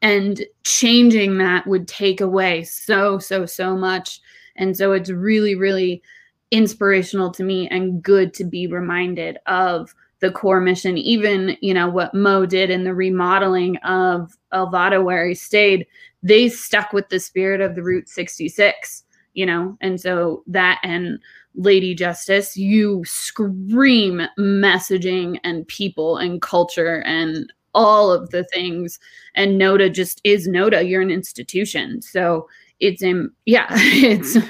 And 0.00 0.42
changing 0.64 1.38
that 1.38 1.66
would 1.66 1.86
take 1.86 2.20
away 2.20 2.64
so, 2.64 3.18
so, 3.18 3.44
so 3.44 3.76
much. 3.76 4.20
And 4.56 4.76
so 4.76 4.92
it's 4.92 5.10
really, 5.10 5.54
really 5.54 6.02
inspirational 6.50 7.30
to 7.32 7.42
me 7.42 7.68
and 7.68 8.02
good 8.02 8.34
to 8.34 8.44
be 8.44 8.66
reminded 8.66 9.38
of 9.46 9.94
the 10.20 10.30
core 10.30 10.60
mission. 10.60 10.96
Even, 10.98 11.56
you 11.60 11.74
know, 11.74 11.88
what 11.88 12.14
Mo 12.14 12.46
did 12.46 12.70
in 12.70 12.84
the 12.84 12.94
remodeling 12.94 13.76
of 13.78 14.36
El 14.52 14.70
Vado 14.70 15.02
where 15.02 15.26
he 15.26 15.34
stayed, 15.34 15.86
they 16.22 16.48
stuck 16.48 16.92
with 16.92 17.08
the 17.08 17.18
spirit 17.18 17.60
of 17.60 17.74
the 17.74 17.82
Route 17.82 18.08
66, 18.08 19.02
you 19.34 19.44
know, 19.44 19.76
and 19.80 20.00
so 20.00 20.44
that 20.46 20.78
and 20.84 21.18
Lady 21.54 21.94
Justice, 21.94 22.56
you 22.56 23.04
scream 23.04 24.22
messaging 24.38 25.38
and 25.44 25.66
people 25.68 26.16
and 26.16 26.40
culture 26.40 27.02
and 27.02 27.52
all 27.74 28.12
of 28.12 28.30
the 28.30 28.44
things. 28.44 28.98
And 29.34 29.60
Noda 29.60 29.92
just 29.92 30.20
is 30.24 30.48
Noda. 30.48 30.88
You're 30.88 31.02
an 31.02 31.10
institution. 31.10 32.00
So 32.00 32.48
it's 32.82 33.00
in, 33.00 33.30
yeah, 33.46 33.68
it's 33.70 34.36
mm-hmm. 34.36 34.48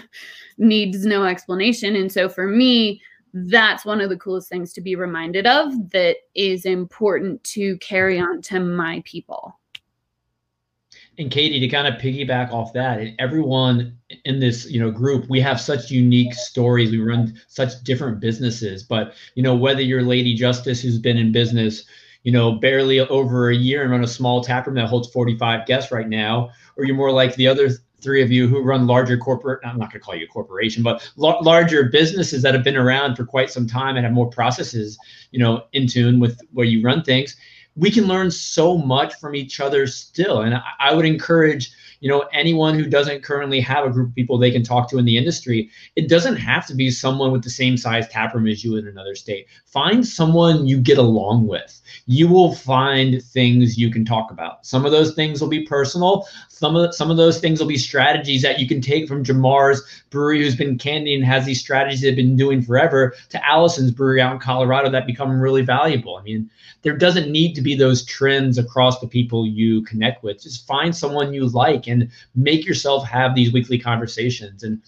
needs 0.59 1.07
no 1.07 1.25
explanation. 1.25 1.95
And 1.95 2.11
so 2.11 2.29
for 2.29 2.49
me, 2.49 3.01
that's 3.35 3.85
one 3.85 4.01
of 4.01 4.11
the 4.11 4.17
coolest 4.17 4.49
things 4.49 4.73
to 4.73 4.81
be 4.81 4.97
reminded 4.97 5.47
of 5.47 5.91
that 5.91 6.17
is 6.35 6.65
important 6.65 7.45
to 7.45 7.79
carry 7.79 8.19
on 8.19 8.43
to 8.43 8.59
my 8.59 9.03
people. 9.05 9.59
And 11.19 11.31
Katie, 11.31 11.61
to 11.61 11.69
kind 11.69 11.87
of 11.87 12.01
piggyback 12.01 12.53
off 12.53 12.73
that, 12.73 12.99
and 12.99 13.15
everyone 13.19 13.99
in 14.25 14.41
this, 14.41 14.71
you 14.71 14.81
know, 14.81 14.91
group, 14.91 15.29
we 15.29 15.41
have 15.41 15.61
such 15.61 15.91
unique 15.91 16.33
stories. 16.33 16.91
We 16.91 17.01
run 17.01 17.39
such 17.49 17.83
different 17.85 18.19
businesses, 18.19 18.83
but 18.83 19.13
you 19.35 19.43
know, 19.43 19.55
whether 19.55 19.83
you're 19.83 20.03
Lady 20.03 20.35
Justice, 20.35 20.81
who's 20.81 20.99
been 20.99 21.19
in 21.19 21.31
business, 21.31 21.85
you 22.23 22.33
know, 22.33 22.53
barely 22.53 23.01
over 23.01 23.51
a 23.51 23.55
year 23.55 23.83
and 23.83 23.91
run 23.91 24.05
a 24.05 24.09
small 24.09 24.43
tap 24.43 24.67
room 24.67 24.77
that 24.77 24.89
holds 24.89 25.11
45 25.11 25.67
guests 25.67 25.93
right 25.93 26.09
now, 26.09 26.51
or 26.77 26.85
you're 26.87 26.97
more 26.97 27.13
like 27.13 27.35
the 27.37 27.47
other 27.47 27.69
three 28.03 28.23
of 28.23 28.31
you 28.31 28.49
who 28.49 28.61
run 28.61 28.87
larger 28.87 29.17
corporate, 29.17 29.61
I'm 29.65 29.79
not 29.79 29.91
going 29.91 30.01
to 30.01 30.05
call 30.05 30.15
you 30.15 30.25
a 30.25 30.29
corporation, 30.29 30.83
but 30.83 31.09
l- 31.23 31.43
larger 31.43 31.85
businesses 31.85 32.43
that 32.43 32.55
have 32.55 32.65
been 32.65 32.77
around 32.77 33.17
for 33.17 33.25
quite 33.25 33.51
some 33.51 33.67
time 33.67 33.97
and 33.97 34.05
have 34.05 34.13
more 34.13 34.29
processes, 34.29 34.99
you 35.31 35.39
know, 35.39 35.65
in 35.73 35.87
tune 35.87 36.21
with 36.21 36.41
where 36.53 36.67
you 36.67 36.83
run 36.83 37.03
things 37.03 37.37
we 37.77 37.91
can 37.91 38.05
learn 38.05 38.31
so 38.31 38.77
much 38.77 39.15
from 39.15 39.35
each 39.35 39.61
other 39.61 39.87
still. 39.87 40.43
And 40.43 40.55
I, 40.55 40.63
I 40.79 40.95
would 40.95 41.07
encourage 41.07 41.73
you 42.03 42.09
know 42.09 42.25
anyone 42.33 42.75
who 42.75 42.85
doesn't 42.85 43.23
currently 43.23 43.61
have 43.61 43.87
a 43.87 43.91
group 43.91 44.09
of 44.09 44.15
people 44.15 44.37
they 44.37 44.51
can 44.51 44.63
talk 44.63 44.91
to 44.91 44.99
in 44.99 45.05
the 45.05 45.17
industry 45.17 45.71
it 45.97 46.09
doesn't 46.09 46.37
have 46.37 46.67
to 46.67 46.75
be 46.75 46.91
someone 46.91 47.33
with 47.33 47.43
the 47.43 47.51
same 47.51 47.77
size 47.77 48.09
taproom 48.09 48.47
as 48.47 48.65
you 48.65 48.77
in 48.77 48.87
another 48.87 49.15
state. 49.15 49.47
Find 49.67 50.07
someone 50.07 50.67
you 50.67 50.81
get 50.81 50.99
along 50.99 51.47
with. 51.47 51.81
You 52.07 52.29
will 52.29 52.55
find 52.55 53.23
things 53.23 53.79
you 53.79 53.91
can 53.91 54.05
talk 54.05 54.31
about. 54.31 54.67
Some 54.67 54.85
of 54.85 54.93
those 54.93 55.15
things 55.15 55.41
will 55.41 55.49
be 55.49 55.65
personal. 55.65 56.27
Some 56.49 56.77
of 56.77 56.95
some 56.95 57.11
of 57.11 57.17
those 57.17 57.41
things 57.41 57.61
will 57.61 57.67
be 57.67 57.79
strategies 57.79 58.43
that 58.43 58.59
you 58.59 58.69
can 58.69 58.81
take 58.81 59.09
from 59.09 59.25
jamar's 59.25 59.83
brewery 60.11 60.43
who's 60.43 60.57
been 60.57 60.79
candy 60.79 61.15
and 61.15 61.25
has 61.25 61.45
these 61.45 61.61
strategies 61.61 62.01
they've 62.01 62.15
been 62.15 62.37
doing 62.37 62.63
forever 62.63 63.15
to 63.31 63.45
allison's 63.45 63.91
brewery 63.91 64.21
out 64.21 64.33
in 64.33 64.39
colorado 64.39 64.91
that 64.91 65.07
become 65.07 65.41
really 65.41 65.63
valuable. 65.63 66.17
I 66.17 66.23
mean 66.23 66.51
there 66.83 66.97
doesn't 66.97 67.31
need 67.31 67.55
to 67.55 67.63
be 67.63 67.75
those 67.75 68.05
trends 68.05 68.59
across 68.59 69.01
the 69.01 69.07
people 69.07 69.47
you 69.47 69.83
connect 69.83 70.23
with. 70.23 70.43
Just 70.43 70.67
find 70.67 70.95
someone 70.95 71.33
you 71.33 71.47
like 71.47 71.89
and 71.93 72.11
make 72.35 72.67
yourself 72.67 73.07
have 73.07 73.35
these 73.35 73.53
weekly 73.53 73.79
conversations. 73.79 74.63
And 74.65 74.83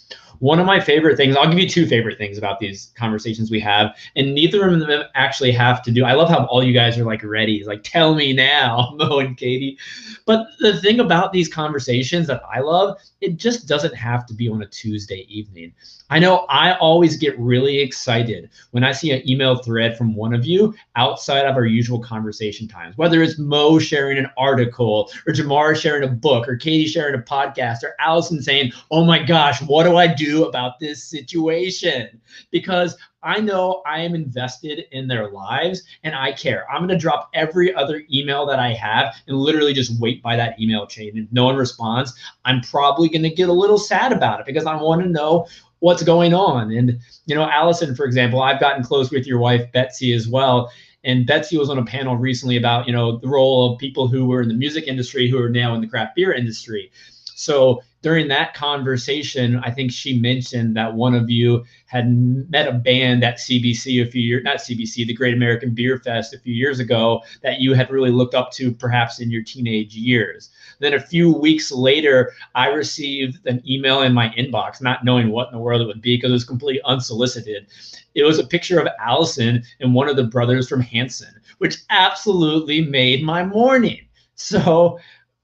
one 0.45 0.61
of 0.61 0.67
my 0.67 0.79
favorite 0.79 1.17
things, 1.17 1.35
I'll 1.35 1.49
give 1.49 1.59
you 1.59 1.67
two 1.67 1.87
favorite 1.87 2.19
things 2.19 2.37
about 2.37 2.61
these 2.61 2.93
conversations 2.97 3.51
we 3.51 3.61
have, 3.61 3.97
and 4.15 4.35
neither 4.35 4.69
of 4.69 4.79
them 4.79 5.05
actually 5.15 5.53
have 5.53 5.83
to 5.85 5.91
do. 5.91 6.05
I 6.05 6.13
love 6.13 6.29
how 6.29 6.45
all 6.45 6.63
you 6.63 6.75
guys 6.75 6.99
are 6.99 7.05
like 7.05 7.25
ready, 7.25 7.65
like 7.65 7.83
tell 7.83 8.15
me 8.15 8.35
now, 8.35 8.93
Mo 8.97 9.21
and 9.21 9.39
Katie. 9.39 9.79
But 10.27 10.47
the 10.61 10.79
thing 10.83 11.01
about 11.01 11.33
these 11.33 11.49
conversations 11.49 12.27
that 12.27 12.43
I 12.55 12.61
love, 12.61 12.99
it 13.23 13.39
just 13.39 13.67
doesn't 13.67 13.95
have 13.95 14.27
to 14.27 14.35
be 14.35 14.47
on 14.51 14.61
a 14.61 14.67
Tuesday 14.67 15.25
evening. 15.31 15.73
I 16.11 16.19
know 16.19 16.45
I 16.51 16.77
always 16.77 17.17
get 17.17 17.39
really 17.39 17.81
excited 17.81 18.51
when 18.73 18.85
I 18.85 18.93
see 18.93 19.13
an 19.13 19.27
email 19.29 19.57
thread 19.57 19.97
from 19.97 20.15
one 20.15 20.35
of 20.35 20.45
you 20.45 20.75
outside 20.97 21.47
of 21.47 21.57
our 21.57 21.65
usual 21.65 21.99
conversation 21.99 22.69
times, 22.69 22.99
whether 22.99 23.23
it's 23.23 23.39
Mo 23.39 23.79
sharing 23.79 24.19
an 24.19 24.31
article 24.37 25.11
or 25.27 25.33
Jamar 25.33 25.75
sharing 25.75 26.05
a 26.05 26.13
book 26.13 26.47
or 26.47 26.57
Katie 26.57 26.87
sharing 26.87 27.15
a 27.15 27.23
podcast 27.23 27.83
or 27.83 27.95
Allison 27.99 28.43
saying, 28.43 28.73
Oh 28.91 29.05
my 29.05 29.23
gosh, 29.23 29.63
what 29.63 29.85
do 29.85 29.97
I 29.97 30.07
do 30.07 30.34
about 30.43 30.81
this 30.81 31.05
situation? 31.05 32.21
Because 32.51 32.97
I 33.23 33.41
know 33.41 33.83
I 33.87 34.01
am 34.01 34.15
invested 34.15 34.85
in 34.93 35.09
their 35.09 35.31
lives 35.31 35.83
and 36.03 36.15
I 36.15 36.33
care. 36.33 36.71
I'm 36.71 36.81
going 36.81 36.91
to 36.91 36.99
drop 36.99 37.31
every 37.33 37.75
other 37.75 38.03
email 38.13 38.45
that 38.47 38.59
I 38.59 38.75
have 38.75 39.15
and 39.27 39.39
literally 39.39 39.73
just 39.73 39.99
wait 40.01 40.23
by 40.23 40.37
that 40.37 40.61
email 40.61 40.87
chain. 40.87 41.13
If 41.17 41.33
no 41.33 41.45
one 41.45 41.57
responds, 41.57 42.13
I'm 42.45 42.61
probably 42.61 43.09
going 43.09 43.23
to 43.23 43.31
get 43.31 43.49
a 43.49 43.53
little 43.53 43.79
sad 43.79 44.13
about 44.13 44.41
it 44.41 44.47
because 44.47 44.67
I 44.67 44.75
want 44.77 45.03
to 45.03 45.09
know 45.09 45.47
what's 45.79 46.03
going 46.03 46.35
on. 46.35 46.71
And, 46.73 46.99
you 47.27 47.35
know, 47.35 47.49
Allison, 47.49 47.95
for 47.95 48.05
example, 48.05 48.43
I've 48.43 48.61
gotten 48.61 48.83
close 48.83 49.11
with 49.11 49.27
your 49.27 49.39
wife, 49.39 49.71
Betsy, 49.73 50.13
as 50.13 50.29
well. 50.29 50.71
And 51.05 51.27
Betsy 51.27 51.59
was 51.59 51.69
on 51.69 51.79
a 51.79 51.85
panel 51.85 52.17
recently 52.17 52.57
about, 52.57 52.87
you 52.87 52.93
know, 52.93 53.19
the 53.19 53.29
role 53.29 53.73
of 53.73 53.79
people 53.79 54.09
who 54.09 54.27
were 54.27 54.41
in 54.41 54.49
the 54.49 54.55
music 54.55 54.87
industry 54.87 55.29
who 55.29 55.39
are 55.39 55.51
now 55.51 55.75
in 55.75 55.83
the 55.83 55.87
craft 55.87 56.17
beer 56.17 56.33
industry. 56.33 56.91
So 57.35 57.83
during 58.03 58.29
that 58.29 58.55
conversation, 58.55 59.57
I 59.65 59.71
think 59.71 59.91
she 59.91 60.19
mentioned 60.19 60.77
that 60.77 60.95
one 60.95 61.15
of 61.15 61.31
you 61.31 61.65
had 61.87 62.15
met 62.51 62.69
a 62.69 62.73
band 62.73 63.25
at 63.25 63.39
CBC 63.39 64.07
a 64.07 64.11
few 64.11 64.21
years, 64.21 64.45
not 64.45 64.59
CBC, 64.59 65.07
the 65.07 65.15
Great 65.15 65.35
American 65.35 65.75
Beer 65.75 65.99
Fest 65.99 66.35
a 66.35 66.39
few 66.39 66.55
years 66.55 66.81
ago 66.81 67.23
that 67.43 67.61
you 67.61 67.73
had 67.73 67.91
really 67.91 68.11
looked 68.11 68.35
up 68.35 68.53
to 68.53 68.71
perhaps 68.73 69.21
in 69.21 69.31
your 69.31 69.43
teenage 69.43 69.97
years. 69.97 70.51
Then 70.81 70.95
a 70.95 71.01
few 71.01 71.33
weeks 71.33 71.73
later, 71.73 72.33
I 72.55 72.69
received 72.69 73.47
an 73.47 73.63
email 73.67 74.03
in 74.03 74.13
my 74.13 74.29
inbox, 74.31 74.83
not 74.83 75.05
knowing 75.05 75.31
what 75.31 75.49
in 75.49 75.55
the 75.55 75.61
world 75.63 75.81
it 75.81 75.87
would 75.87 76.03
be 76.03 76.17
because 76.17 76.31
it 76.31 76.35
was 76.35 76.45
completely 76.45 76.83
unsolicited. 76.85 77.67
It 78.15 78.25
was 78.25 78.39
a 78.39 78.47
picture 78.47 78.79
of 78.79 78.89
Allison 79.01 79.63
and 79.81 79.95
one 79.95 80.09
of 80.09 80.17
the 80.17 80.25
brothers 80.25 80.69
from 80.69 80.81
Hanson, 80.81 81.35
which 81.59 81.79
absolutely 81.91 82.83
made 82.83 83.25
my 83.25 83.45
morning. 83.45 84.03
So 84.35 84.99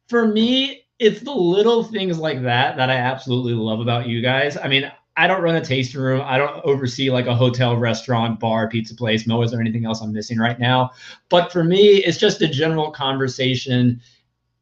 for 0.09 0.27
me, 0.27 0.80
it's 1.01 1.21
the 1.21 1.33
little 1.33 1.83
things 1.83 2.19
like 2.19 2.43
that 2.43 2.77
that 2.77 2.91
I 2.91 2.97
absolutely 2.97 3.55
love 3.55 3.81
about 3.81 4.07
you 4.07 4.21
guys. 4.21 4.59
I 4.59 4.69
mean, 4.69 4.93
I 5.17 5.27
don't 5.27 5.43
run 5.43 5.57
a 5.57 5.65
tasting 5.65 6.01
room. 6.01 6.23
I 6.25 6.37
don't 6.37 6.63
oversee 6.65 7.11
like 7.11 7.27
a 7.27 7.35
hotel, 7.35 7.77
restaurant, 7.77 8.39
bar, 8.39 8.69
pizza 8.69 8.95
place. 8.95 9.27
Mo, 9.27 9.43
is 9.43 9.51
there 9.51 9.61
anything 9.61 9.87
else 9.87 10.03
I'm 10.03 10.13
missing 10.13 10.39
right 10.39 10.59
now? 10.59 10.91
But 11.31 11.51
for 11.51 11.65
me, 11.65 12.05
it's 12.05 12.19
just 12.19 12.43
a 12.43 12.49
general 12.49 12.91
conversation 12.91 14.01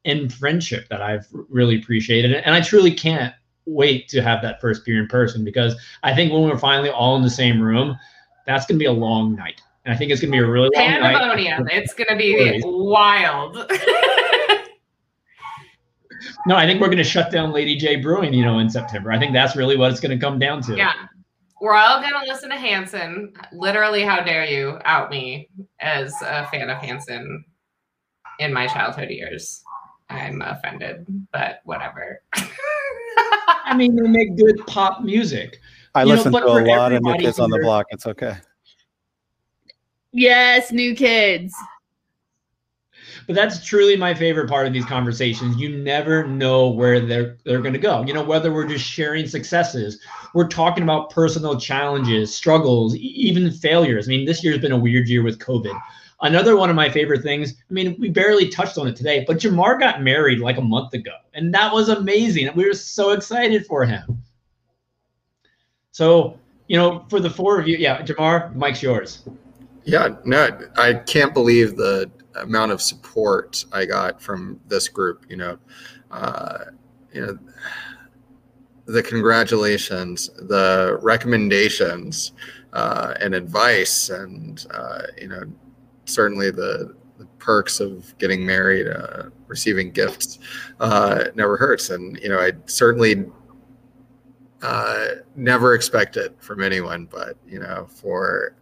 and 0.04 0.32
friendship 0.32 0.88
that 0.88 1.02
I've 1.02 1.26
really 1.32 1.76
appreciated. 1.76 2.32
And 2.32 2.54
I 2.54 2.60
truly 2.60 2.92
can't 2.92 3.34
wait 3.66 4.08
to 4.08 4.22
have 4.22 4.40
that 4.42 4.60
first 4.60 4.84
beer 4.84 5.02
in 5.02 5.08
person 5.08 5.44
because 5.44 5.74
I 6.04 6.14
think 6.14 6.32
when 6.32 6.42
we're 6.42 6.56
finally 6.56 6.88
all 6.88 7.16
in 7.16 7.22
the 7.22 7.30
same 7.30 7.60
room, 7.60 7.98
that's 8.46 8.64
going 8.64 8.78
to 8.78 8.82
be 8.82 8.86
a 8.86 8.92
long 8.92 9.34
night. 9.34 9.60
And 9.84 9.92
I 9.92 9.98
think 9.98 10.12
it's 10.12 10.20
going 10.20 10.30
to 10.32 10.38
be 10.38 10.42
a 10.42 10.46
really 10.46 10.70
long 10.74 10.84
Pandemonium. 10.84 11.68
It's 11.68 11.94
going 11.94 12.08
to 12.08 12.16
be 12.16 12.60
wild. 12.64 13.56
no, 16.46 16.56
I 16.56 16.66
think 16.66 16.80
we're 16.80 16.88
going 16.88 16.98
to 16.98 17.04
shut 17.04 17.30
down 17.30 17.52
Lady 17.52 17.76
J 17.76 17.96
Brewing, 17.96 18.32
you 18.32 18.44
know, 18.44 18.58
in 18.58 18.70
September. 18.70 19.12
I 19.12 19.18
think 19.18 19.32
that's 19.32 19.56
really 19.56 19.76
what 19.76 19.90
it's 19.90 20.00
going 20.00 20.18
to 20.18 20.24
come 20.24 20.38
down 20.38 20.62
to. 20.62 20.76
Yeah. 20.76 20.92
We're 21.60 21.74
all 21.74 22.00
going 22.00 22.12
to 22.12 22.30
listen 22.30 22.50
to 22.50 22.56
Hanson. 22.56 23.32
Literally, 23.52 24.02
how 24.02 24.22
dare 24.22 24.44
you 24.44 24.78
out 24.84 25.10
me 25.10 25.48
as 25.80 26.14
a 26.22 26.46
fan 26.48 26.70
of 26.70 26.78
Hanson 26.78 27.44
in 28.38 28.52
my 28.52 28.66
childhood 28.68 29.10
years? 29.10 29.62
I'm 30.08 30.40
offended, 30.40 31.04
but 31.32 31.60
whatever. 31.64 32.22
I 33.64 33.74
mean, 33.76 33.96
they 33.96 34.08
make 34.08 34.36
good 34.36 34.56
pop 34.66 35.02
music. 35.02 35.58
I 35.94 36.02
you 36.02 36.10
listen 36.10 36.32
know, 36.32 36.40
to 36.40 36.46
a 36.46 36.64
lot 36.64 36.92
of 36.92 37.02
New 37.02 37.16
Kids 37.16 37.38
on 37.38 37.50
the 37.50 37.58
Block. 37.58 37.86
It's 37.90 38.06
okay. 38.06 38.36
Yes, 40.12 40.72
New 40.72 40.94
Kids. 40.94 41.54
But 43.26 43.36
that's 43.36 43.64
truly 43.64 43.96
my 43.96 44.14
favorite 44.14 44.48
part 44.48 44.66
of 44.66 44.72
these 44.72 44.84
conversations. 44.84 45.56
You 45.58 45.76
never 45.78 46.26
know 46.26 46.68
where 46.68 47.00
they're 47.00 47.36
they're 47.44 47.60
going 47.60 47.74
to 47.74 47.78
go. 47.78 48.04
You 48.04 48.14
know, 48.14 48.24
whether 48.24 48.52
we're 48.52 48.66
just 48.66 48.84
sharing 48.84 49.26
successes, 49.26 50.00
we're 50.34 50.48
talking 50.48 50.82
about 50.82 51.10
personal 51.10 51.58
challenges, 51.58 52.34
struggles, 52.34 52.94
even 52.96 53.50
failures. 53.50 54.08
I 54.08 54.10
mean, 54.10 54.26
this 54.26 54.42
year's 54.42 54.58
been 54.58 54.72
a 54.72 54.78
weird 54.78 55.08
year 55.08 55.22
with 55.22 55.38
COVID. 55.38 55.78
Another 56.20 56.56
one 56.56 56.68
of 56.68 56.74
my 56.74 56.90
favorite 56.90 57.22
things, 57.22 57.54
I 57.70 57.72
mean, 57.72 57.94
we 58.00 58.08
barely 58.08 58.48
touched 58.48 58.76
on 58.76 58.88
it 58.88 58.96
today, 58.96 59.24
but 59.24 59.38
Jamar 59.38 59.78
got 59.78 60.02
married 60.02 60.40
like 60.40 60.58
a 60.58 60.62
month 60.62 60.92
ago, 60.92 61.12
and 61.34 61.54
that 61.54 61.72
was 61.72 61.88
amazing. 61.88 62.50
We 62.56 62.66
were 62.66 62.74
so 62.74 63.12
excited 63.12 63.64
for 63.66 63.84
him. 63.84 64.18
So, 65.92 66.36
you 66.66 66.76
know, 66.76 67.04
for 67.08 67.20
the 67.20 67.30
four 67.30 67.60
of 67.60 67.68
you, 67.68 67.76
yeah, 67.76 68.02
Jamar, 68.02 68.54
Mike's 68.56 68.82
yours. 68.82 69.28
Yeah, 69.84 70.16
no, 70.24 70.48
I 70.76 70.94
can't 70.94 71.32
believe 71.32 71.76
the 71.76 72.10
amount 72.42 72.72
of 72.72 72.82
support 72.82 73.64
I 73.72 73.84
got 73.84 74.20
from 74.20 74.60
this 74.68 74.88
group. 74.88 75.26
You 75.28 75.36
know, 75.36 75.58
uh, 76.10 76.64
you 77.12 77.26
know, 77.26 77.38
the 78.86 79.02
congratulations, 79.02 80.28
the 80.48 80.98
recommendations, 81.02 82.32
uh, 82.72 83.14
and 83.20 83.34
advice, 83.34 84.10
and 84.10 84.66
uh, 84.72 85.02
you 85.20 85.28
know, 85.28 85.42
certainly 86.04 86.50
the, 86.50 86.94
the 87.18 87.26
perks 87.38 87.80
of 87.80 88.16
getting 88.18 88.44
married, 88.44 88.88
uh, 88.88 89.24
receiving 89.46 89.90
gifts, 89.90 90.38
uh, 90.80 91.24
never 91.34 91.56
hurts. 91.56 91.90
And 91.90 92.18
you 92.20 92.28
know, 92.28 92.38
I 92.38 92.52
certainly 92.66 93.26
uh, 94.62 95.06
never 95.36 95.74
expect 95.74 96.16
it 96.16 96.36
from 96.40 96.62
anyone, 96.62 97.06
but 97.06 97.36
you 97.46 97.60
know, 97.60 97.86
for 97.88 98.54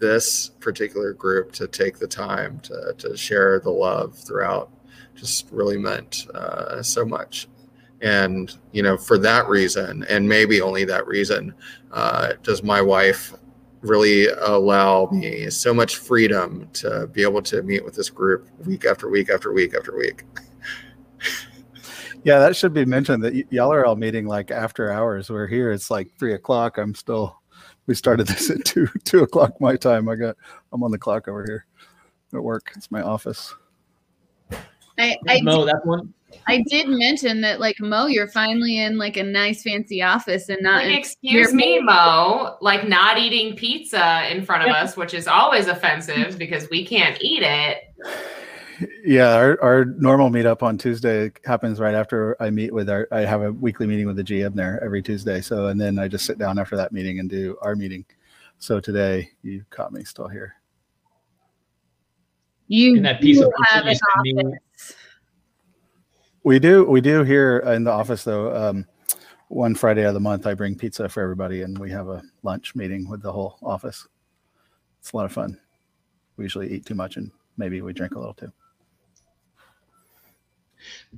this 0.00 0.50
particular 0.60 1.12
group 1.12 1.52
to 1.52 1.68
take 1.68 1.98
the 1.98 2.06
time 2.06 2.58
to, 2.60 2.94
to 2.98 3.16
share 3.16 3.60
the 3.60 3.70
love 3.70 4.16
throughout 4.16 4.70
just 5.14 5.48
really 5.50 5.78
meant 5.78 6.26
uh, 6.34 6.82
so 6.82 7.04
much 7.04 7.48
and 8.00 8.56
you 8.72 8.82
know 8.82 8.96
for 8.96 9.18
that 9.18 9.46
reason 9.48 10.04
and 10.08 10.26
maybe 10.26 10.60
only 10.60 10.84
that 10.84 11.06
reason 11.06 11.54
uh, 11.92 12.32
does 12.42 12.62
my 12.62 12.80
wife 12.80 13.34
really 13.82 14.26
allow 14.28 15.08
me 15.10 15.48
so 15.48 15.72
much 15.72 15.96
freedom 15.96 16.68
to 16.72 17.06
be 17.08 17.22
able 17.22 17.42
to 17.42 17.62
meet 17.62 17.84
with 17.84 17.94
this 17.94 18.10
group 18.10 18.48
week 18.66 18.84
after 18.84 19.08
week 19.08 19.30
after 19.30 19.52
week 19.52 19.74
after 19.74 19.96
week. 19.96 20.24
yeah, 22.24 22.38
that 22.38 22.54
should 22.54 22.74
be 22.74 22.84
mentioned 22.84 23.22
that 23.24 23.32
y- 23.32 23.44
y'all 23.50 23.72
are 23.72 23.86
all 23.86 23.96
meeting 23.96 24.26
like 24.26 24.50
after 24.50 24.92
hours. 24.92 25.30
We're 25.30 25.46
here, 25.46 25.72
it's 25.72 25.90
like 25.90 26.14
three 26.18 26.34
o'clock. 26.34 26.76
I'm 26.76 26.94
still, 26.94 27.39
we 27.86 27.94
started 27.94 28.26
this 28.26 28.50
at 28.50 28.64
two, 28.64 28.88
two 29.04 29.22
o'clock 29.22 29.60
my 29.60 29.76
time. 29.76 30.08
I 30.08 30.16
got, 30.16 30.36
I'm 30.72 30.82
on 30.82 30.90
the 30.90 30.98
clock 30.98 31.28
over 31.28 31.44
here 31.44 31.66
at 32.32 32.42
work. 32.42 32.72
It's 32.76 32.90
my 32.90 33.02
office. 33.02 33.54
I, 34.98 35.16
I 35.28 35.40
Mo, 35.40 35.64
that 35.64 35.84
one 35.86 36.12
I 36.46 36.62
did 36.68 36.88
mention 36.88 37.40
that, 37.42 37.60
like 37.60 37.80
Mo, 37.80 38.06
you're 38.06 38.28
finally 38.28 38.78
in 38.78 38.98
like 38.98 39.16
a 39.16 39.22
nice 39.22 39.62
fancy 39.62 40.02
office 40.02 40.48
and 40.48 40.58
not. 40.62 40.84
Like, 40.84 40.98
excuse 40.98 41.52
me, 41.52 41.80
Mo, 41.80 42.56
like 42.60 42.88
not 42.88 43.18
eating 43.18 43.56
pizza 43.56 44.28
in 44.30 44.44
front 44.44 44.68
of 44.68 44.74
us, 44.74 44.96
which 44.96 45.14
is 45.14 45.26
always 45.26 45.66
offensive 45.66 46.38
because 46.38 46.68
we 46.70 46.84
can't 46.84 47.18
eat 47.20 47.42
it. 47.42 47.78
Yeah, 49.04 49.34
our, 49.34 49.60
our 49.62 49.84
normal 49.84 50.30
meetup 50.30 50.62
on 50.62 50.78
Tuesday 50.78 51.32
happens 51.44 51.80
right 51.80 51.94
after 51.94 52.36
I 52.40 52.50
meet 52.50 52.72
with 52.72 52.88
our. 52.88 53.08
I 53.12 53.20
have 53.20 53.42
a 53.42 53.52
weekly 53.52 53.86
meeting 53.86 54.06
with 54.06 54.16
the 54.16 54.24
GM 54.24 54.54
there 54.54 54.82
every 54.82 55.02
Tuesday. 55.02 55.40
So, 55.40 55.66
and 55.66 55.80
then 55.80 55.98
I 55.98 56.08
just 56.08 56.24
sit 56.24 56.38
down 56.38 56.58
after 56.58 56.76
that 56.76 56.92
meeting 56.92 57.18
and 57.18 57.28
do 57.28 57.56
our 57.62 57.76
meeting. 57.76 58.04
So 58.58 58.80
today 58.80 59.30
you 59.42 59.64
caught 59.70 59.92
me 59.92 60.04
still 60.04 60.28
here. 60.28 60.54
You 62.68 62.96
And 62.96 63.04
that 63.04 63.20
piece 63.20 63.40
of 63.40 63.46
do 63.46 63.52
pizza 63.56 63.74
have 63.74 63.84
you 64.24 64.38
an 64.38 64.46
office. 64.46 64.94
We 66.42 66.58
do. 66.58 66.84
We 66.84 67.00
do 67.00 67.22
here 67.22 67.58
in 67.58 67.84
the 67.84 67.90
office 67.90 68.24
though. 68.24 68.54
Um, 68.54 68.86
one 69.48 69.74
Friday 69.74 70.04
of 70.04 70.14
the 70.14 70.20
month, 70.20 70.46
I 70.46 70.54
bring 70.54 70.76
pizza 70.76 71.08
for 71.08 71.22
everybody, 71.22 71.62
and 71.62 71.76
we 71.76 71.90
have 71.90 72.08
a 72.08 72.22
lunch 72.44 72.76
meeting 72.76 73.08
with 73.08 73.20
the 73.20 73.32
whole 73.32 73.58
office. 73.62 74.06
It's 75.00 75.12
a 75.12 75.16
lot 75.16 75.26
of 75.26 75.32
fun. 75.32 75.58
We 76.36 76.44
usually 76.44 76.70
eat 76.70 76.86
too 76.86 76.94
much, 76.94 77.16
and 77.16 77.32
maybe 77.56 77.82
we 77.82 77.92
drink 77.92 78.14
a 78.14 78.18
little 78.18 78.34
too. 78.34 78.52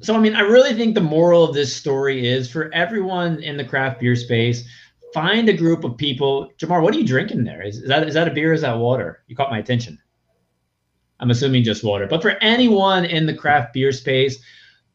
So, 0.00 0.14
I 0.14 0.18
mean, 0.18 0.34
I 0.34 0.40
really 0.40 0.74
think 0.74 0.94
the 0.94 1.00
moral 1.00 1.44
of 1.44 1.54
this 1.54 1.74
story 1.74 2.26
is 2.26 2.50
for 2.50 2.72
everyone 2.72 3.42
in 3.42 3.56
the 3.56 3.64
craft 3.64 4.00
beer 4.00 4.16
space, 4.16 4.64
find 5.12 5.48
a 5.48 5.52
group 5.52 5.84
of 5.84 5.96
people. 5.96 6.50
Jamar, 6.58 6.82
what 6.82 6.94
are 6.94 6.98
you 6.98 7.06
drinking 7.06 7.44
there? 7.44 7.62
Is, 7.62 7.78
is 7.78 7.88
that 7.88 8.06
is 8.06 8.14
that 8.14 8.28
a 8.28 8.32
beer? 8.32 8.52
Is 8.52 8.62
that 8.62 8.78
water? 8.78 9.22
You 9.26 9.36
caught 9.36 9.50
my 9.50 9.58
attention. 9.58 9.98
I'm 11.20 11.30
assuming 11.30 11.62
just 11.62 11.84
water. 11.84 12.06
But 12.06 12.22
for 12.22 12.30
anyone 12.42 13.04
in 13.04 13.26
the 13.26 13.34
craft 13.34 13.74
beer 13.74 13.92
space, 13.92 14.42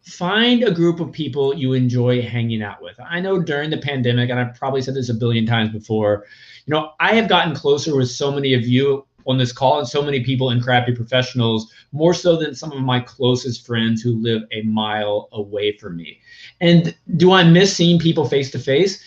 find 0.01 0.63
a 0.63 0.71
group 0.71 0.99
of 0.99 1.11
people 1.11 1.53
you 1.53 1.73
enjoy 1.73 2.21
hanging 2.21 2.61
out 2.61 2.81
with. 2.81 2.97
I 2.99 3.19
know 3.19 3.41
during 3.41 3.69
the 3.69 3.77
pandemic, 3.77 4.29
and 4.29 4.39
I've 4.39 4.55
probably 4.55 4.81
said 4.81 4.95
this 4.95 5.09
a 5.09 5.13
billion 5.13 5.45
times 5.45 5.69
before, 5.69 6.25
you 6.65 6.73
know, 6.73 6.91
I 6.99 7.13
have 7.15 7.29
gotten 7.29 7.55
closer 7.55 7.95
with 7.95 8.09
so 8.09 8.31
many 8.31 8.53
of 8.53 8.67
you 8.67 9.05
on 9.27 9.37
this 9.37 9.51
call 9.51 9.79
and 9.79 9.87
so 9.87 10.01
many 10.01 10.23
people 10.23 10.51
in 10.51 10.61
crappy 10.61 10.93
professionals 10.93 11.71
more 11.91 12.13
so 12.13 12.35
than 12.35 12.55
some 12.55 12.71
of 12.71 12.79
my 12.81 12.99
closest 12.99 13.65
friends 13.65 14.01
who 14.01 14.21
live 14.21 14.43
a 14.51 14.61
mile 14.63 15.29
away 15.33 15.77
from 15.77 15.97
me. 15.97 16.19
And 16.61 16.95
do 17.17 17.31
i 17.31 17.43
miss 17.43 17.75
seeing 17.75 17.99
people 17.99 18.27
face 18.27 18.51
to 18.51 18.59
face? 18.59 19.03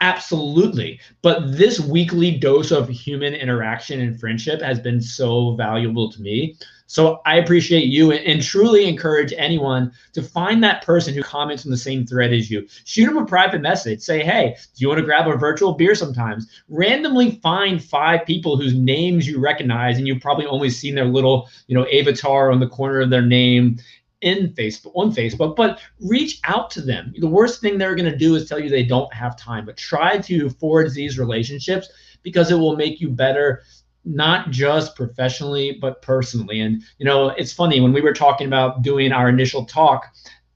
Absolutely. 0.00 1.00
But 1.22 1.56
this 1.56 1.80
weekly 1.80 2.30
dose 2.30 2.70
of 2.70 2.88
human 2.88 3.34
interaction 3.34 4.00
and 4.00 4.20
friendship 4.20 4.60
has 4.60 4.78
been 4.78 5.00
so 5.00 5.54
valuable 5.56 6.12
to 6.12 6.20
me 6.20 6.56
so 6.86 7.20
i 7.26 7.36
appreciate 7.36 7.86
you 7.86 8.12
and, 8.12 8.42
truly 8.42 8.86
encourage 8.86 9.32
anyone 9.36 9.92
to 10.12 10.22
find 10.22 10.62
that 10.62 10.84
person 10.84 11.12
who 11.14 11.22
comments 11.22 11.64
on 11.64 11.70
the 11.70 11.76
same 11.76 12.06
thread 12.06 12.32
as 12.32 12.50
you. 12.50 12.66
Shoot 12.84 13.06
them 13.06 13.16
a 13.16 13.26
private 13.26 13.60
message. 13.60 14.00
Say 14.00 14.22
hey 14.22 14.56
do 14.74 14.82
you 14.82 14.88
want 14.88 14.98
to 14.98 15.04
grab 15.04 15.26
a 15.28 15.36
virtual 15.36 15.74
beer 15.74 15.94
sometimes? 15.94 16.48
Randomly 16.68 17.32
find 17.42 17.82
five 17.82 18.24
people 18.24 18.56
whose 18.56 18.74
names 18.74 19.26
you 19.26 19.40
recognize 19.40 19.98
and 19.98 20.06
you've 20.06 20.20
probably 20.20 20.46
only 20.46 20.70
seen 20.70 20.94
their 20.94 21.06
little 21.06 21.48
you 21.66 21.76
know 21.76 21.86
avatar 21.86 22.50
on 22.50 22.60
the 22.60 22.68
corner 22.68 23.00
of 23.00 23.10
their 23.10 23.22
name 23.22 23.78
in 24.22 24.48
facebook 24.54 24.92
on 24.94 25.12
facebook 25.12 25.54
but 25.56 25.80
reach 26.00 26.40
out 26.44 26.70
to 26.70 26.80
them. 26.80 27.12
The 27.18 27.26
worst 27.26 27.60
thing 27.60 27.78
they're 27.78 27.94
going 27.94 28.10
to 28.10 28.16
do 28.16 28.34
is 28.34 28.48
tell 28.48 28.58
you 28.58 28.70
they 28.70 28.84
don't 28.84 29.12
have 29.12 29.36
time 29.36 29.66
but 29.66 29.76
try 29.76 30.18
to 30.18 30.48
forge 30.50 30.92
these 30.92 31.18
relationships 31.18 31.88
because 32.22 32.50
it 32.50 32.56
will 32.56 32.76
make 32.76 33.00
you 33.00 33.08
better 33.08 33.62
not 34.06 34.50
just 34.50 34.94
professionally 34.94 35.76
but 35.80 36.00
personally 36.00 36.60
and 36.60 36.82
you 36.98 37.04
know 37.04 37.30
it's 37.30 37.52
funny 37.52 37.80
when 37.80 37.92
we 37.92 38.00
were 38.00 38.14
talking 38.14 38.46
about 38.46 38.82
doing 38.82 39.12
our 39.12 39.28
initial 39.28 39.64
talk 39.64 40.06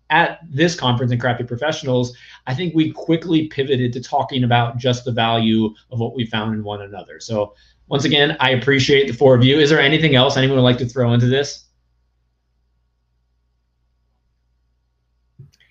at 0.08 0.40
this 0.48 0.74
conference 0.74 1.12
in 1.12 1.18
craft 1.18 1.38
beer 1.38 1.46
professionals 1.46 2.16
I 2.46 2.54
think 2.54 2.74
we 2.74 2.92
quickly 2.92 3.46
pivoted 3.48 3.92
to 3.92 4.02
talking 4.02 4.44
about 4.44 4.76
just 4.76 5.04
the 5.04 5.12
value 5.12 5.74
of 5.90 6.00
what 6.00 6.14
we 6.14 6.26
found 6.26 6.54
in 6.54 6.64
one 6.64 6.82
another. 6.82 7.20
So 7.20 7.54
once 7.88 8.04
again, 8.04 8.36
I 8.40 8.50
appreciate 8.50 9.06
the 9.06 9.12
four 9.12 9.34
of 9.34 9.44
you. 9.44 9.58
Is 9.58 9.70
there 9.70 9.80
anything 9.80 10.14
else 10.14 10.36
anyone 10.36 10.56
would 10.56 10.62
like 10.62 10.78
to 10.78 10.86
throw 10.86 11.12
into 11.12 11.26
this? 11.26 11.66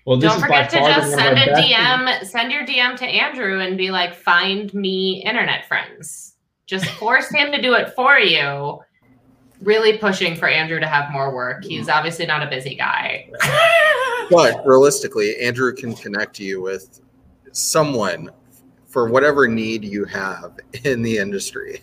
Well, 0.06 0.18
this 0.18 0.32
Don't 0.32 0.42
is 0.42 0.48
by 0.48 0.64
forget 0.64 0.70
to 0.70 0.78
just 0.78 1.10
the 1.10 1.16
one 1.16 1.32
of 1.32 1.38
send 1.38 1.50
a 1.50 1.62
DM, 1.62 2.24
send 2.24 2.52
your 2.52 2.66
DM 2.66 2.96
to 2.96 3.04
Andrew 3.04 3.60
and 3.60 3.76
be 3.76 3.90
like, 3.90 4.14
find 4.14 4.72
me 4.72 5.22
internet 5.24 5.66
friends. 5.68 6.29
Just 6.70 6.86
force 6.86 7.28
him 7.28 7.50
to 7.50 7.60
do 7.60 7.74
it 7.74 7.94
for 7.96 8.16
you. 8.20 8.78
Really 9.60 9.98
pushing 9.98 10.36
for 10.36 10.46
Andrew 10.46 10.78
to 10.78 10.86
have 10.86 11.10
more 11.10 11.34
work. 11.34 11.62
Mm-hmm. 11.62 11.70
He's 11.70 11.88
obviously 11.88 12.26
not 12.26 12.44
a 12.44 12.46
busy 12.48 12.76
guy. 12.76 13.28
But 14.30 14.64
realistically, 14.64 15.36
Andrew 15.38 15.74
can 15.74 15.92
connect 15.92 16.38
you 16.38 16.62
with 16.62 17.00
someone 17.50 18.30
for 18.86 19.08
whatever 19.08 19.48
need 19.48 19.84
you 19.84 20.04
have 20.04 20.56
in 20.84 21.02
the 21.02 21.18
industry. 21.18 21.82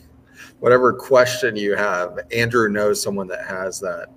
Whatever 0.61 0.93
question 0.93 1.57
you 1.57 1.75
have, 1.75 2.17
Andrew 2.31 2.69
knows 2.69 3.01
someone 3.01 3.27
that 3.27 3.45
has 3.45 3.81
that. 3.81 4.07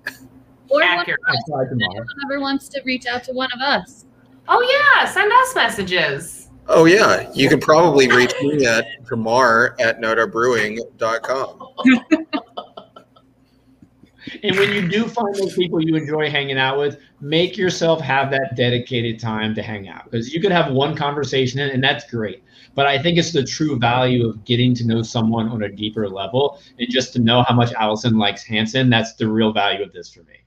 Or 0.69 0.79
one 0.79 0.83
Accurate. 0.83 1.19
of 1.27 1.35
us, 1.35 1.67
if 1.69 2.07
ever 2.23 2.39
wants 2.39 2.69
to 2.69 2.81
reach 2.85 3.05
out 3.05 3.25
to 3.25 3.33
one 3.33 3.49
of 3.53 3.59
us. 3.59 4.05
Oh 4.47 4.61
yeah, 4.61 5.11
send 5.11 5.29
us 5.29 5.53
messages. 5.53 6.40
Oh 6.67 6.85
yeah, 6.85 7.29
you 7.33 7.49
can 7.49 7.59
probably 7.59 8.07
reach 8.07 8.33
me 8.41 8.65
at 8.65 8.85
Jamar 9.03 9.79
at 9.79 9.99
notabrewing.com. 9.99 11.67
And 14.43 14.57
when 14.57 14.71
you 14.71 14.87
do 14.87 15.07
find 15.07 15.35
those 15.35 15.55
people 15.55 15.81
you 15.81 15.95
enjoy 15.95 16.29
hanging 16.29 16.57
out 16.57 16.77
with, 16.77 16.99
make 17.19 17.57
yourself 17.57 18.01
have 18.01 18.31
that 18.31 18.55
dedicated 18.55 19.19
time 19.19 19.53
to 19.55 19.61
hang 19.61 19.87
out 19.87 20.05
because 20.05 20.33
you 20.33 20.41
could 20.41 20.51
have 20.51 20.71
one 20.71 20.95
conversation 20.95 21.59
and 21.59 21.83
that's 21.83 22.09
great. 22.09 22.43
But 22.73 22.87
I 22.87 23.01
think 23.01 23.17
it's 23.17 23.33
the 23.33 23.43
true 23.43 23.77
value 23.77 24.27
of 24.27 24.43
getting 24.45 24.73
to 24.75 24.87
know 24.87 25.01
someone 25.01 25.49
on 25.49 25.63
a 25.63 25.69
deeper 25.69 26.07
level 26.07 26.59
and 26.79 26.89
just 26.89 27.13
to 27.13 27.19
know 27.19 27.43
how 27.43 27.55
much 27.55 27.73
Allison 27.73 28.17
likes 28.17 28.43
Hanson. 28.43 28.89
That's 28.89 29.13
the 29.15 29.27
real 29.27 29.51
value 29.51 29.83
of 29.83 29.91
this 29.91 30.09
for 30.09 30.21
me. 30.23 30.40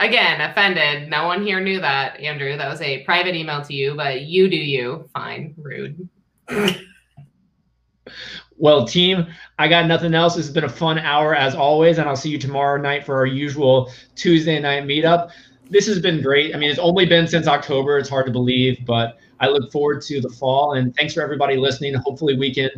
Again, 0.00 0.40
offended. 0.40 1.10
No 1.10 1.26
one 1.26 1.44
here 1.44 1.60
knew 1.60 1.78
that, 1.80 2.18
Andrew. 2.18 2.56
That 2.56 2.70
was 2.70 2.80
a 2.80 3.04
private 3.04 3.34
email 3.34 3.62
to 3.62 3.74
you, 3.74 3.94
but 3.94 4.22
you 4.22 4.48
do 4.48 4.56
you. 4.56 5.08
Fine. 5.14 5.54
Rude. 5.56 6.08
Well, 8.60 8.86
team, 8.86 9.26
I 9.58 9.68
got 9.68 9.86
nothing 9.86 10.12
else. 10.12 10.34
This 10.34 10.44
has 10.44 10.52
been 10.52 10.64
a 10.64 10.68
fun 10.68 10.98
hour 10.98 11.34
as 11.34 11.54
always, 11.54 11.96
and 11.96 12.06
I'll 12.06 12.14
see 12.14 12.28
you 12.28 12.36
tomorrow 12.36 12.78
night 12.78 13.06
for 13.06 13.16
our 13.16 13.24
usual 13.24 13.90
Tuesday 14.16 14.60
night 14.60 14.84
meetup. 14.84 15.30
This 15.70 15.86
has 15.86 15.98
been 15.98 16.20
great. 16.20 16.54
I 16.54 16.58
mean, 16.58 16.68
it's 16.68 16.78
only 16.78 17.06
been 17.06 17.26
since 17.26 17.46
October. 17.46 17.96
It's 17.96 18.10
hard 18.10 18.26
to 18.26 18.32
believe, 18.32 18.84
but 18.84 19.16
I 19.40 19.48
look 19.48 19.72
forward 19.72 20.02
to 20.02 20.20
the 20.20 20.28
fall. 20.28 20.74
And 20.74 20.94
thanks 20.94 21.14
for 21.14 21.22
everybody 21.22 21.56
listening. 21.56 21.94
Hopefully, 21.94 22.36
we 22.36 22.52
can 22.52 22.68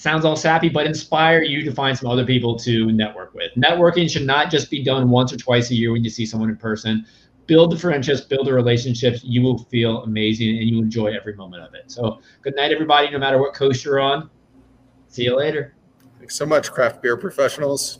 sounds 0.00 0.24
all 0.24 0.34
sappy, 0.34 0.70
but 0.70 0.86
inspire 0.86 1.42
you 1.42 1.62
to 1.62 1.70
find 1.72 1.96
some 1.96 2.10
other 2.10 2.24
people 2.24 2.58
to 2.58 2.90
network 2.90 3.34
with. 3.34 3.52
Networking 3.54 4.08
should 4.10 4.24
not 4.24 4.50
just 4.50 4.70
be 4.70 4.82
done 4.82 5.10
once 5.10 5.30
or 5.30 5.36
twice 5.36 5.70
a 5.70 5.74
year 5.74 5.92
when 5.92 6.02
you 6.02 6.08
see 6.08 6.24
someone 6.24 6.48
in 6.48 6.56
person. 6.56 7.04
Build 7.46 7.70
the 7.70 7.78
friendships, 7.78 8.22
build 8.22 8.46
the 8.46 8.52
relationships. 8.54 9.22
You 9.22 9.42
will 9.42 9.58
feel 9.64 10.02
amazing 10.04 10.56
and 10.56 10.68
you 10.70 10.78
enjoy 10.78 11.08
every 11.08 11.34
moment 11.34 11.64
of 11.64 11.74
it. 11.74 11.90
So, 11.90 12.20
good 12.40 12.56
night, 12.56 12.72
everybody, 12.72 13.10
no 13.10 13.18
matter 13.18 13.38
what 13.38 13.52
coast 13.52 13.84
you're 13.84 14.00
on. 14.00 14.30
See 15.08 15.24
you 15.24 15.36
later. 15.36 15.74
Thanks 16.18 16.34
so 16.34 16.46
much, 16.46 16.72
craft 16.72 17.02
beer 17.02 17.18
professionals. 17.18 17.98